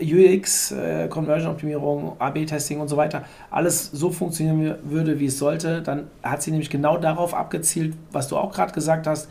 UX, 0.00 0.72
äh, 0.72 1.08
Conversion 1.08 1.50
Optimierung, 1.50 2.16
AB-Testing 2.18 2.80
und 2.80 2.88
so 2.88 2.96
weiter, 2.96 3.24
alles 3.50 3.90
so 3.90 4.10
funktionieren 4.10 4.76
würde, 4.84 5.20
wie 5.20 5.26
es 5.26 5.38
sollte, 5.38 5.82
dann 5.82 6.06
hat 6.22 6.42
sie 6.42 6.50
nämlich 6.50 6.70
genau 6.70 6.96
darauf 6.96 7.34
abgezielt, 7.34 7.94
was 8.10 8.28
du 8.28 8.36
auch 8.36 8.54
gerade 8.54 8.72
gesagt 8.72 9.06
hast. 9.06 9.28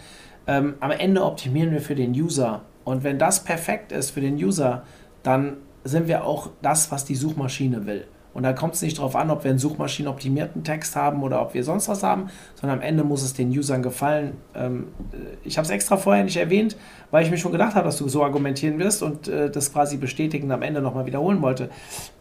Ähm, 0.47 0.75
am 0.79 0.91
Ende 0.91 1.23
optimieren 1.23 1.71
wir 1.71 1.81
für 1.81 1.95
den 1.95 2.11
User. 2.11 2.61
Und 2.83 3.03
wenn 3.03 3.17
das 3.17 3.43
perfekt 3.43 3.91
ist 3.91 4.11
für 4.11 4.21
den 4.21 4.35
User, 4.35 4.83
dann 5.23 5.57
sind 5.83 6.07
wir 6.07 6.23
auch 6.23 6.49
das, 6.61 6.91
was 6.91 7.05
die 7.05 7.15
Suchmaschine 7.15 7.85
will. 7.85 8.05
Und 8.35 8.43
da 8.43 8.51
kommt 8.51 8.73
es 8.73 8.81
nicht 8.81 8.97
darauf 8.97 9.15
an, 9.15 9.31
ob 9.31 9.45
wir 9.45 9.51
einen 9.51 9.59
suchmaschinenoptimierten 9.59 10.65
Text 10.65 10.97
haben 10.97 11.23
oder 11.23 11.41
ob 11.41 11.53
wir 11.53 11.63
sonst 11.63 11.87
was 11.87 12.03
haben, 12.03 12.27
sondern 12.55 12.79
am 12.79 12.83
Ende 12.83 13.05
muss 13.05 13.23
es 13.23 13.33
den 13.33 13.49
Usern 13.49 13.81
gefallen. 13.81 14.33
Ähm, 14.53 14.87
äh, 15.13 15.37
ich 15.45 15.57
habe 15.57 15.65
es 15.65 15.71
extra 15.71 15.95
vorher 15.95 16.25
nicht 16.25 16.35
erwähnt, 16.35 16.75
weil 17.11 17.23
ich 17.23 17.31
mir 17.31 17.37
schon 17.37 17.53
gedacht 17.53 17.75
habe, 17.75 17.85
dass 17.85 17.97
du 17.97 18.09
so 18.09 18.23
argumentieren 18.25 18.77
wirst 18.77 19.03
und 19.03 19.29
äh, 19.29 19.49
das 19.49 19.71
quasi 19.71 19.95
bestätigend 19.95 20.51
am 20.51 20.63
Ende 20.63 20.81
nochmal 20.81 21.05
wiederholen 21.05 21.41
wollte. 21.41 21.69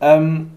Ähm, 0.00 0.52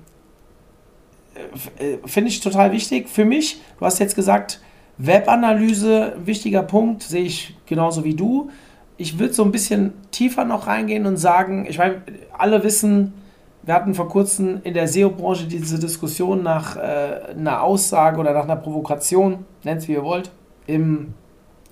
äh, 1.79 1.97
Finde 2.05 2.29
ich 2.29 2.39
total 2.39 2.71
wichtig 2.71 3.09
für 3.09 3.25
mich. 3.25 3.59
Du 3.79 3.85
hast 3.85 3.97
jetzt 3.97 4.15
gesagt, 4.15 4.61
Webanalyse, 4.97 6.13
wichtiger 6.23 6.63
Punkt, 6.63 7.03
sehe 7.03 7.23
ich 7.23 7.55
genauso 7.65 8.03
wie 8.03 8.15
du. 8.15 8.49
Ich 8.97 9.19
würde 9.19 9.33
so 9.33 9.43
ein 9.43 9.51
bisschen 9.51 9.93
tiefer 10.11 10.43
noch 10.43 10.67
reingehen 10.67 11.05
und 11.05 11.17
sagen, 11.17 11.67
ich 11.69 11.77
meine, 11.77 12.01
alle 12.35 12.63
wissen, 12.63 13.13
wir 13.61 13.73
hatten 13.73 13.93
vor 13.93 14.07
kurzem 14.07 14.61
in 14.63 14.73
der 14.73 14.87
SEO-Branche 14.87 15.45
diese 15.45 15.77
Diskussion 15.77 16.41
nach 16.41 16.77
äh, 16.77 16.79
einer 17.37 17.61
Aussage 17.61 18.19
oder 18.19 18.33
nach 18.33 18.45
einer 18.45 18.55
Provokation, 18.55 19.45
nennt 19.63 19.81
es 19.81 19.87
wie 19.87 19.93
ihr 19.93 20.03
wollt, 20.03 20.31
im, 20.65 21.13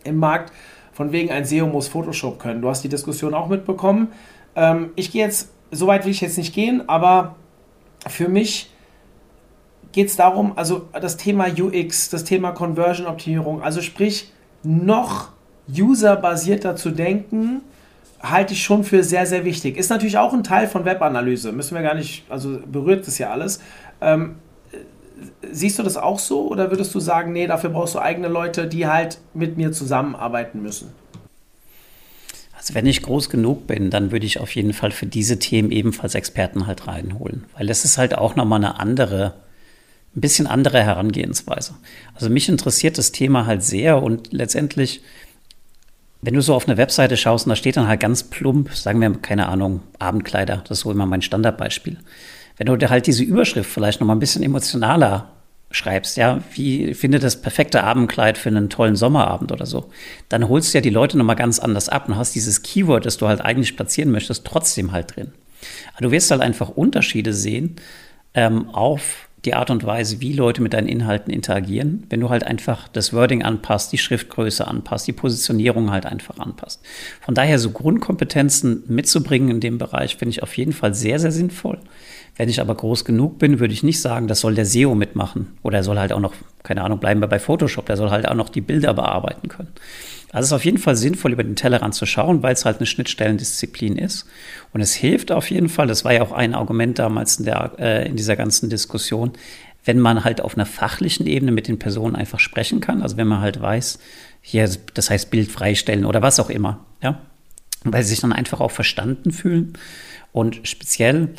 im 0.03 0.17
Markt, 0.17 0.51
von 0.91 1.11
wegen 1.11 1.31
ein 1.31 1.45
SEO 1.45 1.67
muss 1.67 1.87
Photoshop 1.87 2.39
können. 2.39 2.61
Du 2.61 2.69
hast 2.69 2.83
die 2.83 2.89
Diskussion 2.89 3.33
auch 3.33 3.47
mitbekommen. 3.47 4.09
Ähm, 4.55 4.91
ich 4.95 5.11
gehe 5.11 5.25
jetzt, 5.25 5.51
so 5.71 5.87
weit 5.87 6.05
will 6.05 6.11
ich 6.11 6.21
jetzt 6.21 6.37
nicht 6.37 6.53
gehen, 6.53 6.87
aber 6.87 7.35
für 8.07 8.29
mich 8.29 8.71
geht 9.95 10.09
es 10.09 10.17
darum, 10.17 10.51
also 10.57 10.89
das 10.91 11.15
Thema 11.15 11.47
UX, 11.47 12.09
das 12.09 12.25
Thema 12.25 12.51
Conversion-Optimierung, 12.51 13.61
also 13.61 13.81
sprich, 13.81 14.29
noch 14.61 15.29
userbasierter 15.73 16.75
zu 16.75 16.91
denken, 16.91 17.61
halte 18.21 18.53
ich 18.53 18.61
schon 18.61 18.83
für 18.83 19.03
sehr, 19.05 19.25
sehr 19.25 19.45
wichtig. 19.45 19.77
Ist 19.77 19.89
natürlich 19.89 20.17
auch 20.17 20.33
ein 20.33 20.43
Teil 20.43 20.67
von 20.67 20.83
Webanalyse. 20.83 21.53
Müssen 21.53 21.75
wir 21.75 21.81
gar 21.81 21.95
nicht, 21.95 22.25
also 22.29 22.59
berührt 22.69 23.07
das 23.07 23.19
ja 23.19 23.31
alles. 23.31 23.61
Ähm, 24.01 24.35
siehst 25.49 25.79
du 25.79 25.83
das 25.83 25.95
auch 25.95 26.19
so 26.19 26.49
oder 26.49 26.71
würdest 26.71 26.93
du 26.93 26.99
sagen, 26.99 27.31
nee, 27.31 27.47
dafür 27.47 27.69
brauchst 27.69 27.95
du 27.95 27.99
eigene 27.99 28.27
Leute, 28.27 28.67
die 28.67 28.87
halt 28.87 29.19
mit 29.33 29.55
mir 29.55 29.71
zusammenarbeiten 29.71 30.61
müssen? 30.61 30.89
Also 32.57 32.75
wenn 32.75 32.85
ich 32.85 33.01
groß 33.01 33.29
genug 33.29 33.65
bin, 33.65 33.91
dann 33.91 34.11
würde 34.11 34.25
ich 34.25 34.41
auf 34.41 34.53
jeden 34.55 34.73
Fall 34.73 34.91
für 34.91 35.05
diese 35.05 35.39
Themen 35.39 35.71
ebenfalls 35.71 36.15
Experten 36.15 36.67
halt 36.67 36.85
reinholen, 36.85 37.45
weil 37.55 37.65
das 37.65 37.85
ist 37.85 37.97
halt 37.97 38.17
auch 38.17 38.35
nochmal 38.35 38.59
eine 38.59 38.77
andere, 38.81 39.35
ein 40.15 40.21
bisschen 40.21 40.47
andere 40.47 40.81
Herangehensweise. 40.81 41.75
Also 42.13 42.29
mich 42.29 42.47
interessiert 42.47 42.97
das 42.97 43.11
Thema 43.11 43.45
halt 43.45 43.63
sehr 43.63 44.01
und 44.01 44.31
letztendlich 44.31 45.01
wenn 46.25 46.33
du 46.33 46.41
so 46.41 46.55
auf 46.55 46.67
eine 46.67 46.77
Webseite 46.77 47.17
schaust 47.17 47.45
und 47.45 47.51
da 47.51 47.55
steht 47.55 47.77
dann 47.77 47.87
halt 47.87 47.99
ganz 47.99 48.23
plump, 48.23 48.73
sagen 48.73 48.99
wir, 48.99 49.11
keine 49.13 49.47
Ahnung, 49.47 49.81
Abendkleider, 49.99 50.63
das 50.67 50.79
ist 50.79 50.83
so 50.83 50.91
immer 50.91 51.05
mein 51.05 51.21
Standardbeispiel. 51.21 51.97
Wenn 52.57 52.65
du 52.65 52.75
dir 52.75 52.89
halt 52.89 53.05
diese 53.05 53.23
Überschrift 53.23 53.69
vielleicht 53.69 53.99
noch 53.99 54.07
mal 54.07 54.15
ein 54.15 54.19
bisschen 54.19 54.41
emotionaler 54.41 55.29
schreibst, 55.69 56.17
ja, 56.17 56.41
wie 56.53 56.95
finde 56.95 57.19
das 57.19 57.41
perfekte 57.41 57.83
Abendkleid 57.83 58.39
für 58.39 58.49
einen 58.49 58.69
tollen 58.69 58.95
Sommerabend 58.95 59.51
oder 59.51 59.67
so, 59.67 59.91
dann 60.27 60.49
holst 60.49 60.73
du 60.73 60.79
ja 60.79 60.81
die 60.81 60.89
Leute 60.89 61.15
noch 61.15 61.25
mal 61.25 61.35
ganz 61.35 61.59
anders 61.59 61.89
ab 61.89 62.07
und 62.07 62.15
hast 62.15 62.33
dieses 62.33 62.63
Keyword, 62.63 63.05
das 63.05 63.17
du 63.17 63.27
halt 63.27 63.41
eigentlich 63.41 63.75
platzieren 63.75 64.11
möchtest, 64.11 64.45
trotzdem 64.45 64.93
halt 64.93 65.15
drin. 65.15 65.31
Du 65.99 66.09
wirst 66.09 66.31
halt 66.31 66.41
einfach 66.41 66.69
Unterschiede 66.69 67.33
sehen 67.33 67.75
ähm, 68.33 68.69
auf 68.69 69.24
die 69.45 69.53
Art 69.53 69.69
und 69.69 69.85
Weise, 69.85 70.21
wie 70.21 70.33
Leute 70.33 70.61
mit 70.61 70.73
deinen 70.73 70.87
Inhalten 70.87 71.31
interagieren, 71.31 72.05
wenn 72.09 72.19
du 72.19 72.29
halt 72.29 72.43
einfach 72.43 72.87
das 72.87 73.13
Wording 73.13 73.43
anpasst, 73.43 73.91
die 73.91 73.97
Schriftgröße 73.97 74.67
anpasst, 74.67 75.07
die 75.07 75.13
Positionierung 75.13 75.91
halt 75.91 76.05
einfach 76.05 76.39
anpasst. 76.39 76.81
Von 77.21 77.35
daher 77.35 77.59
so 77.59 77.71
Grundkompetenzen 77.71 78.83
mitzubringen 78.87 79.49
in 79.49 79.59
dem 79.59 79.77
Bereich 79.77 80.17
finde 80.17 80.31
ich 80.31 80.43
auf 80.43 80.57
jeden 80.57 80.73
Fall 80.73 80.93
sehr, 80.93 81.19
sehr 81.19 81.31
sinnvoll. 81.31 81.79
Wenn 82.37 82.49
ich 82.49 82.59
aber 82.59 82.75
groß 82.75 83.05
genug 83.05 83.39
bin, 83.39 83.59
würde 83.59 83.73
ich 83.73 83.83
nicht 83.83 84.01
sagen, 84.01 84.27
das 84.27 84.41
soll 84.41 84.55
der 84.55 84.65
SEO 84.65 84.93
mitmachen. 84.93 85.57
Oder 85.63 85.77
er 85.77 85.83
soll 85.83 85.97
halt 85.97 86.11
auch 86.11 86.19
noch, 86.19 86.33
keine 86.63 86.83
Ahnung, 86.83 86.99
bleiben 86.99 87.21
wir 87.21 87.27
bei 87.27 87.39
Photoshop, 87.39 87.85
der 87.85 87.95
soll 87.95 88.09
halt 88.09 88.27
auch 88.27 88.35
noch 88.35 88.49
die 88.49 88.61
Bilder 88.61 88.93
bearbeiten 88.93 89.47
können. 89.47 89.69
Also 90.35 90.47
es 90.47 90.49
ist 90.49 90.55
auf 90.55 90.65
jeden 90.65 90.79
Fall 90.79 90.97
sinnvoll, 90.97 91.31
über 91.31 91.45
den 91.45 91.55
Tellerrand 91.55 91.95
zu 91.95 92.05
schauen, 92.05 92.43
weil 92.43 92.51
es 92.51 92.65
halt 92.65 92.79
eine 92.79 92.87
Schnittstellendisziplin 92.87 93.97
ist. 93.97 94.27
Und 94.73 94.81
es 94.81 94.93
hilft 94.93 95.31
auf 95.31 95.49
jeden 95.49 95.69
Fall, 95.69 95.87
das 95.87 96.03
war 96.03 96.11
ja 96.11 96.23
auch 96.23 96.33
ein 96.33 96.53
Argument 96.53 96.99
damals 96.99 97.39
in, 97.39 97.45
der, 97.45 97.71
äh, 97.79 98.05
in 98.09 98.17
dieser 98.17 98.35
ganzen 98.35 98.69
Diskussion, 98.69 99.31
wenn 99.85 99.97
man 99.97 100.25
halt 100.25 100.41
auf 100.41 100.57
einer 100.57 100.65
fachlichen 100.65 101.25
Ebene 101.25 101.53
mit 101.53 101.69
den 101.69 101.79
Personen 101.79 102.17
einfach 102.17 102.41
sprechen 102.41 102.81
kann. 102.81 103.01
Also 103.01 103.15
wenn 103.15 103.29
man 103.29 103.39
halt 103.39 103.61
weiß, 103.61 103.97
hier, 104.41 104.69
das 104.93 105.09
heißt 105.09 105.31
Bild 105.31 105.49
freistellen 105.49 106.03
oder 106.03 106.21
was 106.21 106.37
auch 106.41 106.49
immer, 106.49 106.85
ja. 107.01 107.21
Weil 107.85 108.03
sie 108.03 108.09
sich 108.09 108.19
dann 108.19 108.33
einfach 108.33 108.59
auch 108.59 108.71
verstanden 108.71 109.31
fühlen. 109.31 109.77
Und 110.33 110.67
speziell, 110.67 111.29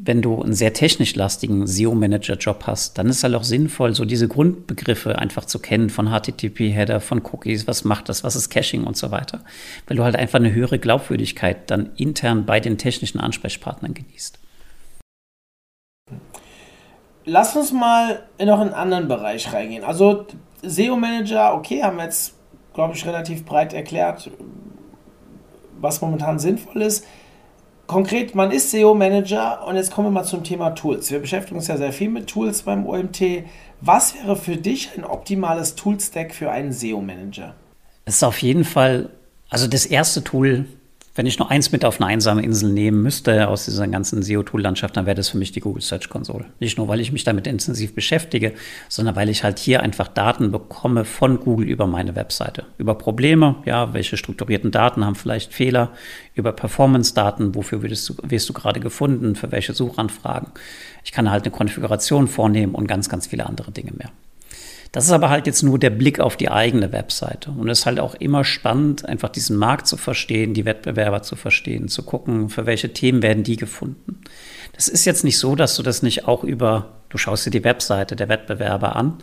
wenn 0.00 0.22
du 0.22 0.42
einen 0.42 0.54
sehr 0.54 0.72
technisch 0.72 1.14
lastigen 1.14 1.66
SEO-Manager-Job 1.66 2.64
hast, 2.66 2.98
dann 2.98 3.08
ist 3.08 3.22
halt 3.22 3.34
auch 3.34 3.44
sinnvoll, 3.44 3.94
so 3.94 4.04
diese 4.04 4.26
Grundbegriffe 4.26 5.18
einfach 5.18 5.44
zu 5.44 5.58
kennen 5.58 5.90
von 5.90 6.08
HTTP-Header, 6.08 7.00
von 7.00 7.22
Cookies, 7.22 7.66
was 7.66 7.84
macht 7.84 8.08
das, 8.08 8.24
was 8.24 8.34
ist 8.34 8.50
Caching 8.50 8.84
und 8.84 8.96
so 8.96 9.10
weiter. 9.10 9.44
Weil 9.86 9.96
du 9.96 10.04
halt 10.04 10.16
einfach 10.16 10.38
eine 10.38 10.52
höhere 10.52 10.78
Glaubwürdigkeit 10.78 11.70
dann 11.70 11.90
intern 11.96 12.46
bei 12.46 12.58
den 12.58 12.78
technischen 12.78 13.20
Ansprechpartnern 13.20 13.94
genießt. 13.94 14.38
Lass 17.24 17.54
uns 17.54 17.70
mal 17.70 18.22
noch 18.40 18.60
in 18.60 18.68
einen 18.68 18.74
anderen 18.74 19.08
Bereich 19.08 19.52
reingehen. 19.52 19.84
Also 19.84 20.26
SEO-Manager, 20.62 21.54
okay, 21.54 21.82
haben 21.82 21.98
wir 21.98 22.04
jetzt, 22.04 22.34
glaube 22.74 22.94
ich, 22.94 23.06
relativ 23.06 23.44
breit 23.44 23.72
erklärt, 23.72 24.30
was 25.80 26.00
momentan 26.00 26.38
sinnvoll 26.38 26.82
ist 26.82 27.04
konkret, 27.92 28.34
man 28.34 28.50
ist 28.50 28.70
SEO-Manager 28.70 29.66
und 29.66 29.76
jetzt 29.76 29.92
kommen 29.92 30.08
wir 30.08 30.12
mal 30.12 30.24
zum 30.24 30.42
Thema 30.42 30.70
Tools. 30.70 31.10
Wir 31.10 31.20
beschäftigen 31.20 31.56
uns 31.56 31.68
ja 31.68 31.76
sehr 31.76 31.92
viel 31.92 32.08
mit 32.08 32.26
Tools 32.26 32.62
beim 32.62 32.86
OMT. 32.86 33.44
Was 33.80 34.14
wäre 34.14 34.34
für 34.36 34.56
dich 34.56 34.90
ein 34.96 35.04
optimales 35.04 35.74
Toolstack 35.74 36.34
für 36.34 36.50
einen 36.50 36.72
SEO-Manager? 36.72 37.54
Es 38.04 38.16
ist 38.16 38.22
auf 38.24 38.42
jeden 38.42 38.64
Fall, 38.64 39.10
also 39.48 39.66
das 39.68 39.86
erste 39.86 40.24
Tool, 40.24 40.66
wenn 41.14 41.26
ich 41.26 41.38
nur 41.38 41.50
eins 41.50 41.72
mit 41.72 41.84
auf 41.84 42.00
eine 42.00 42.08
einsame 42.08 42.42
Insel 42.42 42.72
nehmen 42.72 43.02
müsste 43.02 43.48
aus 43.48 43.66
dieser 43.66 43.86
ganzen 43.86 44.22
SEO-Tool-Landschaft, 44.22 44.96
dann 44.96 45.04
wäre 45.04 45.14
das 45.14 45.28
für 45.28 45.36
mich 45.36 45.52
die 45.52 45.60
Google 45.60 45.82
Search 45.82 46.08
Console. 46.08 46.46
Nicht 46.58 46.78
nur, 46.78 46.88
weil 46.88 47.00
ich 47.00 47.12
mich 47.12 47.24
damit 47.24 47.46
intensiv 47.46 47.94
beschäftige, 47.94 48.54
sondern 48.88 49.14
weil 49.14 49.28
ich 49.28 49.44
halt 49.44 49.58
hier 49.58 49.82
einfach 49.82 50.08
Daten 50.08 50.50
bekomme 50.50 51.04
von 51.04 51.38
Google 51.38 51.68
über 51.68 51.86
meine 51.86 52.16
Webseite. 52.16 52.64
Über 52.78 52.94
Probleme, 52.94 53.56
ja, 53.66 53.92
welche 53.92 54.16
strukturierten 54.16 54.70
Daten 54.70 55.04
haben 55.04 55.14
vielleicht 55.14 55.52
Fehler, 55.52 55.90
über 56.34 56.52
Performance-Daten, 56.52 57.54
wofür 57.54 57.82
wirst 57.82 58.08
du, 58.08 58.14
wirst 58.22 58.48
du 58.48 58.54
gerade 58.54 58.80
gefunden, 58.80 59.36
für 59.36 59.52
welche 59.52 59.74
Suchanfragen. 59.74 60.48
Ich 61.04 61.12
kann 61.12 61.30
halt 61.30 61.44
eine 61.44 61.52
Konfiguration 61.52 62.26
vornehmen 62.26 62.74
und 62.74 62.86
ganz, 62.86 63.10
ganz 63.10 63.26
viele 63.26 63.44
andere 63.44 63.70
Dinge 63.70 63.92
mehr. 63.92 64.10
Das 64.92 65.06
ist 65.06 65.12
aber 65.12 65.30
halt 65.30 65.46
jetzt 65.46 65.62
nur 65.62 65.78
der 65.78 65.90
Blick 65.90 66.20
auf 66.20 66.36
die 66.36 66.50
eigene 66.50 66.92
Webseite. 66.92 67.50
Und 67.50 67.68
es 67.70 67.80
ist 67.80 67.86
halt 67.86 67.98
auch 67.98 68.14
immer 68.14 68.44
spannend, 68.44 69.06
einfach 69.06 69.30
diesen 69.30 69.56
Markt 69.56 69.86
zu 69.86 69.96
verstehen, 69.96 70.52
die 70.52 70.66
Wettbewerber 70.66 71.22
zu 71.22 71.34
verstehen, 71.34 71.88
zu 71.88 72.02
gucken, 72.02 72.50
für 72.50 72.66
welche 72.66 72.92
Themen 72.92 73.22
werden 73.22 73.42
die 73.42 73.56
gefunden. 73.56 74.20
Das 74.74 74.88
ist 74.88 75.06
jetzt 75.06 75.24
nicht 75.24 75.38
so, 75.38 75.54
dass 75.56 75.76
du 75.76 75.82
das 75.82 76.02
nicht 76.02 76.28
auch 76.28 76.44
über, 76.44 76.90
du 77.08 77.16
schaust 77.16 77.46
dir 77.46 77.50
die 77.50 77.64
Webseite 77.64 78.16
der 78.16 78.28
Wettbewerber 78.28 78.94
an, 78.94 79.18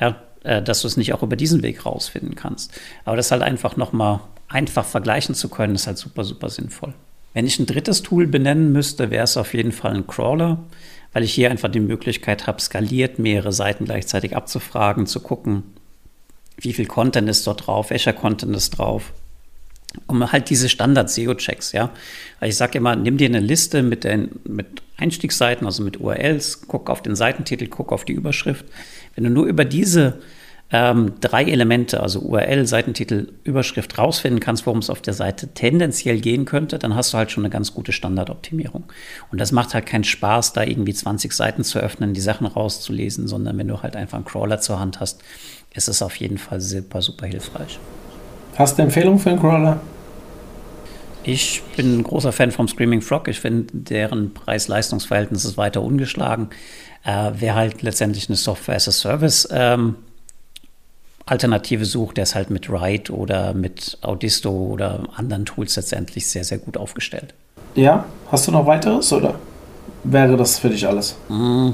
ja, 0.00 0.16
äh, 0.44 0.62
dass 0.62 0.80
du 0.80 0.88
es 0.88 0.96
nicht 0.96 1.12
auch 1.12 1.22
über 1.22 1.36
diesen 1.36 1.62
Weg 1.62 1.84
rausfinden 1.84 2.34
kannst. 2.34 2.72
Aber 3.04 3.16
das 3.16 3.30
halt 3.30 3.42
einfach 3.42 3.76
nochmal 3.76 4.20
einfach 4.48 4.86
vergleichen 4.86 5.34
zu 5.34 5.50
können, 5.50 5.74
ist 5.74 5.86
halt 5.86 5.98
super, 5.98 6.24
super 6.24 6.48
sinnvoll. 6.48 6.94
Wenn 7.34 7.46
ich 7.46 7.58
ein 7.58 7.66
drittes 7.66 8.02
Tool 8.02 8.26
benennen 8.26 8.72
müsste, 8.72 9.10
wäre 9.10 9.24
es 9.24 9.36
auf 9.36 9.54
jeden 9.54 9.72
Fall 9.72 9.94
ein 9.94 10.06
Crawler, 10.06 10.58
weil 11.12 11.24
ich 11.24 11.32
hier 11.32 11.50
einfach 11.50 11.70
die 11.70 11.80
Möglichkeit 11.80 12.46
habe, 12.46 12.60
skaliert 12.60 13.18
mehrere 13.18 13.52
Seiten 13.52 13.84
gleichzeitig 13.84 14.36
abzufragen, 14.36 15.06
zu 15.06 15.20
gucken, 15.20 15.62
wie 16.56 16.72
viel 16.72 16.86
Content 16.86 17.28
ist 17.28 17.46
dort 17.46 17.66
drauf, 17.66 17.90
welcher 17.90 18.12
Content 18.12 18.54
ist 18.54 18.70
drauf, 18.70 19.12
um 20.06 20.30
halt 20.30 20.48
diese 20.50 20.68
Standard-SEO-Checks, 20.68 21.72
ja. 21.72 21.90
Weil 22.40 22.48
ich 22.48 22.56
sage 22.56 22.78
immer, 22.78 22.96
nimm 22.96 23.16
dir 23.16 23.26
eine 23.26 23.40
Liste 23.40 23.82
mit, 23.82 24.04
den, 24.04 24.40
mit 24.44 24.82
Einstiegsseiten, 24.96 25.66
also 25.66 25.82
mit 25.82 26.00
URLs, 26.00 26.62
guck 26.68 26.88
auf 26.88 27.02
den 27.02 27.16
Seitentitel, 27.16 27.66
guck 27.66 27.92
auf 27.92 28.04
die 28.04 28.12
Überschrift. 28.12 28.64
Wenn 29.14 29.24
du 29.24 29.30
nur 29.30 29.46
über 29.46 29.64
diese 29.64 30.18
ähm, 30.72 31.12
drei 31.20 31.44
Elemente, 31.44 32.00
also 32.00 32.20
URL, 32.20 32.66
Seitentitel, 32.66 33.28
Überschrift 33.44 33.98
rausfinden 33.98 34.40
kannst, 34.40 34.64
worum 34.64 34.78
es 34.78 34.88
auf 34.88 35.02
der 35.02 35.12
Seite 35.12 35.48
tendenziell 35.48 36.18
gehen 36.18 36.46
könnte, 36.46 36.78
dann 36.78 36.96
hast 36.96 37.12
du 37.12 37.18
halt 37.18 37.30
schon 37.30 37.44
eine 37.44 37.50
ganz 37.50 37.74
gute 37.74 37.92
Standardoptimierung. 37.92 38.84
Und 39.30 39.40
das 39.40 39.52
macht 39.52 39.74
halt 39.74 39.84
keinen 39.84 40.04
Spaß, 40.04 40.54
da 40.54 40.62
irgendwie 40.62 40.94
20 40.94 41.34
Seiten 41.34 41.62
zu 41.62 41.78
öffnen, 41.78 42.14
die 42.14 42.22
Sachen 42.22 42.46
rauszulesen, 42.46 43.28
sondern 43.28 43.58
wenn 43.58 43.68
du 43.68 43.82
halt 43.82 43.96
einfach 43.96 44.16
einen 44.16 44.24
Crawler 44.24 44.60
zur 44.60 44.80
Hand 44.80 44.98
hast, 44.98 45.20
ist 45.74 45.88
es 45.88 46.00
auf 46.00 46.16
jeden 46.16 46.38
Fall 46.38 46.62
super, 46.62 47.02
super 47.02 47.26
hilfreich. 47.26 47.78
Hast 48.56 48.78
du 48.78 48.82
eine 48.82 48.88
Empfehlung 48.88 49.18
für 49.18 49.30
einen 49.30 49.40
Crawler? 49.40 49.80
Ich 51.24 51.62
bin 51.76 51.98
ein 51.98 52.02
großer 52.02 52.32
Fan 52.32 52.50
vom 52.50 52.66
Screaming 52.66 53.02
Frog. 53.02 53.28
Ich 53.28 53.40
finde, 53.40 53.66
deren 53.72 54.32
Preis-Leistungs-Verhältnis 54.32 55.44
ist 55.44 55.56
weiter 55.58 55.82
ungeschlagen. 55.82 56.48
Äh, 57.04 57.32
wer 57.34 57.54
halt 57.54 57.82
letztendlich 57.82 58.28
eine 58.28 58.36
Software 58.36 58.76
as 58.76 58.88
a 58.88 58.92
Service 58.92 59.48
ähm, 59.52 59.96
Alternative 61.26 61.84
sucht, 61.84 62.16
der 62.16 62.24
ist 62.24 62.34
halt 62.34 62.50
mit 62.50 62.68
Ride 62.70 63.12
oder 63.12 63.54
mit 63.54 63.98
Audisto 64.02 64.50
oder 64.50 65.04
anderen 65.14 65.44
Tools 65.44 65.76
letztendlich 65.76 66.26
sehr, 66.26 66.44
sehr 66.44 66.58
gut 66.58 66.76
aufgestellt. 66.76 67.34
Ja, 67.74 68.04
hast 68.30 68.48
du 68.48 68.52
noch 68.52 68.66
weiteres 68.66 69.12
oder 69.12 69.36
wäre 70.04 70.36
das 70.36 70.58
für 70.58 70.68
dich 70.68 70.86
alles? 70.86 71.16
Mm. 71.28 71.70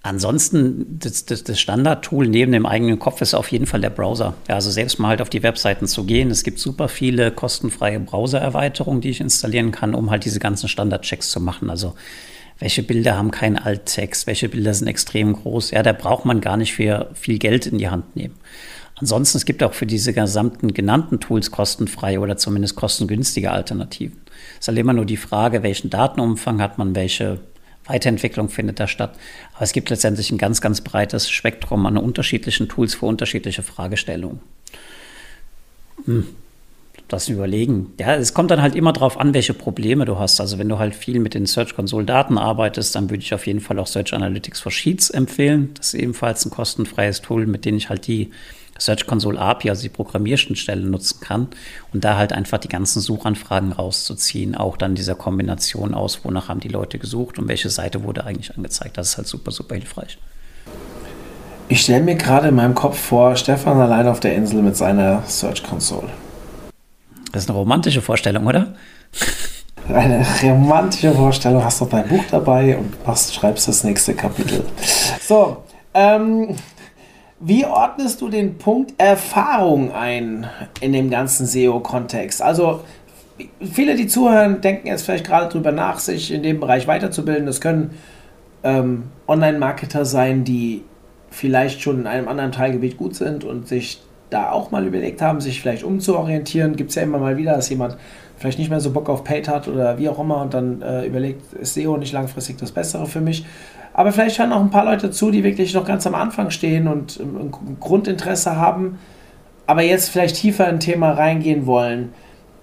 Ansonsten, 0.00 0.98
das, 1.00 1.26
das, 1.26 1.42
das 1.44 1.58
Standard-Tool 1.60 2.28
neben 2.28 2.52
dem 2.52 2.66
eigenen 2.66 2.98
Kopf 2.98 3.20
ist 3.20 3.34
auf 3.34 3.50
jeden 3.50 3.66
Fall 3.66 3.80
der 3.80 3.90
Browser. 3.90 4.34
Ja, 4.48 4.54
also 4.54 4.70
selbst 4.70 4.98
mal 4.98 5.08
halt 5.08 5.20
auf 5.20 5.28
die 5.28 5.42
Webseiten 5.42 5.86
zu 5.86 6.04
gehen. 6.04 6.30
Es 6.30 6.44
gibt 6.44 6.60
super 6.60 6.88
viele 6.88 7.30
kostenfreie 7.32 7.98
Browser-Erweiterungen, 7.98 9.00
die 9.00 9.10
ich 9.10 9.20
installieren 9.20 9.72
kann, 9.72 9.94
um 9.94 10.10
halt 10.10 10.24
diese 10.24 10.38
ganzen 10.38 10.68
Standard-Checks 10.68 11.30
zu 11.30 11.40
machen. 11.40 11.68
Also 11.68 11.94
welche 12.58 12.82
Bilder 12.82 13.16
haben 13.16 13.30
keinen 13.30 13.56
Alttext, 13.56 14.26
welche 14.26 14.48
Bilder 14.48 14.74
sind 14.74 14.88
extrem 14.88 15.32
groß. 15.32 15.70
Ja, 15.70 15.82
da 15.82 15.92
braucht 15.92 16.24
man 16.24 16.40
gar 16.40 16.56
nicht 16.56 16.74
für 16.74 17.10
viel 17.14 17.38
Geld 17.38 17.66
in 17.66 17.78
die 17.78 17.88
Hand 17.88 18.16
nehmen. 18.16 18.34
Ansonsten, 18.96 19.38
es 19.38 19.44
gibt 19.44 19.62
auch 19.62 19.74
für 19.74 19.86
diese 19.86 20.12
gesamten 20.12 20.74
genannten 20.74 21.20
Tools 21.20 21.52
kostenfreie 21.52 22.18
oder 22.18 22.36
zumindest 22.36 22.74
kostengünstige 22.74 23.52
Alternativen. 23.52 24.20
Es 24.54 24.64
ist 24.64 24.68
halt 24.68 24.78
immer 24.78 24.92
nur 24.92 25.06
die 25.06 25.16
Frage, 25.16 25.62
welchen 25.62 25.88
Datenumfang 25.88 26.60
hat 26.60 26.78
man, 26.78 26.96
welche 26.96 27.38
Weiterentwicklung 27.84 28.48
findet 28.48 28.80
da 28.80 28.88
statt. 28.88 29.14
Aber 29.54 29.62
es 29.62 29.72
gibt 29.72 29.88
letztendlich 29.90 30.32
ein 30.32 30.38
ganz, 30.38 30.60
ganz 30.60 30.80
breites 30.80 31.30
Spektrum 31.30 31.86
an 31.86 31.96
unterschiedlichen 31.96 32.68
Tools 32.68 32.96
für 32.96 33.06
unterschiedliche 33.06 33.62
Fragestellungen. 33.62 34.40
Hm 36.06 36.26
das 37.08 37.28
überlegen. 37.28 37.94
Ja, 37.98 38.14
es 38.14 38.34
kommt 38.34 38.50
dann 38.50 38.62
halt 38.62 38.74
immer 38.74 38.92
darauf 38.92 39.18
an, 39.18 39.34
welche 39.34 39.54
Probleme 39.54 40.04
du 40.04 40.18
hast. 40.18 40.40
Also 40.40 40.58
wenn 40.58 40.68
du 40.68 40.78
halt 40.78 40.94
viel 40.94 41.18
mit 41.20 41.34
den 41.34 41.46
Search 41.46 41.74
Console 41.74 42.04
Daten 42.04 42.38
arbeitest, 42.38 42.94
dann 42.94 43.10
würde 43.10 43.22
ich 43.22 43.34
auf 43.34 43.46
jeden 43.46 43.60
Fall 43.60 43.78
auch 43.78 43.86
Search 43.86 44.12
Analytics 44.12 44.60
for 44.60 44.70
Sheets 44.70 45.10
empfehlen. 45.10 45.70
Das 45.74 45.94
ist 45.94 46.00
ebenfalls 46.00 46.44
ein 46.44 46.50
kostenfreies 46.50 47.22
Tool, 47.22 47.46
mit 47.46 47.64
dem 47.64 47.76
ich 47.76 47.88
halt 47.88 48.06
die 48.06 48.30
Search 48.78 49.06
Console 49.06 49.38
API, 49.40 49.70
also 49.70 49.82
die 49.82 49.88
Programmierschnittstelle 49.88 50.82
nutzen 50.82 51.20
kann 51.20 51.48
und 51.92 52.04
da 52.04 52.16
halt 52.16 52.32
einfach 52.32 52.58
die 52.58 52.68
ganzen 52.68 53.00
Suchanfragen 53.00 53.72
rauszuziehen, 53.72 54.54
auch 54.54 54.76
dann 54.76 54.94
dieser 54.94 55.16
Kombination 55.16 55.94
aus, 55.94 56.20
wonach 56.24 56.48
haben 56.48 56.60
die 56.60 56.68
Leute 56.68 56.98
gesucht 56.98 57.38
und 57.38 57.48
welche 57.48 57.70
Seite 57.70 58.04
wurde 58.04 58.24
eigentlich 58.24 58.56
angezeigt. 58.56 58.96
Das 58.96 59.10
ist 59.10 59.16
halt 59.16 59.26
super, 59.26 59.50
super 59.50 59.74
hilfreich. 59.74 60.18
Ich 61.68 61.82
stelle 61.82 62.04
mir 62.04 62.14
gerade 62.14 62.48
in 62.48 62.54
meinem 62.54 62.74
Kopf 62.74 62.98
vor, 62.98 63.36
Stefan 63.36 63.78
allein 63.80 64.06
auf 64.06 64.20
der 64.20 64.34
Insel 64.34 64.62
mit 64.62 64.76
seiner 64.76 65.22
Search 65.26 65.62
Console. 65.62 66.08
Das 67.32 67.44
ist 67.44 67.50
eine 67.50 67.58
romantische 67.58 68.02
Vorstellung, 68.02 68.46
oder? 68.46 68.74
Eine 69.88 70.24
romantische 70.42 71.12
Vorstellung. 71.12 71.64
Hast 71.64 71.80
doch 71.80 71.88
dein 71.88 72.08
Buch 72.08 72.22
dabei 72.30 72.76
und 72.76 73.06
machst, 73.06 73.34
schreibst 73.34 73.68
das 73.68 73.84
nächste 73.84 74.14
Kapitel. 74.14 74.64
So, 75.20 75.58
ähm, 75.94 76.56
wie 77.40 77.64
ordnest 77.64 78.20
du 78.20 78.28
den 78.28 78.58
Punkt 78.58 78.94
Erfahrung 78.98 79.92
ein 79.92 80.46
in 80.80 80.92
dem 80.92 81.10
ganzen 81.10 81.46
SEO-Kontext? 81.46 82.42
Also, 82.42 82.80
viele, 83.60 83.94
die 83.94 84.06
zuhören, 84.08 84.60
denken 84.60 84.88
jetzt 84.88 85.02
vielleicht 85.04 85.26
gerade 85.26 85.48
drüber 85.48 85.72
nach, 85.72 85.98
sich 86.00 86.32
in 86.32 86.42
dem 86.42 86.60
Bereich 86.60 86.86
weiterzubilden. 86.86 87.46
Das 87.46 87.60
können 87.60 87.92
ähm, 88.64 89.04
Online-Marketer 89.26 90.04
sein, 90.04 90.44
die 90.44 90.82
vielleicht 91.30 91.80
schon 91.80 92.00
in 92.00 92.06
einem 92.06 92.28
anderen 92.28 92.52
Teilgebiet 92.52 92.96
gut 92.96 93.14
sind 93.14 93.44
und 93.44 93.68
sich 93.68 94.02
da 94.30 94.50
auch 94.50 94.70
mal 94.70 94.86
überlegt 94.86 95.22
haben, 95.22 95.40
sich 95.40 95.60
vielleicht 95.60 95.84
umzuorientieren. 95.84 96.76
Gibt 96.76 96.90
es 96.90 96.96
ja 96.96 97.02
immer 97.02 97.18
mal 97.18 97.36
wieder, 97.36 97.54
dass 97.54 97.68
jemand 97.68 97.96
vielleicht 98.36 98.58
nicht 98.58 98.70
mehr 98.70 98.80
so 98.80 98.90
Bock 98.90 99.08
auf 99.08 99.24
Paid 99.24 99.48
hat 99.48 99.68
oder 99.68 99.98
wie 99.98 100.08
auch 100.08 100.18
immer 100.18 100.42
und 100.42 100.54
dann 100.54 100.82
äh, 100.82 101.06
überlegt, 101.06 101.52
ist 101.54 101.74
SEO 101.74 101.96
nicht 101.96 102.12
langfristig 102.12 102.56
das 102.56 102.72
Bessere 102.72 103.06
für 103.06 103.20
mich. 103.20 103.44
Aber 103.92 104.12
vielleicht 104.12 104.38
hören 104.38 104.52
auch 104.52 104.60
ein 104.60 104.70
paar 104.70 104.84
Leute 104.84 105.10
zu, 105.10 105.30
die 105.30 105.42
wirklich 105.42 105.74
noch 105.74 105.84
ganz 105.84 106.06
am 106.06 106.14
Anfang 106.14 106.50
stehen 106.50 106.86
und 106.86 107.18
ähm, 107.18 107.50
ein 107.50 107.76
Grundinteresse 107.80 108.56
haben, 108.56 108.98
aber 109.66 109.82
jetzt 109.82 110.10
vielleicht 110.10 110.36
tiefer 110.36 110.68
in 110.68 110.76
ein 110.76 110.80
Thema 110.80 111.12
reingehen 111.12 111.66
wollen. 111.66 112.12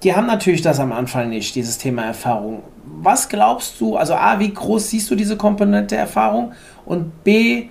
Die 0.03 0.15
haben 0.15 0.27
natürlich 0.27 0.61
das 0.61 0.79
am 0.79 0.91
Anfang 0.91 1.29
nicht, 1.29 1.55
dieses 1.55 1.77
Thema 1.77 2.03
Erfahrung. 2.03 2.63
Was 3.01 3.27
glaubst 3.27 3.81
du, 3.81 3.97
also 3.97 4.13
A, 4.13 4.39
wie 4.39 4.53
groß 4.53 4.89
siehst 4.89 5.09
du 5.11 5.15
diese 5.15 5.35
Komponente 5.35 5.95
Erfahrung 5.95 6.53
und 6.85 7.23
B, 7.23 7.67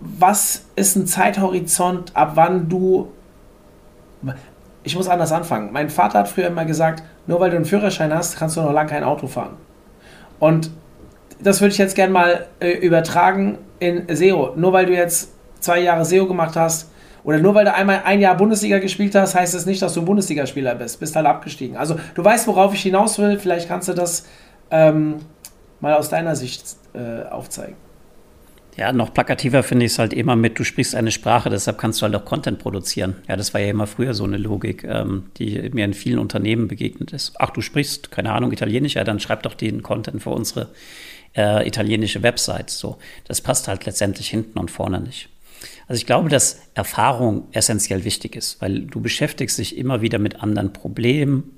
was 0.00 0.64
ist 0.76 0.96
ein 0.96 1.06
Zeithorizont, 1.06 2.14
ab 2.14 2.32
wann 2.34 2.68
du. 2.68 3.08
Ich 4.84 4.96
muss 4.96 5.08
anders 5.08 5.32
anfangen. 5.32 5.72
Mein 5.72 5.90
Vater 5.90 6.20
hat 6.20 6.28
früher 6.28 6.46
immer 6.46 6.64
gesagt, 6.64 7.02
nur 7.26 7.40
weil 7.40 7.50
du 7.50 7.56
einen 7.56 7.64
Führerschein 7.64 8.12
hast, 8.12 8.38
kannst 8.38 8.56
du 8.56 8.62
noch 8.62 8.72
lange 8.72 8.88
kein 8.88 9.04
Auto 9.04 9.26
fahren. 9.26 9.56
Und 10.38 10.70
das 11.40 11.60
würde 11.60 11.72
ich 11.72 11.78
jetzt 11.78 11.94
gerne 11.94 12.12
mal 12.12 12.46
äh, 12.60 12.70
übertragen 12.70 13.58
in 13.80 14.04
SEO. 14.14 14.54
Nur 14.56 14.72
weil 14.72 14.86
du 14.86 14.94
jetzt 14.94 15.32
zwei 15.60 15.80
Jahre 15.80 16.04
SEO 16.04 16.26
gemacht 16.26 16.56
hast 16.56 16.90
oder 17.24 17.38
nur 17.38 17.54
weil 17.54 17.64
du 17.64 17.74
einmal 17.74 18.02
ein 18.04 18.20
Jahr 18.20 18.36
Bundesliga 18.36 18.78
gespielt 18.78 19.14
hast, 19.14 19.34
heißt 19.34 19.54
es 19.54 19.62
das 19.62 19.66
nicht, 19.66 19.82
dass 19.82 19.94
du 19.94 20.00
ein 20.00 20.06
Bundesligaspieler 20.06 20.74
bist. 20.74 21.00
Bist 21.00 21.14
halt 21.16 21.26
abgestiegen. 21.26 21.76
Also 21.76 21.96
du 22.14 22.24
weißt, 22.24 22.46
worauf 22.46 22.72
ich 22.74 22.82
hinaus 22.82 23.18
will. 23.18 23.38
Vielleicht 23.38 23.68
kannst 23.68 23.88
du 23.88 23.92
das 23.92 24.24
ähm, 24.70 25.16
mal 25.80 25.94
aus 25.94 26.08
deiner 26.08 26.36
Sicht 26.36 26.76
äh, 26.94 27.28
aufzeigen. 27.28 27.76
Ja, 28.78 28.92
noch 28.92 29.12
plakativer 29.12 29.64
finde 29.64 29.86
ich 29.86 29.92
es 29.92 29.98
halt 29.98 30.12
immer 30.12 30.36
mit, 30.36 30.56
du 30.56 30.62
sprichst 30.62 30.94
eine 30.94 31.10
Sprache, 31.10 31.50
deshalb 31.50 31.78
kannst 31.78 32.00
du 32.00 32.04
halt 32.04 32.14
auch 32.14 32.24
Content 32.24 32.60
produzieren. 32.60 33.16
Ja, 33.26 33.34
das 33.34 33.52
war 33.52 33.60
ja 33.60 33.70
immer 33.70 33.88
früher 33.88 34.14
so 34.14 34.22
eine 34.22 34.36
Logik, 34.36 34.84
ähm, 34.84 35.30
die 35.36 35.68
mir 35.72 35.84
in 35.84 35.94
vielen 35.94 36.20
Unternehmen 36.20 36.68
begegnet 36.68 37.12
ist. 37.12 37.32
Ach, 37.40 37.50
du 37.50 37.60
sprichst, 37.60 38.12
keine 38.12 38.32
Ahnung, 38.32 38.52
Italienisch, 38.52 38.94
ja, 38.94 39.02
dann 39.02 39.18
schreib 39.18 39.42
doch 39.42 39.54
den 39.54 39.82
Content 39.82 40.22
für 40.22 40.30
unsere 40.30 40.68
äh, 41.36 41.66
italienische 41.66 42.22
Website. 42.22 42.70
So, 42.70 42.98
das 43.24 43.40
passt 43.40 43.66
halt 43.66 43.84
letztendlich 43.84 44.28
hinten 44.28 44.60
und 44.60 44.70
vorne 44.70 45.00
nicht. 45.00 45.28
Also 45.88 45.98
ich 45.98 46.06
glaube, 46.06 46.28
dass 46.28 46.60
Erfahrung 46.74 47.48
essentiell 47.50 48.04
wichtig 48.04 48.36
ist, 48.36 48.62
weil 48.62 48.82
du 48.82 49.00
beschäftigst 49.00 49.58
dich 49.58 49.76
immer 49.76 50.02
wieder 50.02 50.20
mit 50.20 50.40
anderen 50.40 50.72
Problemen, 50.72 51.57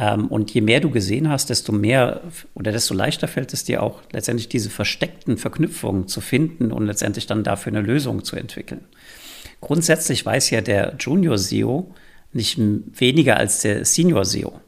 und 0.00 0.50
je 0.52 0.62
mehr 0.62 0.80
du 0.80 0.90
gesehen 0.90 1.28
hast, 1.28 1.50
desto 1.50 1.72
mehr 1.72 2.22
oder 2.54 2.72
desto 2.72 2.94
leichter 2.94 3.28
fällt 3.28 3.52
es 3.52 3.64
dir 3.64 3.82
auch 3.82 4.00
letztendlich 4.12 4.48
diese 4.48 4.70
versteckten 4.70 5.36
Verknüpfungen 5.36 6.08
zu 6.08 6.22
finden 6.22 6.72
und 6.72 6.86
letztendlich 6.86 7.26
dann 7.26 7.44
dafür 7.44 7.72
eine 7.72 7.82
Lösung 7.82 8.24
zu 8.24 8.36
entwickeln. 8.36 8.86
Grundsätzlich 9.60 10.24
weiß 10.24 10.50
ja 10.50 10.62
der 10.62 10.96
Junior 10.98 11.36
SEO 11.36 11.94
nicht 12.32 12.58
weniger 12.58 13.36
als 13.36 13.60
der 13.60 13.84
Senior 13.84 14.24
SEO. 14.24 14.60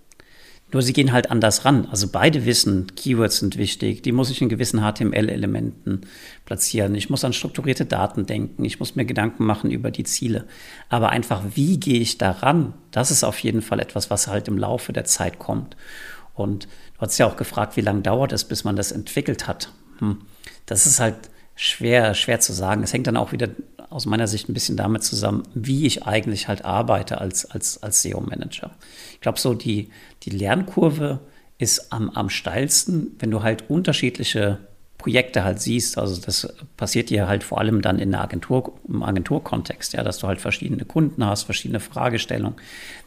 Nur 0.72 0.82
sie 0.82 0.94
gehen 0.94 1.12
halt 1.12 1.30
anders 1.30 1.64
ran. 1.64 1.86
Also 1.90 2.08
beide 2.08 2.46
wissen, 2.46 2.94
Keywords 2.96 3.38
sind 3.38 3.58
wichtig, 3.58 4.02
die 4.02 4.12
muss 4.12 4.30
ich 4.30 4.40
in 4.40 4.48
gewissen 4.48 4.80
HTML-Elementen 4.80 6.02
platzieren. 6.46 6.94
Ich 6.94 7.10
muss 7.10 7.24
an 7.24 7.34
strukturierte 7.34 7.84
Daten 7.84 8.24
denken, 8.24 8.64
ich 8.64 8.80
muss 8.80 8.96
mir 8.96 9.04
Gedanken 9.04 9.44
machen 9.44 9.70
über 9.70 9.90
die 9.90 10.04
Ziele. 10.04 10.46
Aber 10.88 11.10
einfach, 11.10 11.42
wie 11.54 11.78
gehe 11.78 12.00
ich 12.00 12.16
daran? 12.16 12.72
Das 12.90 13.10
ist 13.10 13.22
auf 13.22 13.38
jeden 13.40 13.60
Fall 13.60 13.80
etwas, 13.80 14.10
was 14.10 14.28
halt 14.28 14.48
im 14.48 14.56
Laufe 14.56 14.92
der 14.94 15.04
Zeit 15.04 15.38
kommt. 15.38 15.76
Und 16.34 16.64
du 16.64 17.00
hast 17.00 17.18
ja 17.18 17.26
auch 17.26 17.36
gefragt, 17.36 17.76
wie 17.76 17.82
lange 17.82 18.00
dauert 18.00 18.32
es, 18.32 18.44
bis 18.44 18.64
man 18.64 18.76
das 18.76 18.92
entwickelt 18.92 19.46
hat. 19.46 19.70
Hm. 19.98 20.18
Das 20.64 20.86
ist 20.86 21.00
halt 21.00 21.16
schwer, 21.54 22.14
schwer 22.14 22.40
zu 22.40 22.54
sagen. 22.54 22.82
Es 22.82 22.92
hängt 22.92 23.06
dann 23.06 23.18
auch 23.18 23.32
wieder 23.32 23.48
aus 23.92 24.06
meiner 24.06 24.26
Sicht 24.26 24.48
ein 24.48 24.54
bisschen 24.54 24.76
damit 24.76 25.04
zusammen, 25.04 25.42
wie 25.54 25.86
ich 25.86 26.04
eigentlich 26.04 26.48
halt 26.48 26.64
arbeite 26.64 27.20
als, 27.20 27.44
als, 27.44 27.82
als 27.82 28.02
SEO-Manager. 28.02 28.70
Ich 29.12 29.20
glaube, 29.20 29.38
so 29.38 29.54
die, 29.54 29.90
die 30.22 30.30
Lernkurve 30.30 31.20
ist 31.58 31.92
am, 31.92 32.10
am 32.10 32.28
steilsten, 32.28 33.14
wenn 33.18 33.30
du 33.30 33.42
halt 33.42 33.70
unterschiedliche 33.70 34.58
Projekte 34.98 35.44
halt 35.44 35.60
siehst. 35.60 35.98
Also 35.98 36.20
das 36.20 36.48
passiert 36.76 37.10
dir 37.10 37.28
halt 37.28 37.44
vor 37.44 37.58
allem 37.58 37.82
dann 37.82 37.98
in 37.98 38.12
der 38.12 38.22
Agentur, 38.22 38.72
im 38.88 39.02
Agenturkontext, 39.02 39.92
ja, 39.92 40.02
dass 40.02 40.18
du 40.18 40.26
halt 40.26 40.40
verschiedene 40.40 40.84
Kunden 40.84 41.26
hast, 41.26 41.42
verschiedene 41.42 41.80
Fragestellungen. 41.80 42.56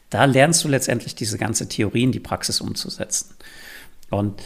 Da 0.10 0.26
lernst 0.26 0.64
du 0.64 0.68
letztendlich 0.68 1.16
diese 1.16 1.38
ganze 1.38 1.68
Theorie 1.68 2.04
in 2.04 2.12
die 2.12 2.20
Praxis 2.20 2.62
umzusetzen. 2.62 3.34
Und 4.10 4.42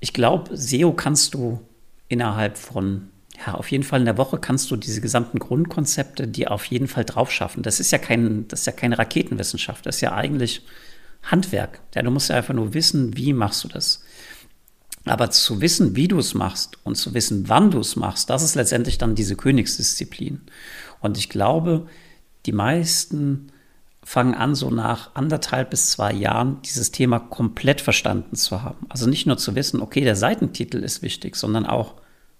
ich 0.00 0.12
glaube, 0.12 0.56
SEO 0.56 0.92
kannst 0.92 1.34
du 1.34 1.60
innerhalb 2.08 2.56
von 2.56 3.08
ja, 3.46 3.54
auf 3.54 3.70
jeden 3.70 3.84
Fall 3.84 4.00
in 4.00 4.06
der 4.06 4.18
Woche 4.18 4.38
kannst 4.38 4.70
du 4.70 4.76
diese 4.76 5.00
gesamten 5.00 5.38
Grundkonzepte, 5.38 6.26
die 6.26 6.48
auf 6.48 6.64
jeden 6.64 6.88
Fall 6.88 7.04
drauf 7.04 7.30
schaffen. 7.30 7.62
Das 7.62 7.78
ist 7.78 7.90
ja 7.90 7.98
kein, 7.98 8.48
das 8.48 8.60
ist 8.60 8.66
ja 8.66 8.72
keine 8.72 8.98
Raketenwissenschaft, 8.98 9.86
das 9.86 9.96
ist 9.96 10.00
ja 10.00 10.12
eigentlich 10.12 10.62
Handwerk. 11.22 11.80
Ja, 11.94 12.02
du 12.02 12.10
musst 12.10 12.30
ja 12.30 12.36
einfach 12.36 12.54
nur 12.54 12.74
wissen, 12.74 13.16
wie 13.16 13.32
machst 13.32 13.64
du 13.64 13.68
das. 13.68 14.02
Aber 15.04 15.30
zu 15.30 15.60
wissen, 15.60 15.96
wie 15.96 16.08
du 16.08 16.18
es 16.18 16.34
machst 16.34 16.78
und 16.84 16.96
zu 16.96 17.14
wissen, 17.14 17.48
wann 17.48 17.70
du 17.70 17.80
es 17.80 17.96
machst, 17.96 18.28
das 18.28 18.42
ist 18.42 18.54
letztendlich 18.56 18.98
dann 18.98 19.14
diese 19.14 19.36
Königsdisziplin. 19.36 20.42
Und 21.00 21.16
ich 21.16 21.28
glaube, 21.28 21.86
die 22.46 22.52
meisten 22.52 23.52
fangen 24.04 24.34
an, 24.34 24.54
so 24.54 24.70
nach 24.70 25.14
anderthalb 25.14 25.70
bis 25.70 25.90
zwei 25.90 26.12
Jahren 26.12 26.60
dieses 26.62 26.90
Thema 26.90 27.18
komplett 27.18 27.80
verstanden 27.80 28.36
zu 28.36 28.62
haben. 28.62 28.86
Also 28.88 29.06
nicht 29.06 29.26
nur 29.26 29.38
zu 29.38 29.54
wissen, 29.54 29.80
okay, 29.80 30.00
der 30.00 30.16
Seitentitel 30.16 30.78
ist 30.78 31.02
wichtig, 31.02 31.36
sondern 31.36 31.66
auch, 31.66 31.94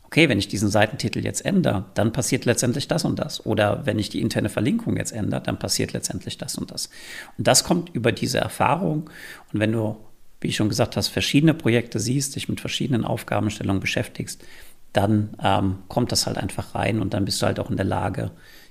okay, 0.09 0.31
wenn 0.31 0.39
ich 0.39 0.49
diesen 0.49 0.71
Seitentitel 0.71 1.23
jetzt 1.23 1.45
ändere, 1.45 1.85
dann 1.93 2.13
passiert 2.13 2.47
letztendlich 2.47 2.89
das 2.89 3.05
und 3.05 3.19
das. 3.19 3.45
Oder 3.45 3.85
wenn 3.85 3.99
ich 3.99 4.09
die 4.09 4.23
interne 4.23 4.49
Verlinkung 4.49 4.97
jetzt 4.97 5.13
ändere, 5.13 5.43
dann 5.43 5.59
passiert 5.59 5.93
letztendlich 5.93 6.39
das 6.39 6.57
und 6.57 6.71
das. 6.71 6.89
Und 7.37 7.47
das 7.47 7.63
kommt 7.63 7.91
über 7.95 8.11
diese 8.11 8.39
Erfahrung. 8.39 9.11
Und 9.53 9.61
wenn 9.61 9.71
du, 9.71 9.97
wie 10.41 10.49
ich 10.49 10.57
schon 10.57 10.71
gesagt 10.71 10.97
hast, 10.97 11.09
verschiedene 11.09 11.53
Projekte 11.53 12.01
siehst, 12.01 12.37
dich 12.37 12.49
mit 12.49 12.59
verschiedenen 12.59 13.05
Aufgabenstellungen 13.05 13.81
beschäftigst, 13.81 14.43
dann 14.95 15.37
ähm, 15.45 15.81
kommt 15.89 16.11
das 16.11 16.27
halt 16.27 16.39
einfach 16.39 16.75
rein 16.75 17.03
und 17.03 17.13
dann 17.13 17.27
bist 17.27 17.43
du 17.43 17.47
halt 17.47 17.61
auch 17.61 17.69
in 17.69 17.77
der 17.77 17.85
Lage, 17.85 18.31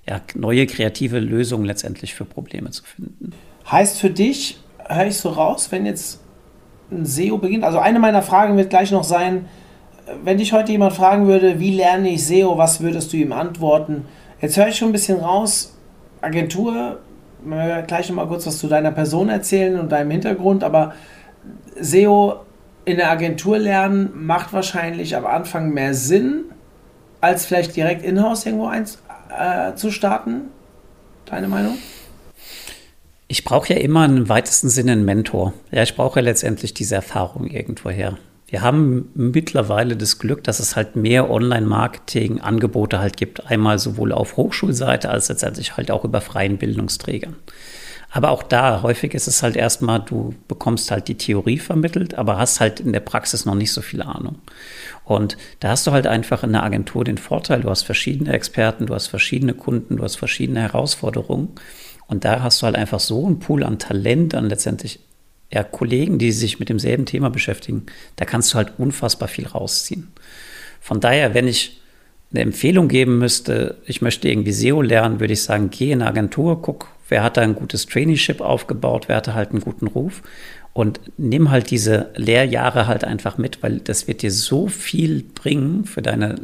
ja, 0.09 0.19
neue 0.33 0.65
kreative 0.65 1.19
Lösungen 1.19 1.65
letztendlich 1.65 2.15
für 2.15 2.25
Probleme 2.25 2.71
zu 2.71 2.83
finden. 2.83 3.33
Heißt 3.69 3.99
für 3.99 4.09
dich, 4.09 4.57
höre 4.89 5.05
ich 5.05 5.17
so 5.17 5.29
raus, 5.29 5.67
wenn 5.71 5.85
jetzt 5.85 6.19
ein 6.89 7.05
SEO 7.05 7.37
beginnt, 7.37 7.63
also 7.63 7.77
eine 7.77 7.99
meiner 7.99 8.23
Fragen 8.23 8.57
wird 8.57 8.71
gleich 8.71 8.89
noch 8.89 9.03
sein, 9.03 9.45
wenn 10.23 10.37
dich 10.37 10.53
heute 10.53 10.71
jemand 10.71 10.93
fragen 10.93 11.27
würde, 11.27 11.59
wie 11.59 11.75
lerne 11.75 12.09
ich 12.09 12.25
SEO, 12.25 12.57
was 12.57 12.81
würdest 12.81 13.13
du 13.13 13.17
ihm 13.17 13.33
antworten? 13.33 14.05
Jetzt 14.41 14.57
höre 14.57 14.67
ich 14.67 14.77
schon 14.77 14.89
ein 14.89 14.93
bisschen 14.93 15.19
raus, 15.19 15.75
Agentur, 16.21 16.99
gleich 17.87 18.09
nochmal 18.09 18.27
kurz 18.27 18.47
was 18.47 18.57
zu 18.59 18.67
deiner 18.67 18.91
Person 18.91 19.29
erzählen 19.29 19.79
und 19.79 19.91
deinem 19.91 20.11
Hintergrund, 20.11 20.63
aber 20.63 20.93
SEO 21.79 22.41
in 22.85 22.97
der 22.97 23.11
Agentur 23.11 23.57
lernen 23.57 24.09
macht 24.13 24.53
wahrscheinlich 24.53 25.15
am 25.15 25.25
Anfang 25.25 25.71
mehr 25.71 25.93
Sinn, 25.93 26.45
als 27.19 27.45
vielleicht 27.45 27.75
direkt 27.75 28.03
in-house 28.03 28.45
irgendwo 28.45 28.67
eins, 28.67 28.99
äh, 29.37 29.75
zu 29.75 29.91
starten. 29.91 30.49
Deine 31.25 31.47
Meinung? 31.47 31.77
Ich 33.27 33.43
brauche 33.43 33.73
ja 33.73 33.79
immer 33.79 34.05
im 34.05 34.29
weitesten 34.29 34.69
Sinne 34.69 34.93
einen 34.93 35.03
Mentor. 35.03 35.53
Ja, 35.71 35.83
ich 35.83 35.95
brauche 35.95 36.19
ja 36.19 36.23
letztendlich 36.23 36.73
diese 36.73 36.95
Erfahrung 36.95 37.47
irgendwoher. 37.47 38.17
Wir 38.49 38.61
haben 38.61 39.09
mittlerweile 39.13 39.97
das 39.97 40.19
Glück, 40.19 40.43
dass 40.45 40.59
es 40.59 40.77
halt 40.77 40.95
mehr 40.95 41.29
Online-Marketing-Angebote 41.29 42.99
halt 42.99 43.17
gibt. 43.17 43.45
Einmal 43.47 43.77
sowohl 43.77 44.13
auf 44.13 44.37
Hochschulseite 44.37 45.09
als 45.09 45.27
letztendlich 45.27 45.75
halt 45.75 45.91
auch 45.91 46.05
über 46.05 46.21
freien 46.21 46.57
Bildungsträgern. 46.57 47.35
Aber 48.09 48.31
auch 48.31 48.43
da, 48.43 48.83
häufig 48.83 49.13
ist 49.13 49.27
es 49.27 49.43
halt 49.43 49.57
erstmal, 49.57 49.99
du 49.99 50.33
bekommst 50.47 50.91
halt 50.91 51.09
die 51.09 51.17
Theorie 51.17 51.59
vermittelt, 51.59 52.15
aber 52.15 52.37
hast 52.37 52.61
halt 52.61 52.79
in 52.79 52.93
der 52.93 53.01
Praxis 53.01 53.45
noch 53.45 53.55
nicht 53.55 53.73
so 53.73 53.81
viel 53.81 54.01
Ahnung. 54.01 54.39
Und 55.03 55.37
da 55.59 55.69
hast 55.69 55.85
du 55.85 55.91
halt 55.91 56.07
einfach 56.07 56.43
in 56.43 56.53
der 56.53 56.63
Agentur 56.63 57.03
den 57.03 57.17
Vorteil, 57.17 57.61
du 57.61 57.69
hast 57.69 57.83
verschiedene 57.83 58.31
Experten, 58.31 58.85
du 58.85 58.95
hast 58.95 59.07
verschiedene 59.07 59.53
Kunden, 59.53 59.97
du 59.97 60.03
hast 60.03 60.15
verschiedene 60.15 60.61
Herausforderungen. 60.61 61.49
Und 62.07 62.23
da 62.23 62.41
hast 62.41 62.61
du 62.61 62.65
halt 62.65 62.77
einfach 62.77 63.01
so 63.01 63.25
einen 63.25 63.39
Pool 63.39 63.65
an 63.65 63.77
Talent, 63.77 64.35
an 64.35 64.47
letztendlich 64.47 65.01
ja, 65.51 65.63
Kollegen, 65.63 66.17
die 66.19 66.31
sich 66.31 66.59
mit 66.59 66.69
demselben 66.69 67.05
Thema 67.05 67.29
beschäftigen, 67.29 67.85
da 68.15 68.25
kannst 68.25 68.53
du 68.53 68.57
halt 68.57 68.73
unfassbar 68.77 69.27
viel 69.27 69.47
rausziehen. 69.47 70.11
Von 70.81 70.99
daher, 70.99 71.33
wenn 71.33 71.47
ich 71.47 71.81
eine 72.31 72.41
Empfehlung 72.41 72.87
geben 72.89 73.19
müsste, 73.19 73.77
ich 73.85 74.01
möchte 74.01 74.27
irgendwie 74.27 74.51
SEO 74.51 74.81
lernen, 74.81 75.19
würde 75.19 75.33
ich 75.33 75.43
sagen, 75.43 75.69
geh 75.69 75.91
in 75.91 76.01
eine 76.01 76.09
Agentur, 76.09 76.61
guck, 76.61 76.89
wer 77.07 77.23
hat 77.23 77.37
da 77.37 77.41
ein 77.41 77.55
gutes 77.55 77.85
Traineeship 77.85 78.41
aufgebaut, 78.41 79.07
wer 79.07 79.15
hatte 79.15 79.33
halt 79.33 79.51
einen 79.51 79.61
guten 79.61 79.87
Ruf 79.87 80.21
und 80.73 80.99
nimm 81.17 81.49
halt 81.49 81.71
diese 81.71 82.11
Lehrjahre 82.15 82.87
halt 82.87 83.03
einfach 83.03 83.37
mit, 83.37 83.63
weil 83.63 83.79
das 83.79 84.07
wird 84.07 84.21
dir 84.21 84.31
so 84.31 84.67
viel 84.67 85.23
bringen 85.23 85.85
für 85.85 86.01
deine 86.01 86.35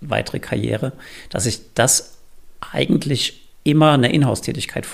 weitere 0.00 0.40
Karriere, 0.40 0.92
dass 1.30 1.46
ich 1.46 1.60
das 1.74 2.16
eigentlich 2.72 3.48
immer 3.62 3.92
eine 3.92 4.12
Inhouse-Tätigkeit 4.12 4.86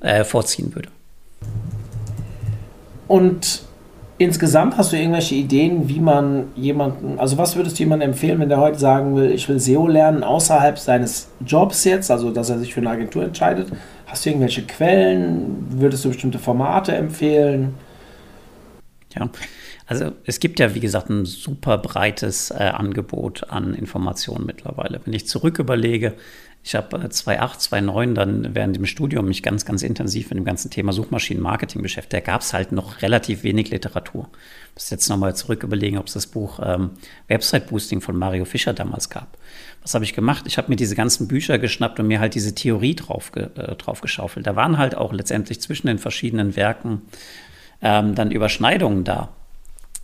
äh, 0.00 0.24
vorziehen 0.24 0.74
würde. 0.74 0.88
Und 3.08 3.62
insgesamt 4.18 4.76
hast 4.76 4.92
du 4.92 4.96
irgendwelche 4.96 5.34
Ideen, 5.34 5.88
wie 5.88 6.00
man 6.00 6.48
jemanden, 6.54 7.18
also 7.18 7.38
was 7.38 7.56
würdest 7.56 7.78
du 7.78 7.82
jemandem 7.82 8.10
empfehlen, 8.10 8.38
wenn 8.38 8.48
der 8.48 8.60
heute 8.60 8.78
sagen 8.78 9.16
will, 9.16 9.30
ich 9.30 9.48
will 9.48 9.58
SEO 9.58 9.88
lernen 9.88 10.22
außerhalb 10.22 10.78
seines 10.78 11.28
Jobs 11.44 11.84
jetzt, 11.84 12.10
also 12.10 12.30
dass 12.30 12.50
er 12.50 12.58
sich 12.58 12.74
für 12.74 12.80
eine 12.80 12.90
Agentur 12.90 13.24
entscheidet? 13.24 13.68
Hast 14.06 14.24
du 14.24 14.30
irgendwelche 14.30 14.62
Quellen? 14.62 15.66
Würdest 15.70 16.04
du 16.04 16.08
bestimmte 16.08 16.38
Formate 16.38 16.92
empfehlen? 16.92 17.74
Ja, 19.14 19.28
also 19.86 20.12
es 20.26 20.38
gibt 20.38 20.60
ja, 20.60 20.74
wie 20.74 20.80
gesagt, 20.80 21.08
ein 21.08 21.24
super 21.24 21.78
breites 21.78 22.50
äh, 22.50 22.56
Angebot 22.56 23.48
an 23.48 23.72
Informationen 23.72 24.44
mittlerweile. 24.44 25.00
Wenn 25.04 25.14
ich 25.14 25.26
zurück 25.26 25.58
überlege, 25.58 26.14
ich 26.68 26.74
habe 26.74 27.08
2008, 27.08 27.62
2009 27.62 28.14
dann 28.14 28.54
während 28.54 28.76
dem 28.76 28.84
Studium 28.84 29.24
mich 29.24 29.42
ganz, 29.42 29.64
ganz 29.64 29.82
intensiv 29.82 30.28
mit 30.28 30.36
dem 30.36 30.44
ganzen 30.44 30.70
Thema 30.70 30.92
Suchmaschinenmarketing 30.92 31.80
beschäftigt. 31.80 32.12
Da 32.12 32.20
gab 32.20 32.42
es 32.42 32.52
halt 32.52 32.72
noch 32.72 33.00
relativ 33.00 33.42
wenig 33.42 33.70
Literatur. 33.70 34.28
Ich 34.68 34.74
muss 34.74 34.90
jetzt 34.90 35.08
nochmal 35.08 35.34
zurück 35.34 35.62
überlegen, 35.62 35.96
ob 35.96 36.08
es 36.08 36.12
das 36.12 36.26
Buch 36.26 36.60
ähm, 36.62 36.90
Website 37.26 37.68
Boosting 37.68 38.02
von 38.02 38.18
Mario 38.18 38.44
Fischer 38.44 38.74
damals 38.74 39.08
gab. 39.08 39.38
Was 39.80 39.94
habe 39.94 40.04
ich 40.04 40.12
gemacht? 40.12 40.44
Ich 40.46 40.58
habe 40.58 40.68
mir 40.68 40.76
diese 40.76 40.94
ganzen 40.94 41.26
Bücher 41.26 41.58
geschnappt 41.58 42.00
und 42.00 42.06
mir 42.06 42.20
halt 42.20 42.34
diese 42.34 42.54
Theorie 42.54 42.94
drauf, 42.94 43.32
äh, 43.34 43.48
drauf 43.76 44.02
geschaufelt. 44.02 44.46
Da 44.46 44.54
waren 44.54 44.76
halt 44.76 44.94
auch 44.94 45.14
letztendlich 45.14 45.62
zwischen 45.62 45.86
den 45.86 45.98
verschiedenen 45.98 46.54
Werken 46.54 47.00
ähm, 47.80 48.14
dann 48.14 48.30
Überschneidungen 48.30 49.04
da. 49.04 49.30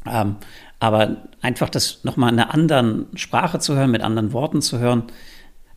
Ähm, 0.07 0.37
aber 0.81 1.29
einfach 1.43 1.69
das 1.69 2.05
nochmal 2.05 2.33
in 2.33 2.41
einer 2.41 2.55
anderen 2.55 3.05
Sprache 3.17 3.59
zu 3.59 3.77
hören, 3.77 3.91
mit 3.91 4.01
anderen 4.01 4.33
Worten 4.33 4.63
zu 4.63 4.79
hören, 4.79 5.03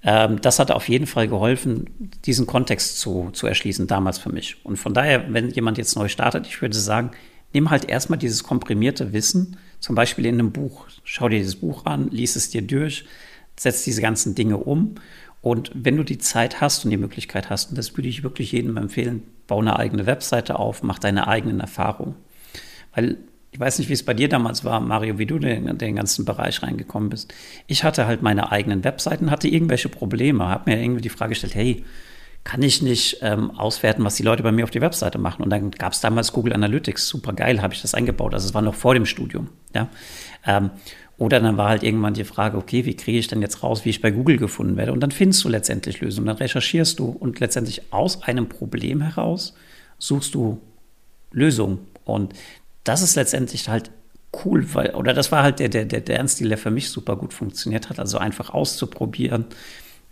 das 0.01 0.59
hat 0.59 0.71
auf 0.71 0.87
jeden 0.89 1.07
Fall 1.07 1.27
geholfen, 1.27 1.89
diesen 2.25 2.45
Kontext 2.45 2.99
zu, 2.99 3.31
zu 3.33 3.47
erschließen, 3.47 3.87
damals 3.87 4.19
für 4.19 4.31
mich. 4.31 4.63
Und 4.63 4.77
von 4.77 4.93
daher, 4.93 5.33
wenn 5.33 5.49
jemand 5.49 5.77
jetzt 5.77 5.95
neu 5.95 6.07
startet, 6.07 6.45
ich 6.47 6.61
würde 6.61 6.77
sagen, 6.77 7.11
nimm 7.53 7.69
halt 7.69 7.85
erstmal 7.85 8.19
dieses 8.19 8.43
komprimierte 8.43 9.11
Wissen, 9.11 9.57
zum 9.79 9.95
Beispiel 9.95 10.25
in 10.25 10.35
einem 10.35 10.51
Buch. 10.51 10.87
Schau 11.03 11.29
dir 11.29 11.39
dieses 11.39 11.57
Buch 11.57 11.85
an, 11.85 12.09
lies 12.09 12.35
es 12.35 12.49
dir 12.49 12.61
durch, 12.61 13.05
setz 13.57 13.83
diese 13.83 14.01
ganzen 14.01 14.35
Dinge 14.35 14.57
um. 14.57 14.95
Und 15.41 15.71
wenn 15.73 15.97
du 15.97 16.03
die 16.03 16.17
Zeit 16.17 16.61
hast 16.61 16.83
und 16.85 16.91
die 16.91 16.97
Möglichkeit 16.97 17.49
hast, 17.49 17.69
und 17.69 17.77
das 17.77 17.95
würde 17.95 18.09
ich 18.09 18.23
wirklich 18.23 18.51
jedem 18.51 18.77
empfehlen, 18.77 19.23
bau 19.47 19.59
eine 19.59 19.77
eigene 19.77 20.05
Webseite 20.05 20.59
auf, 20.59 20.83
mach 20.83 20.99
deine 20.99 21.27
eigenen 21.27 21.59
Erfahrungen. 21.59 22.15
Weil 22.93 23.17
ich 23.57 23.61
weiß 23.61 23.79
nicht, 23.79 23.89
wie 23.89 23.93
es 23.93 24.03
bei 24.03 24.13
dir 24.13 24.29
damals 24.29 24.63
war, 24.65 24.79
Mario, 24.79 25.17
wie 25.17 25.25
du 25.25 25.37
in 25.37 25.79
den 25.79 25.95
ganzen 25.95 26.25
Bereich 26.25 26.61
reingekommen 26.61 27.09
bist. 27.09 27.33
Ich 27.65 27.83
hatte 27.83 28.05
halt 28.05 28.21
meine 28.21 28.51
eigenen 28.51 28.83
Webseiten, 28.83 29.31
hatte 29.31 29.47
irgendwelche 29.47 29.89
Probleme, 29.89 30.45
habe 30.45 30.69
mir 30.69 30.79
irgendwie 30.79 31.01
die 31.01 31.09
Frage 31.09 31.29
gestellt, 31.29 31.55
hey, 31.55 31.83
kann 32.43 32.61
ich 32.61 32.83
nicht 32.83 33.17
ähm, 33.23 33.49
auswerten, 33.49 34.03
was 34.03 34.13
die 34.13 34.21
Leute 34.21 34.43
bei 34.43 34.51
mir 34.51 34.63
auf 34.63 34.69
die 34.69 34.79
Webseite 34.79 35.17
machen? 35.17 35.41
Und 35.41 35.49
dann 35.49 35.71
gab 35.71 35.93
es 35.93 36.01
damals 36.01 36.33
Google 36.33 36.53
Analytics, 36.53 37.07
super 37.07 37.33
geil, 37.33 37.63
habe 37.63 37.73
ich 37.73 37.81
das 37.81 37.95
eingebaut. 37.95 38.35
Also 38.35 38.47
es 38.47 38.53
war 38.53 38.61
noch 38.61 38.75
vor 38.75 38.93
dem 38.93 39.07
Studium. 39.07 39.49
Ja? 39.73 39.89
Ähm, 40.45 40.69
oder 41.17 41.39
dann 41.39 41.57
war 41.57 41.69
halt 41.69 41.81
irgendwann 41.81 42.13
die 42.13 42.25
Frage, 42.25 42.57
okay, 42.57 42.85
wie 42.85 42.95
kriege 42.95 43.17
ich 43.17 43.27
denn 43.27 43.41
jetzt 43.41 43.63
raus, 43.63 43.85
wie 43.85 43.89
ich 43.89 44.01
bei 44.01 44.11
Google 44.11 44.37
gefunden 44.37 44.77
werde? 44.77 44.93
Und 44.93 44.99
dann 44.99 45.09
findest 45.09 45.43
du 45.43 45.49
letztendlich 45.49 45.99
Lösungen, 45.99 46.27
dann 46.27 46.37
recherchierst 46.37 46.99
du 46.99 47.07
und 47.07 47.39
letztendlich 47.39 47.91
aus 47.91 48.21
einem 48.21 48.49
Problem 48.49 49.01
heraus 49.01 49.55
suchst 49.97 50.35
du 50.35 50.61
Lösungen. 51.31 51.79
Und 52.05 52.33
das 52.87 53.01
ist 53.01 53.15
letztendlich 53.15 53.69
halt 53.69 53.91
cool, 54.45 54.73
weil, 54.73 54.95
oder 54.95 55.13
das 55.13 55.31
war 55.31 55.43
halt 55.43 55.59
der, 55.59 55.69
der, 55.69 55.85
der 55.85 56.01
Lernstil, 56.01 56.49
der 56.49 56.57
für 56.57 56.71
mich 56.71 56.89
super 56.89 57.15
gut 57.15 57.33
funktioniert 57.33 57.89
hat. 57.89 57.99
Also 57.99 58.17
einfach 58.17 58.53
auszuprobieren, 58.53 59.45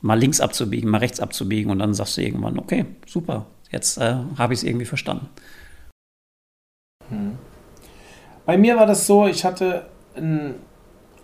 mal 0.01 0.19
links 0.19 0.41
abzubiegen, 0.41 0.89
mal 0.89 0.99
rechts 0.99 1.19
abzubiegen 1.19 1.71
und 1.71 1.79
dann 1.79 1.93
sagst 1.93 2.17
du 2.17 2.21
irgendwann, 2.21 2.59
okay, 2.59 2.85
super, 3.05 3.45
jetzt 3.71 3.97
äh, 3.97 4.15
habe 4.37 4.53
ich 4.53 4.59
es 4.59 4.63
irgendwie 4.63 4.85
verstanden. 4.85 5.29
Hm. 7.09 7.37
Bei 8.45 8.57
mir 8.57 8.77
war 8.77 8.85
das 8.85 9.07
so, 9.07 9.27
ich 9.27 9.43
hatte 9.43 9.87
einen 10.15 10.55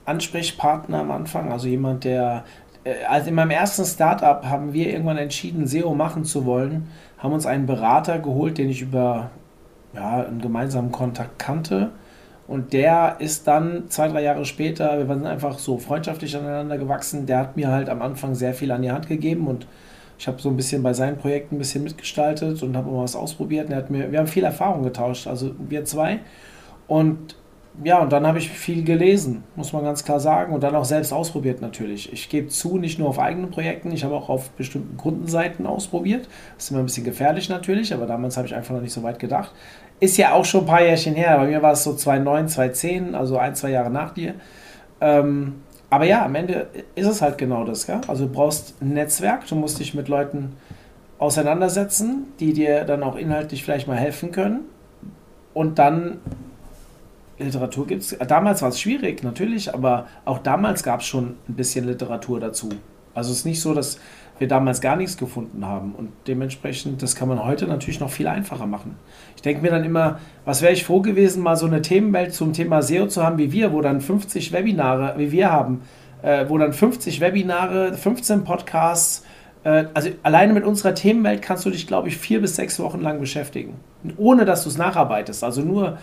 Ansprechpartner 0.05 0.99
am 0.99 1.11
Anfang, 1.11 1.51
also 1.51 1.67
jemand, 1.67 2.03
der 2.03 2.45
äh, 2.83 3.03
also 3.05 3.29
in 3.29 3.35
meinem 3.35 3.51
ersten 3.51 3.85
Startup 3.85 4.43
haben 4.45 4.73
wir 4.73 4.89
irgendwann 4.89 5.17
entschieden, 5.17 5.67
SEO 5.67 5.93
machen 5.93 6.25
zu 6.25 6.45
wollen, 6.45 6.87
haben 7.17 7.33
uns 7.33 7.45
einen 7.45 7.65
Berater 7.65 8.19
geholt, 8.19 8.57
den 8.57 8.69
ich 8.69 8.81
über 8.81 9.31
ja, 9.93 10.23
einen 10.23 10.41
gemeinsamen 10.41 10.91
Kontakt 10.91 11.39
kannte. 11.39 11.91
Und 12.47 12.73
der 12.73 13.15
ist 13.19 13.47
dann 13.47 13.89
zwei, 13.89 14.09
drei 14.09 14.23
Jahre 14.23 14.45
später, 14.45 14.97
wir 14.97 15.07
waren 15.07 15.25
einfach 15.25 15.57
so 15.57 15.77
freundschaftlich 15.77 16.35
aneinander 16.35 16.77
gewachsen, 16.77 17.25
der 17.25 17.39
hat 17.39 17.55
mir 17.55 17.69
halt 17.69 17.87
am 17.87 18.01
Anfang 18.01 18.35
sehr 18.35 18.53
viel 18.53 18.71
an 18.71 18.81
die 18.81 18.91
Hand 18.91 19.07
gegeben 19.07 19.47
und 19.47 19.67
ich 20.21 20.27
habe 20.27 20.39
so 20.39 20.49
ein 20.49 20.55
bisschen 20.55 20.83
bei 20.83 20.93
seinen 20.93 21.17
Projekten 21.17 21.55
ein 21.55 21.57
bisschen 21.57 21.83
mitgestaltet 21.83 22.61
und 22.61 22.77
habe 22.77 22.91
mal 22.91 23.03
was 23.03 23.15
ausprobiert. 23.15 23.65
Und 23.65 23.71
er 23.71 23.77
hat 23.77 23.89
mir, 23.89 24.11
wir 24.11 24.19
haben 24.19 24.27
viel 24.27 24.43
Erfahrung 24.43 24.83
getauscht, 24.83 25.25
also 25.25 25.55
wir 25.57 25.83
zwei. 25.85 26.19
Und 26.87 27.35
ja, 27.83 27.99
und 27.99 28.11
dann 28.11 28.27
habe 28.27 28.37
ich 28.37 28.49
viel 28.49 28.83
gelesen, 28.83 29.43
muss 29.55 29.71
man 29.71 29.83
ganz 29.83 30.03
klar 30.03 30.19
sagen, 30.19 30.53
und 30.53 30.61
dann 30.61 30.75
auch 30.75 30.83
selbst 30.83 31.13
ausprobiert 31.13 31.61
natürlich. 31.61 32.11
Ich 32.11 32.27
gebe 32.27 32.47
zu, 32.49 32.77
nicht 32.77 32.99
nur 32.99 33.07
auf 33.07 33.17
eigenen 33.17 33.49
Projekten, 33.49 33.91
ich 33.91 34.03
habe 34.03 34.13
auch 34.13 34.29
auf 34.29 34.49
bestimmten 34.51 34.97
Kundenseiten 34.97 35.65
ausprobiert. 35.65 36.27
Das 36.55 36.65
ist 36.65 36.71
immer 36.71 36.81
ein 36.81 36.85
bisschen 36.85 37.05
gefährlich 37.05 37.49
natürlich, 37.49 37.93
aber 37.93 38.05
damals 38.05 38.35
habe 38.35 38.45
ich 38.45 38.53
einfach 38.53 38.73
noch 38.73 38.81
nicht 38.81 38.93
so 38.93 39.03
weit 39.03 39.19
gedacht. 39.19 39.51
Ist 40.01 40.17
ja 40.17 40.33
auch 40.33 40.45
schon 40.45 40.61
ein 40.61 40.67
paar 40.67 40.81
Jährchen 40.81 41.15
her, 41.15 41.37
bei 41.37 41.47
mir 41.47 41.61
war 41.61 41.71
es 41.71 41.83
so 41.83 41.95
2009, 41.95 42.49
2010, 42.49 43.15
also 43.15 43.37
ein, 43.37 43.55
zwei 43.55 43.69
Jahre 43.69 43.89
nach 43.89 44.13
dir. 44.13 44.35
Ähm, 44.99 45.61
aber 45.89 46.05
ja, 46.05 46.25
am 46.25 46.35
Ende 46.35 46.67
ist 46.95 47.07
es 47.07 47.21
halt 47.21 47.37
genau 47.37 47.63
das. 47.63 47.87
Gell? 47.87 48.01
Also 48.07 48.25
du 48.25 48.31
brauchst 48.31 48.81
ein 48.81 48.93
Netzwerk, 48.93 49.47
du 49.47 49.55
musst 49.55 49.79
dich 49.79 49.93
mit 49.93 50.07
Leuten 50.07 50.55
auseinandersetzen, 51.19 52.27
die 52.39 52.53
dir 52.53 52.83
dann 52.83 53.03
auch 53.03 53.15
inhaltlich 53.15 53.63
vielleicht 53.63 53.87
mal 53.87 53.97
helfen 53.97 54.31
können. 54.31 54.61
Und 55.53 55.79
dann 55.79 56.19
Literatur 57.43 57.87
gibt 57.87 58.03
es. 58.03 58.17
Damals 58.27 58.61
war 58.61 58.69
es 58.69 58.79
schwierig, 58.79 59.23
natürlich, 59.23 59.73
aber 59.73 60.07
auch 60.25 60.39
damals 60.39 60.83
gab 60.83 61.01
es 61.01 61.07
schon 61.07 61.35
ein 61.47 61.55
bisschen 61.55 61.85
Literatur 61.85 62.39
dazu. 62.39 62.69
Also 63.13 63.31
es 63.31 63.39
ist 63.39 63.45
nicht 63.45 63.61
so, 63.61 63.73
dass 63.73 63.99
wir 64.39 64.47
damals 64.47 64.81
gar 64.81 64.95
nichts 64.95 65.17
gefunden 65.17 65.65
haben. 65.65 65.93
Und 65.93 66.09
dementsprechend, 66.27 67.01
das 67.01 67.15
kann 67.15 67.27
man 67.27 67.45
heute 67.45 67.67
natürlich 67.67 67.99
noch 67.99 68.09
viel 68.09 68.27
einfacher 68.27 68.65
machen. 68.65 68.95
Ich 69.35 69.41
denke 69.41 69.61
mir 69.61 69.69
dann 69.69 69.83
immer, 69.83 70.19
was 70.45 70.61
wäre 70.61 70.73
ich 70.73 70.83
froh 70.83 71.01
gewesen, 71.01 71.43
mal 71.43 71.55
so 71.55 71.67
eine 71.67 71.81
Themenwelt 71.81 72.33
zum 72.33 72.51
Thema 72.53 72.81
SEO 72.81 73.07
zu 73.07 73.23
haben 73.23 73.37
wie 73.37 73.51
wir, 73.51 73.71
wo 73.71 73.81
dann 73.81 74.01
50 74.01 74.51
Webinare, 74.51 75.13
wie 75.17 75.31
wir 75.31 75.51
haben, 75.51 75.81
äh, 76.23 76.45
wo 76.47 76.57
dann 76.57 76.73
50 76.73 77.21
Webinare, 77.21 77.93
15 77.93 78.43
Podcasts, 78.43 79.23
äh, 79.63 79.85
also 79.93 80.09
alleine 80.23 80.53
mit 80.53 80.65
unserer 80.65 80.95
Themenwelt 80.95 81.41
kannst 81.41 81.65
du 81.65 81.69
dich, 81.69 81.87
glaube 81.87 82.07
ich, 82.07 82.17
vier 82.17 82.41
bis 82.41 82.55
sechs 82.55 82.79
Wochen 82.79 83.01
lang 83.01 83.19
beschäftigen. 83.19 83.75
Ohne 84.17 84.45
dass 84.45 84.63
du 84.63 84.69
es 84.69 84.77
nacharbeitest. 84.77 85.43
Also 85.43 85.61
nur 85.61 85.97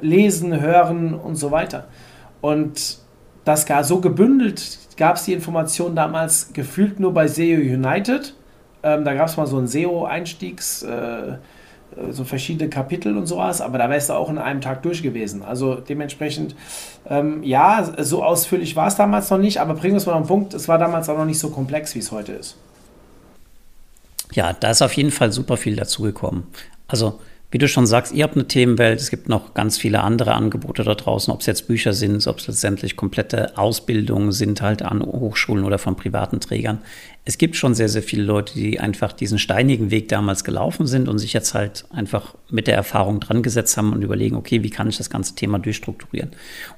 lesen, 0.00 0.60
hören 0.60 1.14
und 1.14 1.36
so 1.36 1.50
weiter. 1.50 1.86
Und 2.40 2.98
das 3.44 3.66
gar 3.66 3.84
so 3.84 4.00
gebündelt 4.00 4.78
gab 4.96 5.16
es 5.16 5.24
die 5.24 5.32
Information 5.32 5.96
damals 5.96 6.52
gefühlt 6.52 7.00
nur 7.00 7.12
bei 7.12 7.26
SEO 7.26 7.58
United. 7.58 8.34
Ähm, 8.82 9.04
da 9.04 9.14
gab 9.14 9.28
es 9.28 9.36
mal 9.36 9.46
so 9.46 9.58
ein 9.58 9.66
SEO-Einstiegs, 9.66 10.82
äh, 10.82 11.36
so 12.10 12.24
verschiedene 12.24 12.70
Kapitel 12.70 13.16
und 13.16 13.26
sowas, 13.26 13.60
aber 13.60 13.78
da 13.78 13.90
wärst 13.90 14.08
du 14.08 14.14
auch 14.14 14.30
in 14.30 14.38
einem 14.38 14.60
Tag 14.60 14.82
durch 14.82 15.02
gewesen. 15.02 15.42
Also 15.42 15.74
dementsprechend, 15.74 16.54
ähm, 17.08 17.42
ja, 17.42 17.92
so 17.98 18.24
ausführlich 18.24 18.76
war 18.76 18.88
es 18.88 18.96
damals 18.96 19.28
noch 19.30 19.38
nicht, 19.38 19.58
aber 19.60 19.74
bringen 19.74 19.94
wir 19.94 19.98
es 19.98 20.06
mal 20.06 20.14
auf 20.14 20.22
den 20.22 20.28
Punkt, 20.28 20.54
es 20.54 20.68
war 20.68 20.78
damals 20.78 21.08
auch 21.08 21.18
noch 21.18 21.26
nicht 21.26 21.38
so 21.38 21.50
komplex, 21.50 21.94
wie 21.94 21.98
es 21.98 22.10
heute 22.10 22.32
ist. 22.32 22.56
Ja, 24.32 24.54
da 24.54 24.70
ist 24.70 24.80
auf 24.80 24.94
jeden 24.94 25.10
Fall 25.10 25.32
super 25.32 25.58
viel 25.58 25.76
dazugekommen. 25.76 26.44
Also 26.88 27.20
wie 27.52 27.58
du 27.58 27.68
schon 27.68 27.86
sagst, 27.86 28.14
ihr 28.14 28.24
habt 28.24 28.34
eine 28.34 28.48
Themenwelt. 28.48 28.98
Es 28.98 29.10
gibt 29.10 29.28
noch 29.28 29.52
ganz 29.52 29.76
viele 29.76 30.00
andere 30.00 30.32
Angebote 30.32 30.84
da 30.84 30.94
draußen, 30.94 31.30
ob 31.30 31.40
es 31.40 31.46
jetzt 31.46 31.68
Bücher 31.68 31.92
sind, 31.92 32.26
ob 32.26 32.38
es 32.38 32.48
letztendlich 32.48 32.96
komplette 32.96 33.58
Ausbildungen 33.58 34.32
sind, 34.32 34.62
halt 34.62 34.80
an 34.80 35.02
Hochschulen 35.02 35.64
oder 35.64 35.78
von 35.78 35.94
privaten 35.94 36.40
Trägern. 36.40 36.78
Es 37.26 37.36
gibt 37.36 37.56
schon 37.56 37.74
sehr, 37.74 37.90
sehr 37.90 38.02
viele 38.02 38.22
Leute, 38.22 38.54
die 38.54 38.80
einfach 38.80 39.12
diesen 39.12 39.38
steinigen 39.38 39.90
Weg 39.90 40.08
damals 40.08 40.44
gelaufen 40.44 40.86
sind 40.86 41.10
und 41.10 41.18
sich 41.18 41.34
jetzt 41.34 41.52
halt 41.52 41.84
einfach 41.90 42.34
mit 42.48 42.68
der 42.68 42.74
Erfahrung 42.74 43.20
dran 43.20 43.42
gesetzt 43.42 43.76
haben 43.76 43.92
und 43.92 44.02
überlegen, 44.02 44.34
okay, 44.34 44.62
wie 44.62 44.70
kann 44.70 44.88
ich 44.88 44.96
das 44.96 45.10
ganze 45.10 45.34
Thema 45.34 45.58
durchstrukturieren? 45.58 46.30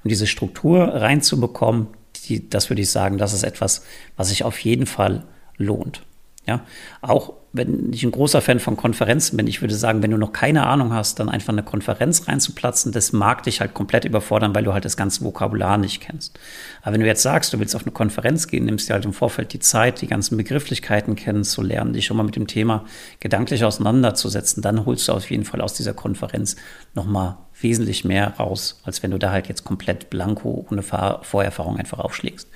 Und 0.03 0.11
diese 0.11 0.27
Struktur 0.27 0.83
reinzubekommen, 0.83 1.87
die, 2.29 2.51
das 2.51 2.69
würde 2.69 2.83
ich 2.83 2.91
sagen, 2.91 3.17
das 3.17 3.33
ist 3.33 3.45
etwas, 3.45 3.85
was 4.17 4.31
sich 4.31 4.43
auf 4.43 4.59
jeden 4.59 4.87
Fall 4.87 5.23
lohnt. 5.57 6.03
Ja, 6.47 6.67
auch 7.01 7.35
wenn 7.55 7.93
ich 7.93 8.03
ein 8.03 8.11
großer 8.11 8.41
Fan 8.41 8.59
von 8.59 8.77
Konferenzen 8.77 9.37
bin, 9.37 9.47
ich 9.47 9.61
würde 9.61 9.77
sagen, 9.77 10.03
wenn 10.03 10.11
du 10.11 10.19
noch 10.19 10.33
keine 10.33 10.67
Ahnung 10.67 10.93
hast, 10.93 11.21
dann 11.21 11.29
einfach 11.29 11.53
eine 11.53 11.63
Konferenz 11.63 12.27
reinzuplatzen, 12.27 12.91
das 12.91 13.13
mag 13.13 13.45
dich 13.45 13.61
halt 13.61 13.75
komplett 13.75 14.05
überfordern, 14.05 14.57
weil 14.57 14.65
du 14.65 14.73
halt 14.73 14.85
das 14.85 14.97
ganze 14.97 15.25
Vokabular 15.25 15.79
nicht 15.79 16.01
kennst. 16.01 16.37
Aber 16.83 16.95
wenn 16.95 17.01
du 17.01 17.07
jetzt 17.07 17.23
sagst, 17.23 17.53
du 17.53 17.61
willst 17.61 17.77
auf 17.77 17.83
eine 17.83 17.93
Konferenz 17.93 18.49
gehen, 18.49 18.65
nimmst 18.65 18.89
dir 18.89 18.95
halt 18.95 19.05
im 19.05 19.13
Vorfeld 19.13 19.53
die 19.53 19.61
Zeit, 19.61 20.01
die 20.01 20.09
ganzen 20.09 20.37
Begrifflichkeiten 20.37 21.15
kennenzulernen, 21.15 21.93
dich 21.93 22.07
schon 22.07 22.17
mal 22.17 22.25
mit 22.25 22.35
dem 22.35 22.49
Thema 22.49 22.85
gedanklich 23.21 23.65
auseinanderzusetzen, 23.65 24.61
dann 24.61 24.85
holst 24.85 25.07
du 25.07 25.13
auf 25.13 25.31
jeden 25.31 25.45
Fall 25.45 25.61
aus 25.61 25.75
dieser 25.75 25.95
Konferenz 25.95 26.57
nochmal 26.95 27.37
wesentlich 27.61 28.05
mehr 28.05 28.35
raus, 28.37 28.81
als 28.83 29.05
wenn 29.05 29.13
du 29.13 29.19
da 29.19 29.31
halt 29.31 29.47
jetzt 29.47 29.63
komplett 29.63 30.11
blanko 30.11 30.67
ohne 30.69 30.83
Vorerfahrung 30.83 31.79
einfach 31.79 32.01
aufschlägst. 32.01 32.49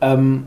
Ähm 0.00 0.46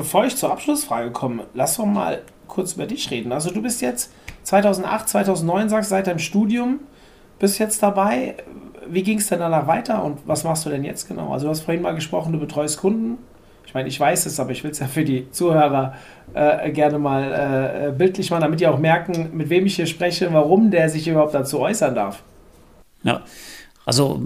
Bevor 0.00 0.24
ich 0.24 0.34
zur 0.34 0.50
Abschlussfrage 0.50 1.10
komme, 1.10 1.44
lass 1.52 1.76
doch 1.76 1.84
mal 1.84 2.22
kurz 2.48 2.72
über 2.72 2.86
dich 2.86 3.10
reden. 3.10 3.32
Also 3.32 3.50
du 3.50 3.60
bist 3.60 3.82
jetzt 3.82 4.10
2008, 4.44 5.06
2009, 5.06 5.68
sagst 5.68 5.90
seit 5.90 6.06
deinem 6.06 6.18
Studium, 6.18 6.80
bist 7.38 7.58
jetzt 7.58 7.82
dabei. 7.82 8.36
Wie 8.88 9.02
ging 9.02 9.18
es 9.18 9.28
denn 9.28 9.40
danach 9.40 9.66
weiter 9.66 10.02
und 10.02 10.20
was 10.24 10.42
machst 10.42 10.64
du 10.64 10.70
denn 10.70 10.84
jetzt 10.84 11.06
genau? 11.06 11.34
Also 11.34 11.44
du 11.44 11.50
hast 11.50 11.60
vorhin 11.60 11.82
mal 11.82 11.94
gesprochen, 11.94 12.32
du 12.32 12.40
betreust 12.40 12.80
Kunden. 12.80 13.18
Ich 13.66 13.74
meine, 13.74 13.88
ich 13.88 14.00
weiß 14.00 14.24
es, 14.24 14.40
aber 14.40 14.52
ich 14.52 14.64
will 14.64 14.70
es 14.70 14.78
ja 14.78 14.86
für 14.86 15.04
die 15.04 15.30
Zuhörer 15.32 15.92
äh, 16.32 16.70
gerne 16.70 16.98
mal 16.98 17.90
äh, 17.90 17.92
bildlich 17.92 18.30
machen, 18.30 18.40
damit 18.40 18.60
die 18.60 18.68
auch 18.68 18.78
merken, 18.78 19.28
mit 19.34 19.50
wem 19.50 19.66
ich 19.66 19.76
hier 19.76 19.86
spreche, 19.86 20.32
warum 20.32 20.70
der 20.70 20.88
sich 20.88 21.06
überhaupt 21.08 21.34
dazu 21.34 21.60
äußern 21.60 21.94
darf. 21.94 22.22
Ja, 23.02 23.20
also 23.90 24.20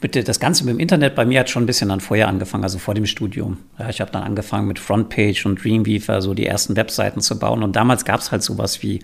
bitte, 0.00 0.24
das 0.24 0.40
Ganze 0.40 0.64
mit 0.64 0.72
dem 0.72 0.80
Internet 0.80 1.14
bei 1.14 1.26
mir 1.26 1.40
hat 1.40 1.50
schon 1.50 1.64
ein 1.64 1.66
bisschen 1.66 1.90
an 1.90 2.00
Feuer 2.00 2.26
angefangen, 2.26 2.64
also 2.64 2.78
vor 2.78 2.94
dem 2.94 3.04
Studium. 3.04 3.58
Ja, 3.78 3.90
ich 3.90 4.00
habe 4.00 4.10
dann 4.10 4.22
angefangen 4.22 4.66
mit 4.66 4.78
Frontpage 4.78 5.44
und 5.44 5.62
Dreamweaver 5.62 6.22
so 6.22 6.32
die 6.32 6.46
ersten 6.46 6.74
Webseiten 6.74 7.20
zu 7.20 7.38
bauen 7.38 7.62
und 7.62 7.76
damals 7.76 8.06
gab 8.06 8.20
es 8.20 8.32
halt 8.32 8.42
sowas 8.42 8.82
wie 8.82 9.00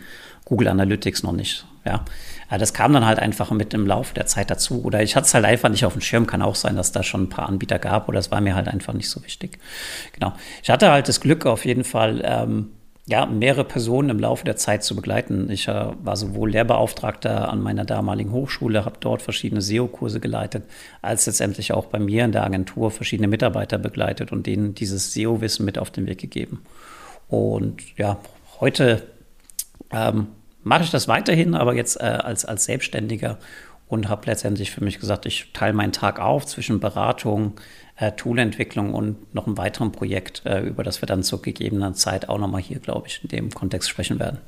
Google 0.46 0.68
Analytics 0.68 1.22
noch 1.22 1.32
nicht. 1.32 1.66
Ja. 1.84 2.06
ja, 2.50 2.56
das 2.56 2.72
kam 2.72 2.94
dann 2.94 3.04
halt 3.04 3.18
einfach 3.18 3.50
mit 3.50 3.74
im 3.74 3.86
Laufe 3.86 4.14
der 4.14 4.24
Zeit 4.24 4.50
dazu. 4.50 4.82
Oder 4.82 5.02
ich 5.02 5.16
hatte 5.16 5.26
es 5.26 5.34
halt 5.34 5.44
einfach 5.44 5.68
nicht 5.68 5.84
auf 5.84 5.92
dem 5.92 6.00
Schirm. 6.00 6.26
Kann 6.26 6.40
auch 6.40 6.54
sein, 6.54 6.76
dass 6.76 6.92
da 6.92 7.02
schon 7.02 7.24
ein 7.24 7.28
paar 7.28 7.46
Anbieter 7.46 7.78
gab 7.78 8.08
oder 8.08 8.18
es 8.18 8.30
war 8.30 8.40
mir 8.40 8.54
halt 8.54 8.68
einfach 8.68 8.94
nicht 8.94 9.10
so 9.10 9.22
wichtig. 9.22 9.58
Genau. 10.12 10.32
Ich 10.62 10.70
hatte 10.70 10.90
halt 10.90 11.08
das 11.08 11.20
Glück 11.20 11.44
auf 11.44 11.66
jeden 11.66 11.84
Fall, 11.84 12.22
ähm, 12.24 12.70
ja, 13.10 13.26
mehrere 13.26 13.64
Personen 13.64 14.08
im 14.08 14.20
Laufe 14.20 14.44
der 14.44 14.54
Zeit 14.54 14.84
zu 14.84 14.94
begleiten. 14.94 15.50
Ich 15.50 15.66
äh, 15.66 15.86
war 16.00 16.16
sowohl 16.16 16.52
Lehrbeauftragter 16.52 17.48
an 17.48 17.60
meiner 17.60 17.84
damaligen 17.84 18.30
Hochschule, 18.30 18.84
habe 18.84 18.98
dort 19.00 19.20
verschiedene 19.20 19.60
SEO-Kurse 19.60 20.20
geleitet, 20.20 20.62
als 21.02 21.26
letztendlich 21.26 21.72
auch 21.72 21.86
bei 21.86 21.98
mir 21.98 22.24
in 22.24 22.30
der 22.30 22.44
Agentur 22.44 22.92
verschiedene 22.92 23.26
Mitarbeiter 23.26 23.78
begleitet 23.78 24.30
und 24.30 24.46
denen 24.46 24.76
dieses 24.76 25.12
SEO-Wissen 25.12 25.64
mit 25.64 25.76
auf 25.76 25.90
den 25.90 26.06
Weg 26.06 26.18
gegeben. 26.18 26.62
Und 27.26 27.82
ja, 27.98 28.18
heute 28.60 29.02
ähm, 29.90 30.28
mache 30.62 30.84
ich 30.84 30.90
das 30.92 31.08
weiterhin, 31.08 31.54
aber 31.54 31.74
jetzt 31.74 32.00
äh, 32.00 32.04
als, 32.04 32.44
als 32.44 32.64
Selbstständiger 32.64 33.38
und 33.88 34.08
habe 34.08 34.26
letztendlich 34.26 34.70
für 34.70 34.84
mich 34.84 35.00
gesagt, 35.00 35.26
ich 35.26 35.52
teile 35.52 35.72
meinen 35.72 35.92
Tag 35.92 36.20
auf 36.20 36.46
zwischen 36.46 36.78
Beratung, 36.78 37.54
Toolentwicklung 38.08 38.94
und 38.94 39.34
noch 39.34 39.46
einem 39.46 39.58
weiteren 39.58 39.92
Projekt, 39.92 40.42
äh, 40.46 40.60
über 40.60 40.82
das 40.82 41.02
wir 41.02 41.06
dann 41.06 41.22
zur 41.22 41.42
gegebenen 41.42 41.94
Zeit 41.94 42.28
auch 42.28 42.38
nochmal 42.38 42.62
hier, 42.62 42.78
glaube 42.78 43.08
ich, 43.08 43.22
in 43.22 43.28
dem 43.28 43.50
Kontext 43.50 43.90
sprechen 43.90 44.18
werden. 44.18 44.38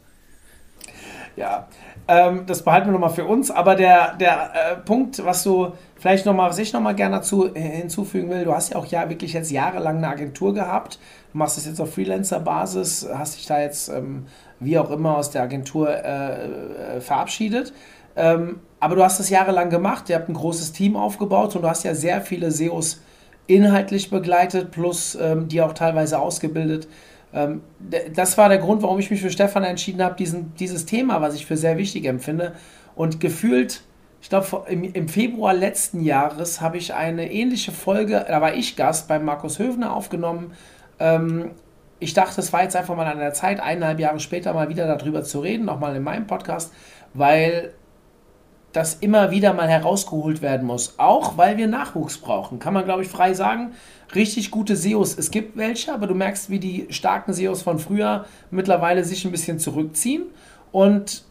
Ja, 1.36 1.68
ähm, 2.08 2.44
das 2.46 2.62
behalten 2.62 2.88
wir 2.88 2.92
nochmal 2.92 3.10
für 3.10 3.24
uns. 3.24 3.50
Aber 3.50 3.74
der, 3.74 4.16
der 4.16 4.52
äh, 4.54 4.76
Punkt, 4.76 5.24
was 5.24 5.42
du 5.42 5.72
vielleicht 5.96 6.26
nochmal, 6.26 6.52
sich 6.52 6.72
nochmal 6.72 6.94
gerne 6.94 7.16
dazu 7.16 7.54
äh, 7.54 7.60
hinzufügen 7.60 8.28
will, 8.30 8.44
du 8.44 8.52
hast 8.52 8.70
ja 8.72 8.76
auch 8.76 8.86
ja 8.86 9.08
wirklich 9.08 9.32
jetzt 9.32 9.50
jahrelang 9.50 9.98
eine 9.98 10.08
Agentur 10.08 10.52
gehabt. 10.52 10.98
Du 11.32 11.38
machst 11.38 11.56
das 11.56 11.66
jetzt 11.66 11.80
auf 11.80 11.94
Freelancer-Basis, 11.94 13.08
hast 13.14 13.36
dich 13.36 13.46
da 13.46 13.60
jetzt 13.60 13.88
ähm, 13.88 14.26
wie 14.60 14.78
auch 14.78 14.90
immer 14.90 15.16
aus 15.16 15.30
der 15.30 15.42
Agentur 15.42 15.88
äh, 15.88 16.96
äh 16.96 17.00
verabschiedet. 17.00 17.72
Ähm, 18.14 18.60
aber 18.78 18.96
du 18.96 19.02
hast 19.02 19.18
das 19.18 19.30
jahrelang 19.30 19.70
gemacht, 19.70 20.10
ihr 20.10 20.16
habt 20.16 20.28
ein 20.28 20.34
großes 20.34 20.72
Team 20.72 20.96
aufgebaut 20.96 21.56
und 21.56 21.62
du 21.62 21.68
hast 21.68 21.84
ja 21.84 21.94
sehr 21.94 22.20
viele 22.20 22.50
SEOs 22.50 23.00
inhaltlich 23.46 24.10
begleitet, 24.10 24.70
plus 24.70 25.16
ähm, 25.20 25.48
die 25.48 25.60
auch 25.60 25.72
teilweise 25.72 26.18
ausgebildet. 26.18 26.88
Ähm, 27.34 27.62
das 28.14 28.38
war 28.38 28.48
der 28.48 28.58
Grund, 28.58 28.82
warum 28.82 28.98
ich 28.98 29.10
mich 29.10 29.20
für 29.20 29.30
Stefan 29.30 29.64
entschieden 29.64 30.02
habe, 30.02 30.16
diesen, 30.16 30.54
dieses 30.56 30.86
Thema, 30.86 31.20
was 31.20 31.34
ich 31.34 31.46
für 31.46 31.56
sehr 31.56 31.78
wichtig 31.78 32.04
empfinde. 32.04 32.52
Und 32.94 33.20
gefühlt, 33.20 33.82
ich 34.20 34.28
glaube, 34.28 34.64
im, 34.68 34.84
im, 34.84 35.08
Februar 35.08 35.54
letzten 35.54 36.02
Jahres 36.02 36.60
habe 36.60 36.76
ich 36.76 36.94
eine 36.94 37.32
ähnliche 37.32 37.72
Folge, 37.72 38.24
da 38.28 38.40
war 38.40 38.54
ich 38.54 38.76
Gast 38.76 39.08
bei 39.08 39.18
Markus 39.18 39.58
Höfner 39.58 39.94
aufgenommen. 39.94 40.52
Ähm, 40.98 41.52
ich 41.98 42.14
dachte, 42.14 42.40
es 42.40 42.52
war 42.52 42.64
jetzt 42.64 42.76
einfach 42.76 42.96
mal 42.96 43.06
an 43.06 43.18
der 43.18 43.32
Zeit, 43.32 43.60
eineinhalb 43.60 44.00
Jahre 44.00 44.20
später 44.20 44.52
mal 44.52 44.68
wieder 44.68 44.86
darüber 44.86 45.22
zu 45.22 45.40
reden, 45.40 45.64
nochmal 45.64 45.96
in 45.96 46.02
meinem 46.02 46.26
Podcast, 46.26 46.72
weil 47.14 47.72
das 48.72 48.94
immer 48.94 49.30
wieder 49.30 49.52
mal 49.52 49.68
herausgeholt 49.68 50.42
werden 50.42 50.66
muss. 50.66 50.94
Auch 50.98 51.36
weil 51.36 51.56
wir 51.56 51.66
Nachwuchs 51.66 52.18
brauchen. 52.18 52.58
Kann 52.58 52.74
man, 52.74 52.84
glaube 52.84 53.02
ich, 53.02 53.08
frei 53.08 53.34
sagen. 53.34 53.72
Richtig 54.14 54.50
gute 54.50 54.76
SEOs. 54.76 55.16
Es 55.18 55.30
gibt 55.30 55.56
welche, 55.56 55.92
aber 55.92 56.06
du 56.06 56.14
merkst, 56.14 56.50
wie 56.50 56.58
die 56.58 56.86
starken 56.90 57.32
SEOs 57.32 57.62
von 57.62 57.78
früher 57.78 58.26
mittlerweile 58.50 59.04
sich 59.04 59.24
ein 59.24 59.30
bisschen 59.30 59.58
zurückziehen. 59.58 60.24
Und 60.70 61.24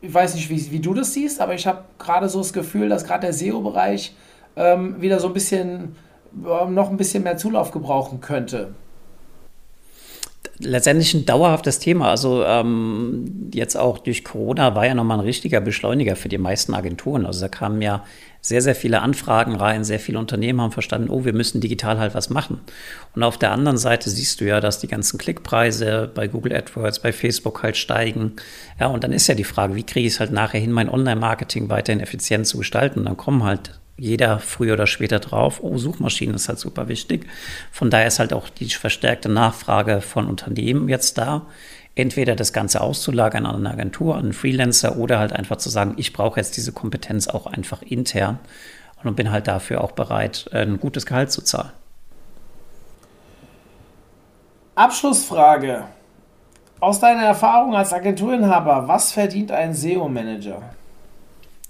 ich 0.00 0.12
weiß 0.12 0.34
nicht, 0.34 0.50
wie, 0.50 0.70
wie 0.70 0.80
du 0.80 0.94
das 0.94 1.14
siehst, 1.14 1.40
aber 1.40 1.54
ich 1.54 1.66
habe 1.66 1.84
gerade 1.98 2.28
so 2.28 2.38
das 2.38 2.52
Gefühl, 2.52 2.88
dass 2.88 3.04
gerade 3.04 3.22
der 3.22 3.32
SEO-Bereich 3.32 4.14
ähm, 4.56 5.00
wieder 5.00 5.20
so 5.20 5.28
ein 5.28 5.34
bisschen, 5.34 5.96
äh, 6.44 6.68
noch 6.68 6.90
ein 6.90 6.96
bisschen 6.96 7.22
mehr 7.22 7.36
Zulauf 7.36 7.70
gebrauchen 7.70 8.20
könnte 8.20 8.74
letztendlich 10.62 11.14
ein 11.14 11.26
dauerhaftes 11.26 11.78
Thema. 11.78 12.10
Also 12.10 12.44
ähm, 12.44 13.50
jetzt 13.52 13.76
auch 13.76 13.98
durch 13.98 14.24
Corona 14.24 14.74
war 14.74 14.86
ja 14.86 14.94
nochmal 14.94 15.18
ein 15.18 15.24
richtiger 15.24 15.60
Beschleuniger 15.60 16.16
für 16.16 16.28
die 16.28 16.38
meisten 16.38 16.74
Agenturen. 16.74 17.26
Also 17.26 17.40
da 17.40 17.48
kamen 17.48 17.82
ja 17.82 18.04
sehr, 18.44 18.60
sehr 18.60 18.74
viele 18.74 19.00
Anfragen 19.02 19.54
rein, 19.54 19.84
sehr 19.84 20.00
viele 20.00 20.18
Unternehmen 20.18 20.60
haben 20.60 20.72
verstanden, 20.72 21.10
oh, 21.10 21.24
wir 21.24 21.32
müssen 21.32 21.60
digital 21.60 21.98
halt 21.98 22.14
was 22.14 22.28
machen. 22.28 22.60
Und 23.14 23.22
auf 23.22 23.38
der 23.38 23.52
anderen 23.52 23.78
Seite 23.78 24.10
siehst 24.10 24.40
du 24.40 24.44
ja, 24.44 24.60
dass 24.60 24.80
die 24.80 24.88
ganzen 24.88 25.16
Klickpreise 25.16 26.10
bei 26.12 26.26
Google 26.26 26.56
AdWords, 26.56 26.98
bei 26.98 27.12
Facebook 27.12 27.62
halt 27.62 27.76
steigen. 27.76 28.32
Ja, 28.80 28.88
und 28.88 29.04
dann 29.04 29.12
ist 29.12 29.28
ja 29.28 29.36
die 29.36 29.44
Frage, 29.44 29.76
wie 29.76 29.84
kriege 29.84 30.08
ich 30.08 30.14
es 30.14 30.20
halt 30.20 30.32
nachher 30.32 30.60
hin, 30.60 30.72
mein 30.72 30.88
Online-Marketing 30.88 31.68
weiterhin 31.68 32.00
effizient 32.00 32.48
zu 32.48 32.58
gestalten? 32.58 33.00
Und 33.00 33.04
dann 33.04 33.16
kommen 33.16 33.44
halt 33.44 33.78
jeder 34.02 34.40
früher 34.40 34.72
oder 34.72 34.88
später 34.88 35.20
drauf, 35.20 35.60
oh, 35.62 35.78
Suchmaschinen 35.78 36.34
ist 36.34 36.48
halt 36.48 36.58
super 36.58 36.88
wichtig. 36.88 37.24
Von 37.70 37.88
daher 37.88 38.08
ist 38.08 38.18
halt 38.18 38.32
auch 38.32 38.48
die 38.48 38.68
verstärkte 38.68 39.28
Nachfrage 39.28 40.00
von 40.00 40.26
Unternehmen 40.26 40.88
jetzt 40.88 41.18
da, 41.18 41.42
entweder 41.94 42.34
das 42.34 42.52
Ganze 42.52 42.80
auszulagern 42.80 43.46
an 43.46 43.54
eine 43.54 43.70
Agentur, 43.70 44.16
an 44.16 44.24
einen 44.24 44.32
Freelancer 44.32 44.96
oder 44.96 45.20
halt 45.20 45.32
einfach 45.32 45.58
zu 45.58 45.68
sagen, 45.68 45.94
ich 45.98 46.12
brauche 46.12 46.40
jetzt 46.40 46.56
diese 46.56 46.72
Kompetenz 46.72 47.28
auch 47.28 47.46
einfach 47.46 47.80
intern 47.82 48.40
und 49.04 49.14
bin 49.14 49.30
halt 49.30 49.46
dafür 49.46 49.84
auch 49.84 49.92
bereit, 49.92 50.50
ein 50.52 50.80
gutes 50.80 51.06
Gehalt 51.06 51.30
zu 51.30 51.42
zahlen. 51.42 51.70
Abschlussfrage. 54.74 55.84
Aus 56.80 56.98
deiner 56.98 57.22
Erfahrung 57.22 57.76
als 57.76 57.92
Agenturinhaber, 57.92 58.88
was 58.88 59.12
verdient 59.12 59.52
ein 59.52 59.74
SEO-Manager? 59.74 60.60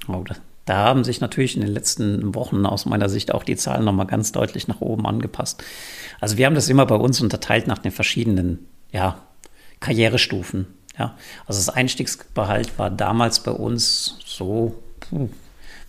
Oh, 0.09 0.25
das, 0.27 0.41
da 0.65 0.77
haben 0.77 1.05
sich 1.05 1.21
natürlich 1.21 1.57
in 1.57 1.63
den 1.63 1.73
letzten 1.73 2.35
Wochen 2.35 2.67
aus 2.67 2.87
meiner 2.87 3.09
Sicht 3.09 3.35
auch 3.35 3.43
die 3.43 3.57
Zahlen 3.57 3.85
nochmal 3.85 4.07
ganz 4.07 4.33
deutlich 4.33 4.69
nach 4.69 4.81
oben 4.81 5.07
angepasst. 5.07 5.63
Also 6.21 6.37
wir 6.37 6.47
haben 6.47 6.55
das 6.55 6.69
immer 6.69 6.87
bei 6.87 6.95
uns 6.95 7.21
unterteilt 7.21 7.67
nach 7.67 7.79
den 7.79 7.93
verschiedenen 7.93 8.67
ja, 8.93 9.21
Karrierestufen. 9.81 10.67
Ja. 10.99 11.17
Also 11.47 11.59
das 11.59 11.69
Einstiegsgehalt 11.69 12.79
war 12.79 12.91
damals 12.91 13.41
bei 13.41 13.51
uns 13.51 14.19
so 14.25 14.75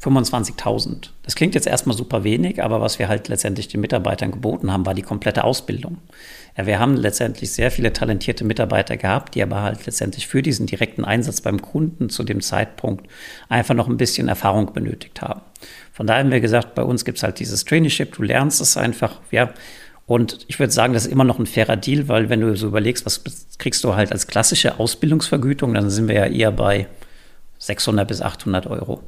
25.000. 0.02 1.10
Das 1.24 1.36
klingt 1.36 1.56
jetzt 1.56 1.68
erstmal 1.68 1.96
super 1.96 2.24
wenig, 2.24 2.64
aber 2.64 2.82
was 2.82 3.00
wir 3.00 3.08
halt 3.08 3.28
letztendlich 3.28 3.68
den 3.68 3.82
Mitarbeitern 3.82 4.32
geboten 4.32 4.72
haben, 4.72 4.86
war 4.86 4.94
die 4.94 5.02
komplette 5.02 5.44
Ausbildung. 5.44 6.00
Ja, 6.56 6.68
wir 6.68 6.80
haben 6.80 6.96
letztendlich 6.96 7.52
sehr 7.52 7.72
viele 7.72 7.94
talentierte 7.94 8.44
Mitarbeiter 8.44 8.96
gehabt, 8.96 9.34
die 9.34 9.42
aber 9.42 9.62
halt 9.62 9.86
letztendlich 9.86 10.28
für 10.28 10.42
diesen 10.44 10.68
direkten 10.68 11.04
Einsatz 11.04 11.42
beim 11.42 11.62
Kunden 11.62 12.10
zu 12.10 12.24
dem 12.24 12.42
Zeitpunkt 12.42 13.08
einfach 13.50 13.74
noch 13.74 13.88
ein 13.88 13.98
bisschen 13.98 14.28
Erfahrung 14.28 14.72
benötigt 14.72 15.22
haben. 15.22 15.42
Von 15.92 16.06
daher 16.06 16.24
haben 16.24 16.32
wir 16.32 16.42
gesagt, 16.42 16.76
bei 16.76 16.84
uns 16.84 17.06
gibt 17.06 17.18
es 17.18 17.24
halt 17.24 17.40
dieses 17.40 17.66
Traineeship, 17.66 18.16
du 18.16 18.24
lernst 18.24 18.62
es 18.62 18.78
einfach, 18.78 19.22
ja. 19.32 19.52
Und 20.06 20.46
ich 20.48 20.60
würde 20.60 20.74
sagen, 20.74 20.94
das 20.94 21.06
ist 21.06 21.12
immer 21.12 21.24
noch 21.24 21.40
ein 21.40 21.46
fairer 21.46 21.78
Deal, 21.78 22.08
weil 22.10 22.30
wenn 22.30 22.42
du 22.42 22.56
so 22.58 22.68
überlegst, 22.68 23.06
was 23.06 23.24
kriegst 23.58 23.84
du 23.84 23.96
halt 23.96 24.12
als 24.12 24.28
klassische 24.28 24.80
Ausbildungsvergütung, 24.80 25.74
dann 25.74 25.90
sind 25.90 26.08
wir 26.08 26.16
ja 26.16 26.26
eher 26.26 26.52
bei 26.52 26.88
600 27.60 28.08
bis 28.08 28.22
800 28.22 28.68
Euro. 28.68 29.02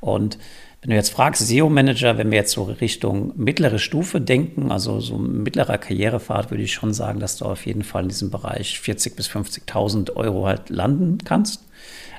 Und 0.00 0.38
wenn 0.82 0.90
du 0.90 0.96
jetzt 0.96 1.10
fragst, 1.10 1.46
SEO-Manager, 1.46 2.18
wenn 2.18 2.32
wir 2.32 2.38
jetzt 2.38 2.50
so 2.50 2.64
Richtung 2.64 3.32
mittlere 3.36 3.78
Stufe 3.78 4.20
denken, 4.20 4.72
also 4.72 4.98
so 4.98 5.16
mittlerer 5.16 5.78
Karrierefahrt, 5.78 6.50
würde 6.50 6.64
ich 6.64 6.72
schon 6.72 6.92
sagen, 6.92 7.20
dass 7.20 7.36
du 7.36 7.44
auf 7.44 7.66
jeden 7.66 7.84
Fall 7.84 8.02
in 8.02 8.08
diesem 8.08 8.30
Bereich 8.30 8.80
40.000 8.84 9.14
bis 9.14 9.28
50.000 9.30 10.16
Euro 10.16 10.46
halt 10.46 10.70
landen 10.70 11.18
kannst. 11.24 11.62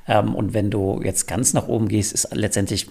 Ähm, 0.08 0.34
und 0.34 0.54
wenn 0.54 0.72
du 0.72 1.02
jetzt 1.04 1.28
ganz 1.28 1.54
nach 1.54 1.68
oben 1.68 1.90
gehst, 1.90 2.14
ist 2.14 2.34
letztendlich 2.34 2.88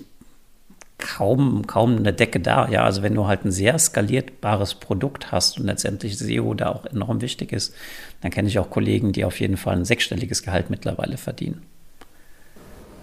kaum, 0.98 1.66
kaum 1.66 1.96
eine 1.96 2.12
Decke 2.12 2.38
da. 2.38 2.68
Ja, 2.68 2.84
also 2.84 3.02
wenn 3.02 3.14
du 3.14 3.26
halt 3.26 3.46
ein 3.46 3.50
sehr 3.50 3.78
skalierbares 3.78 4.74
Produkt 4.74 5.32
hast 5.32 5.58
und 5.58 5.64
letztendlich 5.64 6.18
SEO 6.18 6.52
da 6.52 6.68
auch 6.68 6.84
enorm 6.84 7.22
wichtig 7.22 7.50
ist, 7.50 7.74
dann 8.20 8.30
kenne 8.30 8.48
ich 8.48 8.58
auch 8.58 8.68
Kollegen, 8.68 9.12
die 9.12 9.24
auf 9.24 9.40
jeden 9.40 9.56
Fall 9.56 9.76
ein 9.76 9.86
sechsstelliges 9.86 10.42
Gehalt 10.42 10.68
mittlerweile 10.68 11.16
verdienen. 11.16 11.62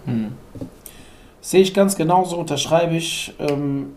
Hm. 0.05 0.33
Sehe 1.41 1.61
ich 1.61 1.73
ganz 1.73 1.95
genauso, 1.95 2.37
unterschreibe 2.37 2.95
ich. 2.95 3.33
Ähm, 3.39 3.93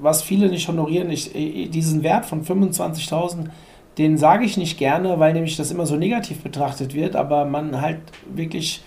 was 0.00 0.22
viele 0.22 0.48
nicht 0.48 0.68
honorieren, 0.68 1.10
ich, 1.10 1.34
äh, 1.34 1.68
diesen 1.68 2.02
Wert 2.02 2.26
von 2.26 2.44
25.000, 2.44 3.50
den 3.98 4.16
sage 4.16 4.44
ich 4.44 4.56
nicht 4.56 4.78
gerne, 4.78 5.18
weil 5.18 5.32
nämlich 5.32 5.56
das 5.56 5.70
immer 5.70 5.86
so 5.86 5.96
negativ 5.96 6.42
betrachtet 6.42 6.94
wird, 6.94 7.14
aber 7.14 7.44
man 7.44 7.80
halt 7.80 8.00
wirklich, 8.32 8.82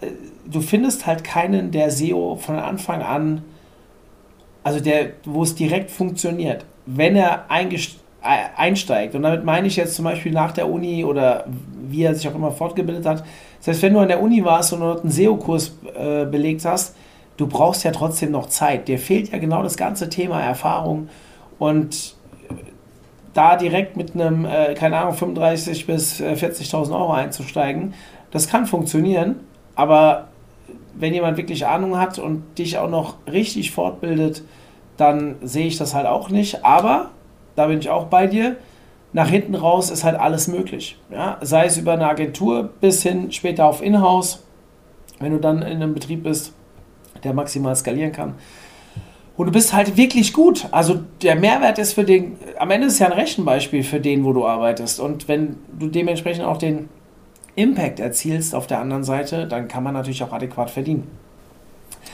äh, 0.00 0.06
du 0.46 0.60
findest 0.60 1.06
halt 1.06 1.24
keinen, 1.24 1.70
der 1.70 1.90
SEO 1.90 2.36
von 2.36 2.56
Anfang 2.56 3.02
an, 3.02 3.42
also 4.62 4.80
der, 4.80 5.10
wo 5.24 5.42
es 5.42 5.54
direkt 5.54 5.90
funktioniert. 5.90 6.64
Wenn 6.86 7.16
er 7.16 7.50
einsteigt, 8.20 9.14
und 9.14 9.22
damit 9.22 9.44
meine 9.44 9.66
ich 9.66 9.76
jetzt 9.76 9.94
zum 9.94 10.04
Beispiel 10.04 10.32
nach 10.32 10.52
der 10.52 10.68
Uni 10.68 11.04
oder 11.04 11.46
wie 11.88 12.02
er 12.02 12.14
sich 12.14 12.28
auch 12.28 12.34
immer 12.34 12.50
fortgebildet 12.50 13.06
hat, 13.06 13.24
heißt, 13.66 13.82
wenn 13.82 13.94
du 13.94 14.00
an 14.00 14.08
der 14.08 14.22
Uni 14.22 14.44
warst 14.44 14.72
und 14.72 14.80
dort 14.80 15.02
einen 15.02 15.12
SEO-Kurs 15.12 15.78
äh, 15.94 16.24
belegt 16.24 16.64
hast, 16.64 16.96
du 17.40 17.46
brauchst 17.46 17.84
ja 17.84 17.90
trotzdem 17.90 18.32
noch 18.32 18.46
Zeit. 18.46 18.86
Dir 18.86 18.98
fehlt 18.98 19.32
ja 19.32 19.38
genau 19.38 19.62
das 19.62 19.76
ganze 19.76 20.10
Thema 20.10 20.40
Erfahrung 20.40 21.08
und 21.58 22.14
da 23.32 23.56
direkt 23.56 23.96
mit 23.96 24.14
einem, 24.14 24.44
äh, 24.44 24.74
keine 24.74 24.98
Ahnung, 24.98 25.14
35.000 25.14 25.86
bis 25.86 26.20
40.000 26.20 26.90
äh, 26.90 26.92
Euro 26.92 27.12
einzusteigen, 27.12 27.94
das 28.30 28.48
kann 28.48 28.66
funktionieren, 28.66 29.36
aber 29.74 30.28
wenn 30.94 31.14
jemand 31.14 31.36
wirklich 31.36 31.66
Ahnung 31.66 31.96
hat 31.96 32.18
und 32.18 32.58
dich 32.58 32.76
auch 32.76 32.90
noch 32.90 33.14
richtig 33.30 33.70
fortbildet, 33.70 34.42
dann 34.96 35.36
sehe 35.40 35.66
ich 35.66 35.78
das 35.78 35.94
halt 35.94 36.06
auch 36.06 36.28
nicht. 36.28 36.64
Aber, 36.64 37.10
da 37.56 37.68
bin 37.68 37.78
ich 37.78 37.88
auch 37.88 38.06
bei 38.06 38.26
dir, 38.26 38.56
nach 39.12 39.28
hinten 39.28 39.54
raus 39.54 39.90
ist 39.90 40.04
halt 40.04 40.18
alles 40.18 40.46
möglich. 40.46 40.98
Ja? 41.10 41.38
Sei 41.40 41.64
es 41.64 41.78
über 41.78 41.92
eine 41.94 42.08
Agentur 42.08 42.70
bis 42.80 43.02
hin 43.02 43.32
später 43.32 43.64
auf 43.64 43.82
Inhouse, 43.82 44.44
wenn 45.20 45.32
du 45.32 45.38
dann 45.38 45.62
in 45.62 45.82
einem 45.82 45.94
Betrieb 45.94 46.24
bist, 46.24 46.52
der 47.24 47.32
maximal 47.32 47.74
skalieren 47.76 48.12
kann. 48.12 48.34
Und 49.36 49.46
du 49.46 49.52
bist 49.52 49.72
halt 49.72 49.96
wirklich 49.96 50.32
gut. 50.32 50.66
Also 50.70 51.00
der 51.22 51.34
Mehrwert 51.34 51.78
ist 51.78 51.94
für 51.94 52.04
den, 52.04 52.36
am 52.58 52.70
Ende 52.70 52.88
ist 52.88 52.94
es 52.94 52.98
ja 52.98 53.06
ein 53.06 53.12
Rechenbeispiel 53.12 53.82
für 53.82 53.98
den, 53.98 54.24
wo 54.24 54.32
du 54.32 54.46
arbeitest. 54.46 55.00
Und 55.00 55.28
wenn 55.28 55.56
du 55.78 55.88
dementsprechend 55.88 56.44
auch 56.44 56.58
den 56.58 56.90
Impact 57.54 58.00
erzielst 58.00 58.54
auf 58.54 58.66
der 58.66 58.80
anderen 58.80 59.04
Seite, 59.04 59.46
dann 59.46 59.66
kann 59.66 59.82
man 59.82 59.94
natürlich 59.94 60.22
auch 60.22 60.32
adäquat 60.32 60.70
verdienen. 60.70 61.06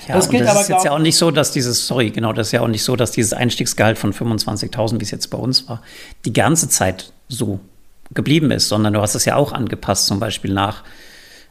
Ja, 0.06 0.14
das 0.14 0.28
gilt 0.28 0.42
das 0.42 0.50
aber 0.50 0.60
ist 0.60 0.68
jetzt 0.68 0.84
ja 0.84 0.92
auch 0.92 1.00
nicht 1.00 1.16
so, 1.16 1.30
dass 1.30 1.50
dieses, 1.50 1.86
sorry, 1.86 2.10
genau, 2.10 2.32
das 2.32 2.48
ist 2.48 2.52
ja 2.52 2.60
auch 2.60 2.68
nicht 2.68 2.84
so, 2.84 2.94
dass 2.94 3.10
dieses 3.10 3.32
Einstiegsgehalt 3.32 3.98
von 3.98 4.12
25.000, 4.12 5.00
wie 5.00 5.04
es 5.04 5.10
jetzt 5.10 5.28
bei 5.28 5.38
uns 5.38 5.68
war, 5.68 5.82
die 6.24 6.32
ganze 6.32 6.68
Zeit 6.68 7.12
so 7.28 7.58
geblieben 8.14 8.50
ist, 8.52 8.68
sondern 8.68 8.92
du 8.92 9.00
hast 9.00 9.14
es 9.14 9.24
ja 9.24 9.34
auch 9.34 9.52
angepasst, 9.52 10.06
zum 10.06 10.20
Beispiel 10.20 10.52
nach 10.52 10.84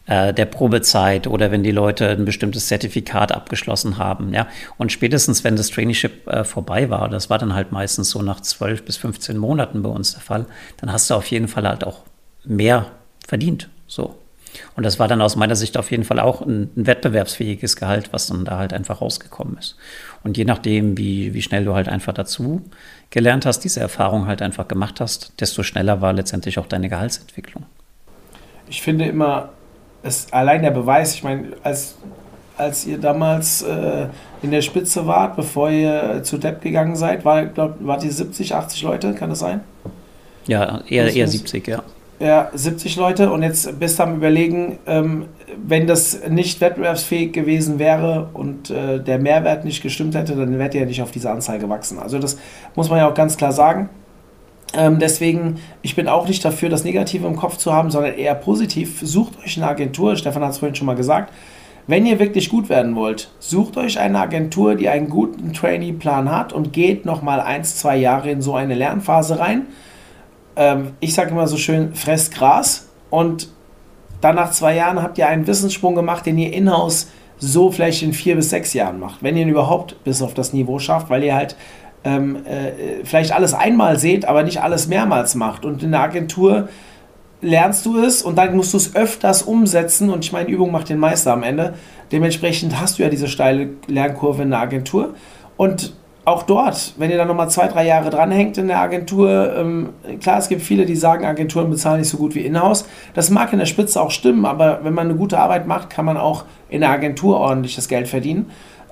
der 0.08 0.46
Probezeit 0.46 1.26
oder 1.26 1.52
wenn 1.52 1.64
die 1.64 1.72
Leute 1.72 2.10
ein 2.10 2.26
bestimmtes 2.26 2.68
Zertifikat 2.68 3.32
abgeschlossen 3.32 3.98
haben. 3.98 4.34
Ja? 4.34 4.48
Und 4.78 4.92
spätestens, 4.92 5.44
wenn 5.44 5.56
das 5.56 5.70
Traineeship 5.70 6.28
äh, 6.28 6.44
vorbei 6.44 6.90
war, 6.90 7.10
das 7.10 7.30
war 7.30 7.40
dann 7.40 7.56
halt 7.56 7.72
meistens 7.72 8.12
so 8.12 8.22
nach 8.22 8.40
12 8.40 8.84
bis 8.84 8.98
15 8.98 9.38
Monaten 9.38 9.82
bei 9.82 9.90
uns 9.90 10.14
der 10.14 10.22
Fall, 10.22 10.46
dann 10.78 10.92
hast 10.92 11.10
du 11.10 11.16
auf 11.16 11.26
jeden 11.28 11.48
Fall 11.48 11.68
halt 11.68 11.84
auch 11.84 12.02
mehr 12.44 12.92
verdient. 13.28 13.70
So. 13.88 14.16
Und 14.76 14.84
das 14.84 15.00
war 15.00 15.08
dann 15.08 15.22
aus 15.22 15.36
meiner 15.36 15.56
Sicht 15.56 15.78
auf 15.78 15.92
jeden 15.92 16.04
Fall 16.04 16.20
auch 16.20 16.42
ein, 16.42 16.70
ein, 16.76 16.88
wettbewerbsfähiges 16.88 17.76
Gehalt, 17.76 18.14
was 18.14 18.28
dann 18.28 18.46
da 18.46 18.58
halt 18.58 18.74
einfach 18.74 19.02
rausgekommen 19.02 19.58
ist. 19.58 19.76
Und 20.24 20.38
je 20.38 20.46
nachdem, 20.46 20.98
wie, 20.98 21.34
wie 21.34 21.42
schnell 21.42 21.66
du 21.66 21.74
halt 21.74 21.90
einfach 21.90 22.14
dazu 22.14 22.62
gelernt 23.10 23.46
hast, 23.46 23.60
diese 23.60 23.80
Erfahrung 23.80 24.28
halt 24.28 24.42
einfach 24.42 24.68
gemacht 24.68 25.00
hast, 25.00 25.34
desto 25.40 25.64
schneller 25.64 26.02
war 26.02 26.14
letztendlich 26.14 26.58
auch 26.58 26.68
deine 26.68 26.90
Gehaltsentwicklung. 26.90 27.66
Ich 28.68 28.82
finde 28.82 29.06
immer, 29.06 29.50
es 30.06 30.32
allein 30.32 30.62
der 30.62 30.72
Beweis, 30.72 31.16
ich 31.16 31.24
meine, 31.24 31.48
als, 31.64 31.96
als 32.58 32.86
ihr 32.86 32.98
damals 32.98 33.64
äh, 33.64 34.08
in 34.42 34.52
der 34.52 34.62
Spitze 34.62 35.08
wart, 35.08 35.36
bevor 35.36 35.70
ihr 35.70 36.22
zu 36.24 36.38
Depp 36.38 36.62
gegangen 36.62 36.96
seid, 36.96 37.26
war, 37.26 37.46
glaub, 37.46 37.76
wart 37.80 38.04
ihr 38.04 38.12
70, 38.12 38.54
80 38.54 38.84
Leute, 38.84 39.14
kann 39.14 39.30
das 39.30 39.40
sein? 39.40 39.62
Ja, 40.48 40.82
eher, 40.88 41.14
eher 41.14 41.28
70, 41.28 41.68
ja. 41.68 41.84
Ja, 42.20 42.50
70 42.54 42.96
Leute 42.96 43.30
und 43.30 43.44
jetzt 43.44 43.78
bist 43.78 44.00
du 44.00 44.04
am 44.04 44.16
Überlegen, 44.16 44.78
ähm, 44.86 45.26
wenn 45.58 45.86
das 45.86 46.22
nicht 46.30 46.62
wettbewerbsfähig 46.62 47.34
gewesen 47.34 47.78
wäre 47.78 48.30
und 48.32 48.70
äh, 48.70 49.02
der 49.02 49.20
Mehrwert 49.20 49.66
nicht 49.66 49.84
gestimmt 49.84 50.16
hätte, 50.16 50.34
dann 50.36 50.58
wärt 50.58 50.76
ihr 50.76 50.82
ja 50.82 50.88
nicht 50.88 51.02
auf 51.02 51.12
diese 51.12 51.30
Anzahl 51.30 51.60
gewachsen. 51.60 52.00
Also 52.00 52.18
das 52.18 52.38
muss 52.76 52.90
man 52.90 53.00
ja 53.00 53.10
auch 53.10 53.14
ganz 53.14 53.36
klar 53.36 53.52
sagen. 53.52 53.90
Ähm, 54.76 55.00
deswegen, 55.00 55.60
ich 55.82 55.96
bin 55.96 56.08
auch 56.08 56.28
nicht 56.28 56.44
dafür, 56.44 56.70
das 56.70 56.84
Negative 56.84 57.26
im 57.26 57.36
Kopf 57.38 57.58
zu 57.58 57.72
haben, 57.72 57.92
sondern 57.92 58.16
eher 58.16 58.36
positiv. 58.36 59.00
Sucht 59.02 59.40
euch 59.44 59.58
eine 59.58 59.68
Agentur, 59.68 60.16
Stefan 60.18 60.44
hat 60.44 60.52
es 60.52 60.58
vorhin 60.58 60.76
schon 60.76 60.88
mal 60.88 60.96
gesagt. 60.96 61.32
wenn 61.88 62.06
ihr 62.06 62.20
wirklich 62.20 62.50
gut 62.50 62.70
werden 62.70 62.96
wollt, 62.96 63.30
sucht 63.40 63.78
euch 63.78 64.00
eine 64.00 64.20
Agentur, 64.20 64.76
die 64.76 64.90
einen 64.90 65.10
guten 65.10 65.54
Trainee-Plan 65.54 66.32
hat 66.32 66.52
und 66.52 66.74
geht 66.74 67.06
nochmal 67.06 67.40
eins, 67.40 67.76
zwei 67.76 67.96
Jahre 67.96 68.32
in 68.32 68.42
so 68.42 68.56
eine 68.56 68.74
Lernphase 68.74 69.40
rein. 69.40 69.68
Ähm, 70.56 70.94
ich 71.00 71.14
sage 71.14 71.32
immer 71.32 71.48
so 71.48 71.58
schön, 71.58 71.94
fresst 71.94 72.34
Gras 72.34 72.90
und 73.10 73.50
dann 74.22 74.36
nach 74.36 74.52
zwei 74.52 74.76
Jahren 74.76 75.02
habt 75.04 75.18
ihr 75.18 75.28
einen 75.28 75.46
Wissenssprung 75.46 75.94
gemacht, 75.94 76.26
den 76.26 76.38
ihr 76.38 76.54
in-house 76.54 77.12
so 77.38 77.70
vielleicht 77.70 78.02
in 78.02 78.14
vier 78.14 78.36
bis 78.36 78.50
sechs 78.50 78.74
Jahren 78.74 79.00
macht, 79.00 79.22
wenn 79.22 79.36
ihr 79.36 79.44
ihn 79.44 79.50
überhaupt 79.50 80.04
bis 80.04 80.22
auf 80.22 80.34
das 80.34 80.54
Niveau 80.54 80.80
schafft, 80.80 81.10
weil 81.10 81.24
ihr 81.24 81.36
halt 81.36 81.56
ähm, 82.06 82.38
äh, 82.46 83.04
vielleicht 83.04 83.34
alles 83.34 83.54
einmal 83.54 84.00
seht, 84.00 84.26
aber 84.26 84.44
nicht 84.44 84.62
alles 84.62 84.88
mehrmals 84.88 85.36
macht. 85.36 85.66
Und 85.66 85.84
in 85.84 85.92
der 85.92 86.02
Agentur 86.02 86.70
lernst 87.42 87.86
du 87.86 87.98
es 87.98 88.22
und 88.22 88.38
dann 88.38 88.56
musst 88.56 88.74
du 88.74 88.78
es 88.78 88.96
öfters 88.96 89.42
umsetzen 89.44 90.10
und 90.10 90.24
ich 90.24 90.32
meine, 90.32 90.50
Übung 90.50 90.72
macht 90.72 90.90
den 90.90 91.00
Meister 91.00 91.34
am 91.34 91.44
Ende. 91.44 91.74
Dementsprechend 92.12 92.80
hast 92.80 92.98
du 92.98 93.04
ja 93.04 93.10
diese 93.10 93.28
steile 93.28 93.70
Lernkurve 93.88 94.44
in 94.44 94.52
der 94.52 94.60
Agentur 94.60 95.16
und 95.58 95.94
auch 96.26 96.42
dort, 96.42 96.96
wenn 96.98 97.12
ihr 97.12 97.18
dann 97.18 97.28
nochmal 97.28 97.52
zwei, 97.52 97.68
drei 97.68 97.86
Jahre 97.86 98.10
dranhängt 98.10 98.58
in 98.58 98.68
der 98.68 98.80
Agentur, 98.80 99.56
ähm, 99.56 99.90
klar, 100.20 100.40
es 100.40 100.50
gibt 100.50 100.64
viele, 100.64 100.88
die 100.88 100.96
sagen, 100.96 101.24
Agenturen 101.24 101.70
bezahlen 101.70 102.00
nicht 102.00 102.10
so 102.10 102.18
gut 102.18 102.34
wie 102.34 102.42
Inhouse. 102.42 102.88
Das 103.14 103.30
mag 103.30 103.54
in 103.54 103.60
der 103.60 103.68
Spitze 103.68 104.02
auch 104.02 104.10
stimmen, 104.10 104.44
aber 104.46 104.80
wenn 104.84 104.96
man 104.96 105.08
eine 105.08 105.18
gute 105.18 105.38
Arbeit 105.38 105.68
macht, 105.68 105.92
kann 105.92 106.04
man 106.04 106.18
auch 106.18 106.46
in 106.68 106.82
der 106.82 106.90
Agentur 106.90 107.40
ordentliches 107.40 107.88
Geld 107.88 108.08
verdienen. 108.08 108.48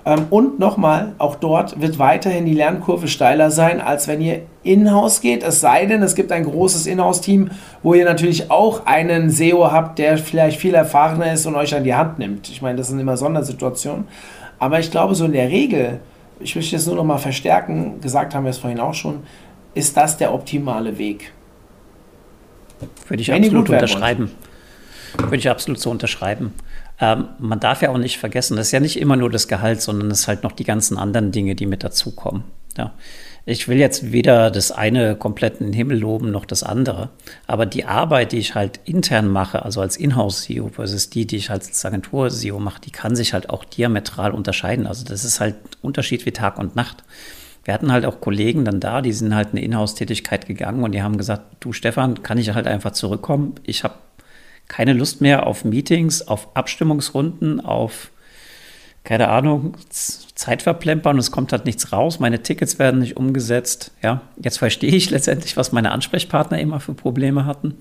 Ähm, 0.06 0.26
und 0.30 0.60
nochmal, 0.60 1.14
auch 1.18 1.36
dort 1.36 1.80
wird 1.80 1.98
weiterhin 2.00 2.46
die 2.46 2.54
Lernkurve 2.54 3.08
steiler 3.08 3.52
sein, 3.52 3.80
als 3.80 4.08
wenn 4.08 4.22
ihr 4.22 4.42
in-house 4.64 5.22
geht. 5.22 5.44
Es 5.44 5.62
sei 5.62 5.86
denn, 5.86 6.02
es 6.04 6.16
gibt 6.16 6.32
ein 6.32 6.44
großes 6.44 6.88
In-house-Team, 6.88 7.52
wo 7.82 7.94
ihr 7.94 8.06
natürlich 8.06 8.52
auch 8.52 8.86
einen 8.86 9.30
SEO 9.30 9.72
habt, 9.72 10.00
der 10.00 10.18
vielleicht 10.18 10.60
viel 10.60 10.74
erfahrener 10.74 11.34
ist 11.34 11.46
und 11.46 11.56
euch 11.56 11.74
an 11.76 11.84
die 11.84 11.96
Hand 11.96 12.20
nimmt. 12.20 12.50
Ich 12.50 12.62
meine, 12.62 12.78
das 12.78 12.90
sind 12.90 13.00
immer 13.00 13.18
Sondersituationen. 13.18 14.06
Aber 14.60 14.80
ich 14.80 14.92
glaube, 14.92 15.16
so 15.16 15.26
in 15.26 15.34
der 15.34 15.50
Regel, 15.50 16.00
ich 16.40 16.56
möchte 16.56 16.76
es 16.76 16.86
nur 16.86 16.96
nochmal 16.96 17.20
verstärken, 17.20 18.02
gesagt 18.02 18.36
haben 18.36 18.44
wir 18.44 18.52
es 18.52 18.58
vorhin 18.58 18.80
auch 18.80 18.94
schon, 18.94 19.24
ist 19.74 19.96
das 19.98 20.18
der 20.18 20.34
optimale 20.34 20.98
Weg. 20.98 21.32
Würde 23.08 23.22
ich 23.22 23.30
Wenn 23.30 23.44
absolut 23.44 23.70
unterschreiben. 23.70 24.32
Würde 25.18 25.38
ich 25.38 25.50
absolut 25.50 25.80
so 25.80 25.90
unterschreiben. 25.90 26.54
Ähm, 27.00 27.30
man 27.40 27.60
darf 27.60 27.82
ja 27.82 27.90
auch 27.90 27.98
nicht 27.98 28.18
vergessen, 28.18 28.56
das 28.58 28.68
ist 28.68 28.72
ja 28.72 28.80
nicht 28.80 29.00
immer 29.00 29.16
nur 29.16 29.30
das 29.30 29.48
Gehalt, 29.48 29.82
sondern 29.82 30.12
es 30.12 30.22
ist 30.22 30.28
halt 30.28 30.44
noch 30.44 30.52
die 30.52 30.64
ganzen 30.64 30.98
anderen 30.98 31.32
Dinge, 31.32 31.56
die 31.56 31.66
mit 31.66 31.84
dazukommen. 31.84 32.44
Ja. 32.78 32.94
Ich 33.46 33.68
will 33.68 33.78
jetzt 33.78 34.14
weder 34.14 34.52
das 34.52 34.72
eine 34.72 35.18
komplett 35.18 35.60
in 35.60 35.68
den 35.68 35.74
Himmel 35.74 36.00
loben, 36.00 36.32
noch 36.32 36.46
das 36.46 36.64
andere. 36.64 37.10
Aber 37.46 37.66
die 37.66 37.84
Arbeit, 37.84 38.32
die 38.32 38.38
ich 38.38 38.56
halt 38.56 38.80
intern 38.86 39.28
mache, 39.28 39.64
also 39.64 39.82
als 39.82 39.98
Inhouse-SEO 39.98 40.70
versus 40.70 41.10
die, 41.10 41.28
die 41.28 41.36
ich 41.36 41.50
halt 41.50 41.66
als 41.66 41.84
Agentur-SEO 41.84 42.60
mache, 42.60 42.80
die 42.80 42.92
kann 42.92 43.18
sich 43.18 43.34
halt 43.34 43.50
auch 43.50 43.66
diametral 43.66 44.32
unterscheiden. 44.32 44.88
Also 44.88 45.04
das 45.04 45.26
ist 45.26 45.42
halt 45.42 45.56
Unterschied 45.82 46.26
wie 46.26 46.32
Tag 46.32 46.58
und 46.58 46.78
Nacht. 46.78 47.04
Wir 47.66 47.74
hatten 47.74 47.92
halt 47.92 48.06
auch 48.06 48.22
Kollegen 48.22 48.64
dann 48.64 48.80
da, 48.80 49.02
die 49.02 49.12
sind 49.12 49.36
halt 49.36 49.50
in 49.52 49.58
eine 49.58 49.66
Inhouse-Tätigkeit 49.66 50.46
gegangen 50.46 50.84
und 50.84 50.94
die 50.94 51.04
haben 51.04 51.18
gesagt, 51.18 51.44
du 51.60 51.74
Stefan, 51.74 52.24
kann 52.24 52.38
ich 52.38 52.54
halt 52.54 52.68
einfach 52.68 52.92
zurückkommen? 52.92 53.56
Ich 53.64 53.84
habe 53.84 53.96
keine 54.74 54.94
Lust 54.94 55.22
mehr 55.22 55.46
auf 55.46 55.66
Meetings, 55.66 56.28
auf 56.28 56.48
Abstimmungsrunden, 56.56 57.64
auf, 57.64 58.10
keine 59.04 59.28
Ahnung, 59.28 59.78
Zeit 59.92 60.64
verplempern 60.64 61.18
und 61.18 61.20
es 61.20 61.30
kommt 61.30 61.52
halt 61.52 61.66
nichts 61.66 61.92
raus. 61.92 62.20
Meine 62.20 62.42
Tickets 62.42 62.80
werden 62.80 63.00
nicht 63.02 63.16
umgesetzt. 63.16 63.92
Ja, 64.02 64.22
jetzt 64.36 64.58
verstehe 64.58 64.90
ich 64.90 65.10
letztendlich, 65.12 65.58
was 65.58 65.74
meine 65.74 65.92
Ansprechpartner 65.92 66.58
immer 66.58 66.80
für 66.80 66.96
Probleme 66.96 67.46
hatten. 67.46 67.76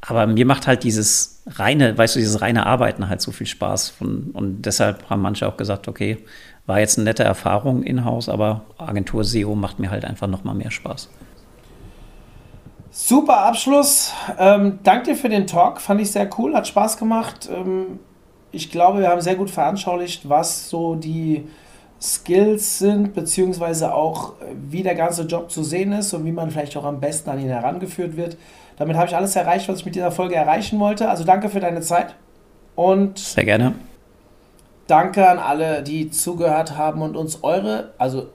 Aber 0.00 0.28
mir 0.28 0.46
macht 0.46 0.68
halt 0.68 0.84
dieses 0.84 1.42
reine, 1.48 1.98
weißt 1.98 2.14
du, 2.14 2.20
dieses 2.20 2.40
reine 2.42 2.64
Arbeiten 2.66 3.08
halt 3.08 3.20
so 3.20 3.32
viel 3.32 3.48
Spaß. 3.48 3.94
Und, 3.98 4.30
und 4.36 4.62
deshalb 4.62 5.10
haben 5.10 5.20
manche 5.20 5.48
auch 5.48 5.56
gesagt, 5.56 5.88
okay, 5.88 6.18
war 6.66 6.78
jetzt 6.78 6.96
eine 6.96 7.06
nette 7.06 7.24
Erfahrung 7.24 7.82
in-house, 7.82 8.28
aber 8.28 8.66
Agentur 8.78 9.24
SEO 9.24 9.56
macht 9.56 9.80
mir 9.80 9.90
halt 9.90 10.04
einfach 10.04 10.28
nochmal 10.28 10.54
mehr 10.54 10.70
Spaß. 10.70 11.08
Super 13.00 13.44
Abschluss. 13.44 14.12
Ähm, 14.40 14.80
danke 14.82 15.12
dir 15.12 15.16
für 15.16 15.28
den 15.28 15.46
Talk. 15.46 15.80
Fand 15.80 16.00
ich 16.00 16.10
sehr 16.10 16.28
cool, 16.36 16.56
hat 16.56 16.66
Spaß 16.66 16.96
gemacht. 16.96 17.48
Ähm, 17.48 18.00
ich 18.50 18.72
glaube, 18.72 18.98
wir 18.98 19.08
haben 19.08 19.20
sehr 19.20 19.36
gut 19.36 19.50
veranschaulicht, 19.50 20.28
was 20.28 20.68
so 20.68 20.96
die 20.96 21.46
Skills 22.02 22.80
sind, 22.80 23.14
beziehungsweise 23.14 23.94
auch, 23.94 24.32
wie 24.68 24.82
der 24.82 24.96
ganze 24.96 25.22
Job 25.22 25.48
zu 25.48 25.62
sehen 25.62 25.92
ist 25.92 26.12
und 26.12 26.24
wie 26.24 26.32
man 26.32 26.50
vielleicht 26.50 26.76
auch 26.76 26.84
am 26.84 26.98
besten 26.98 27.30
an 27.30 27.38
ihn 27.38 27.48
herangeführt 27.48 28.16
wird. 28.16 28.36
Damit 28.78 28.96
habe 28.96 29.06
ich 29.06 29.14
alles 29.14 29.36
erreicht, 29.36 29.68
was 29.68 29.78
ich 29.78 29.84
mit 29.84 29.94
dieser 29.94 30.10
Folge 30.10 30.34
erreichen 30.34 30.80
wollte. 30.80 31.08
Also 31.08 31.22
danke 31.22 31.50
für 31.50 31.60
deine 31.60 31.82
Zeit 31.82 32.16
und 32.74 33.16
sehr 33.20 33.44
gerne. 33.44 33.74
Danke 34.88 35.28
an 35.28 35.38
alle, 35.38 35.84
die 35.84 36.10
zugehört 36.10 36.76
haben 36.76 37.02
und 37.02 37.16
uns 37.16 37.44
eure, 37.44 37.92
also 37.96 38.26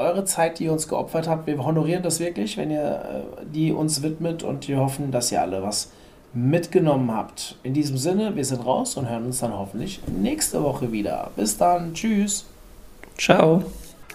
eure 0.00 0.24
Zeit, 0.24 0.58
die 0.58 0.64
ihr 0.64 0.72
uns 0.72 0.88
geopfert 0.88 1.28
habt. 1.28 1.46
Wir 1.46 1.64
honorieren 1.64 2.02
das 2.02 2.18
wirklich, 2.18 2.56
wenn 2.56 2.70
ihr 2.70 3.02
äh, 3.40 3.44
die 3.44 3.72
uns 3.72 4.02
widmet 4.02 4.42
und 4.42 4.66
wir 4.66 4.78
hoffen, 4.78 5.12
dass 5.12 5.30
ihr 5.30 5.40
alle 5.40 5.62
was 5.62 5.90
mitgenommen 6.32 7.12
habt. 7.12 7.56
In 7.62 7.74
diesem 7.74 7.96
Sinne, 7.96 8.36
wir 8.36 8.44
sind 8.44 8.64
raus 8.64 8.96
und 8.96 9.08
hören 9.08 9.26
uns 9.26 9.40
dann 9.40 9.52
hoffentlich 9.52 10.00
nächste 10.06 10.62
Woche 10.62 10.92
wieder. 10.92 11.30
Bis 11.36 11.56
dann, 11.56 11.94
tschüss. 11.94 12.46
Ciao. 13.18 13.64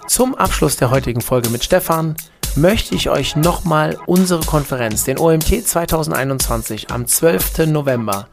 Zum 0.08 0.36
Abschluss 0.36 0.78
der 0.78 0.92
heutigen 0.92 1.22
Folge 1.22 1.50
mit 1.50 1.64
Stefan 1.64 2.16
möchte 2.56 2.96
ich 2.96 3.10
euch 3.10 3.36
nochmal 3.36 3.98
unsere 4.06 4.42
Konferenz, 4.46 5.04
den 5.04 5.20
OMT 5.20 5.68
2021 5.68 6.92
am 6.92 7.06
12. 7.06 7.68
November 7.68 8.28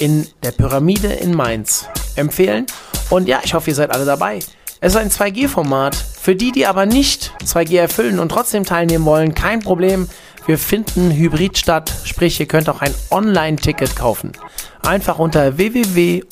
in 0.00 0.26
der 0.42 0.50
Pyramide 0.50 1.08
in 1.08 1.32
Mainz 1.34 1.86
empfehlen. 2.16 2.66
Und 3.10 3.28
ja, 3.28 3.40
ich 3.44 3.54
hoffe, 3.54 3.70
ihr 3.70 3.76
seid 3.76 3.90
alle 3.92 4.04
dabei. 4.04 4.40
Es 4.80 4.94
ist 4.94 4.96
ein 4.96 5.10
2G-Format. 5.10 6.04
Für 6.24 6.34
die, 6.34 6.52
die 6.52 6.66
aber 6.66 6.86
nicht 6.86 7.32
2G 7.44 7.78
erfüllen 7.78 8.18
und 8.18 8.30
trotzdem 8.30 8.64
teilnehmen 8.64 9.04
wollen, 9.04 9.34
kein 9.34 9.60
Problem. 9.60 10.08
Wir 10.46 10.56
finden 10.56 11.10
Hybrid 11.10 11.58
statt, 11.58 11.92
sprich 12.04 12.40
ihr 12.40 12.46
könnt 12.46 12.70
auch 12.70 12.80
ein 12.80 12.94
Online-Ticket 13.10 13.94
kaufen. 13.94 14.32
Einfach 14.80 15.18
unter 15.18 15.58
www.omt.de 15.58 16.24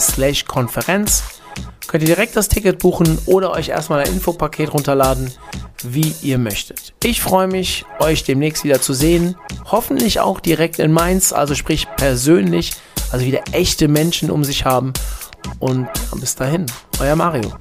slash 0.00 0.46
Konferenz 0.46 1.22
könnt 1.86 2.02
ihr 2.02 2.08
direkt 2.08 2.34
das 2.34 2.48
Ticket 2.48 2.80
buchen 2.80 3.18
oder 3.26 3.52
euch 3.52 3.68
erstmal 3.68 4.00
ein 4.00 4.14
Infopaket 4.14 4.74
runterladen, 4.74 5.32
wie 5.84 6.12
ihr 6.20 6.38
möchtet. 6.38 6.92
Ich 7.04 7.20
freue 7.20 7.46
mich, 7.46 7.84
euch 8.00 8.24
demnächst 8.24 8.64
wieder 8.64 8.80
zu 8.80 8.94
sehen. 8.94 9.36
Hoffentlich 9.66 10.18
auch 10.18 10.40
direkt 10.40 10.80
in 10.80 10.90
Mainz, 10.90 11.32
also 11.32 11.54
sprich 11.54 11.86
persönlich, 11.96 12.72
also 13.12 13.24
wieder 13.24 13.42
echte 13.52 13.86
Menschen 13.86 14.28
um 14.28 14.42
sich 14.42 14.64
haben 14.64 14.92
und 15.60 15.86
bis 16.16 16.34
dahin, 16.34 16.66
euer 16.98 17.14
Mario. 17.14 17.52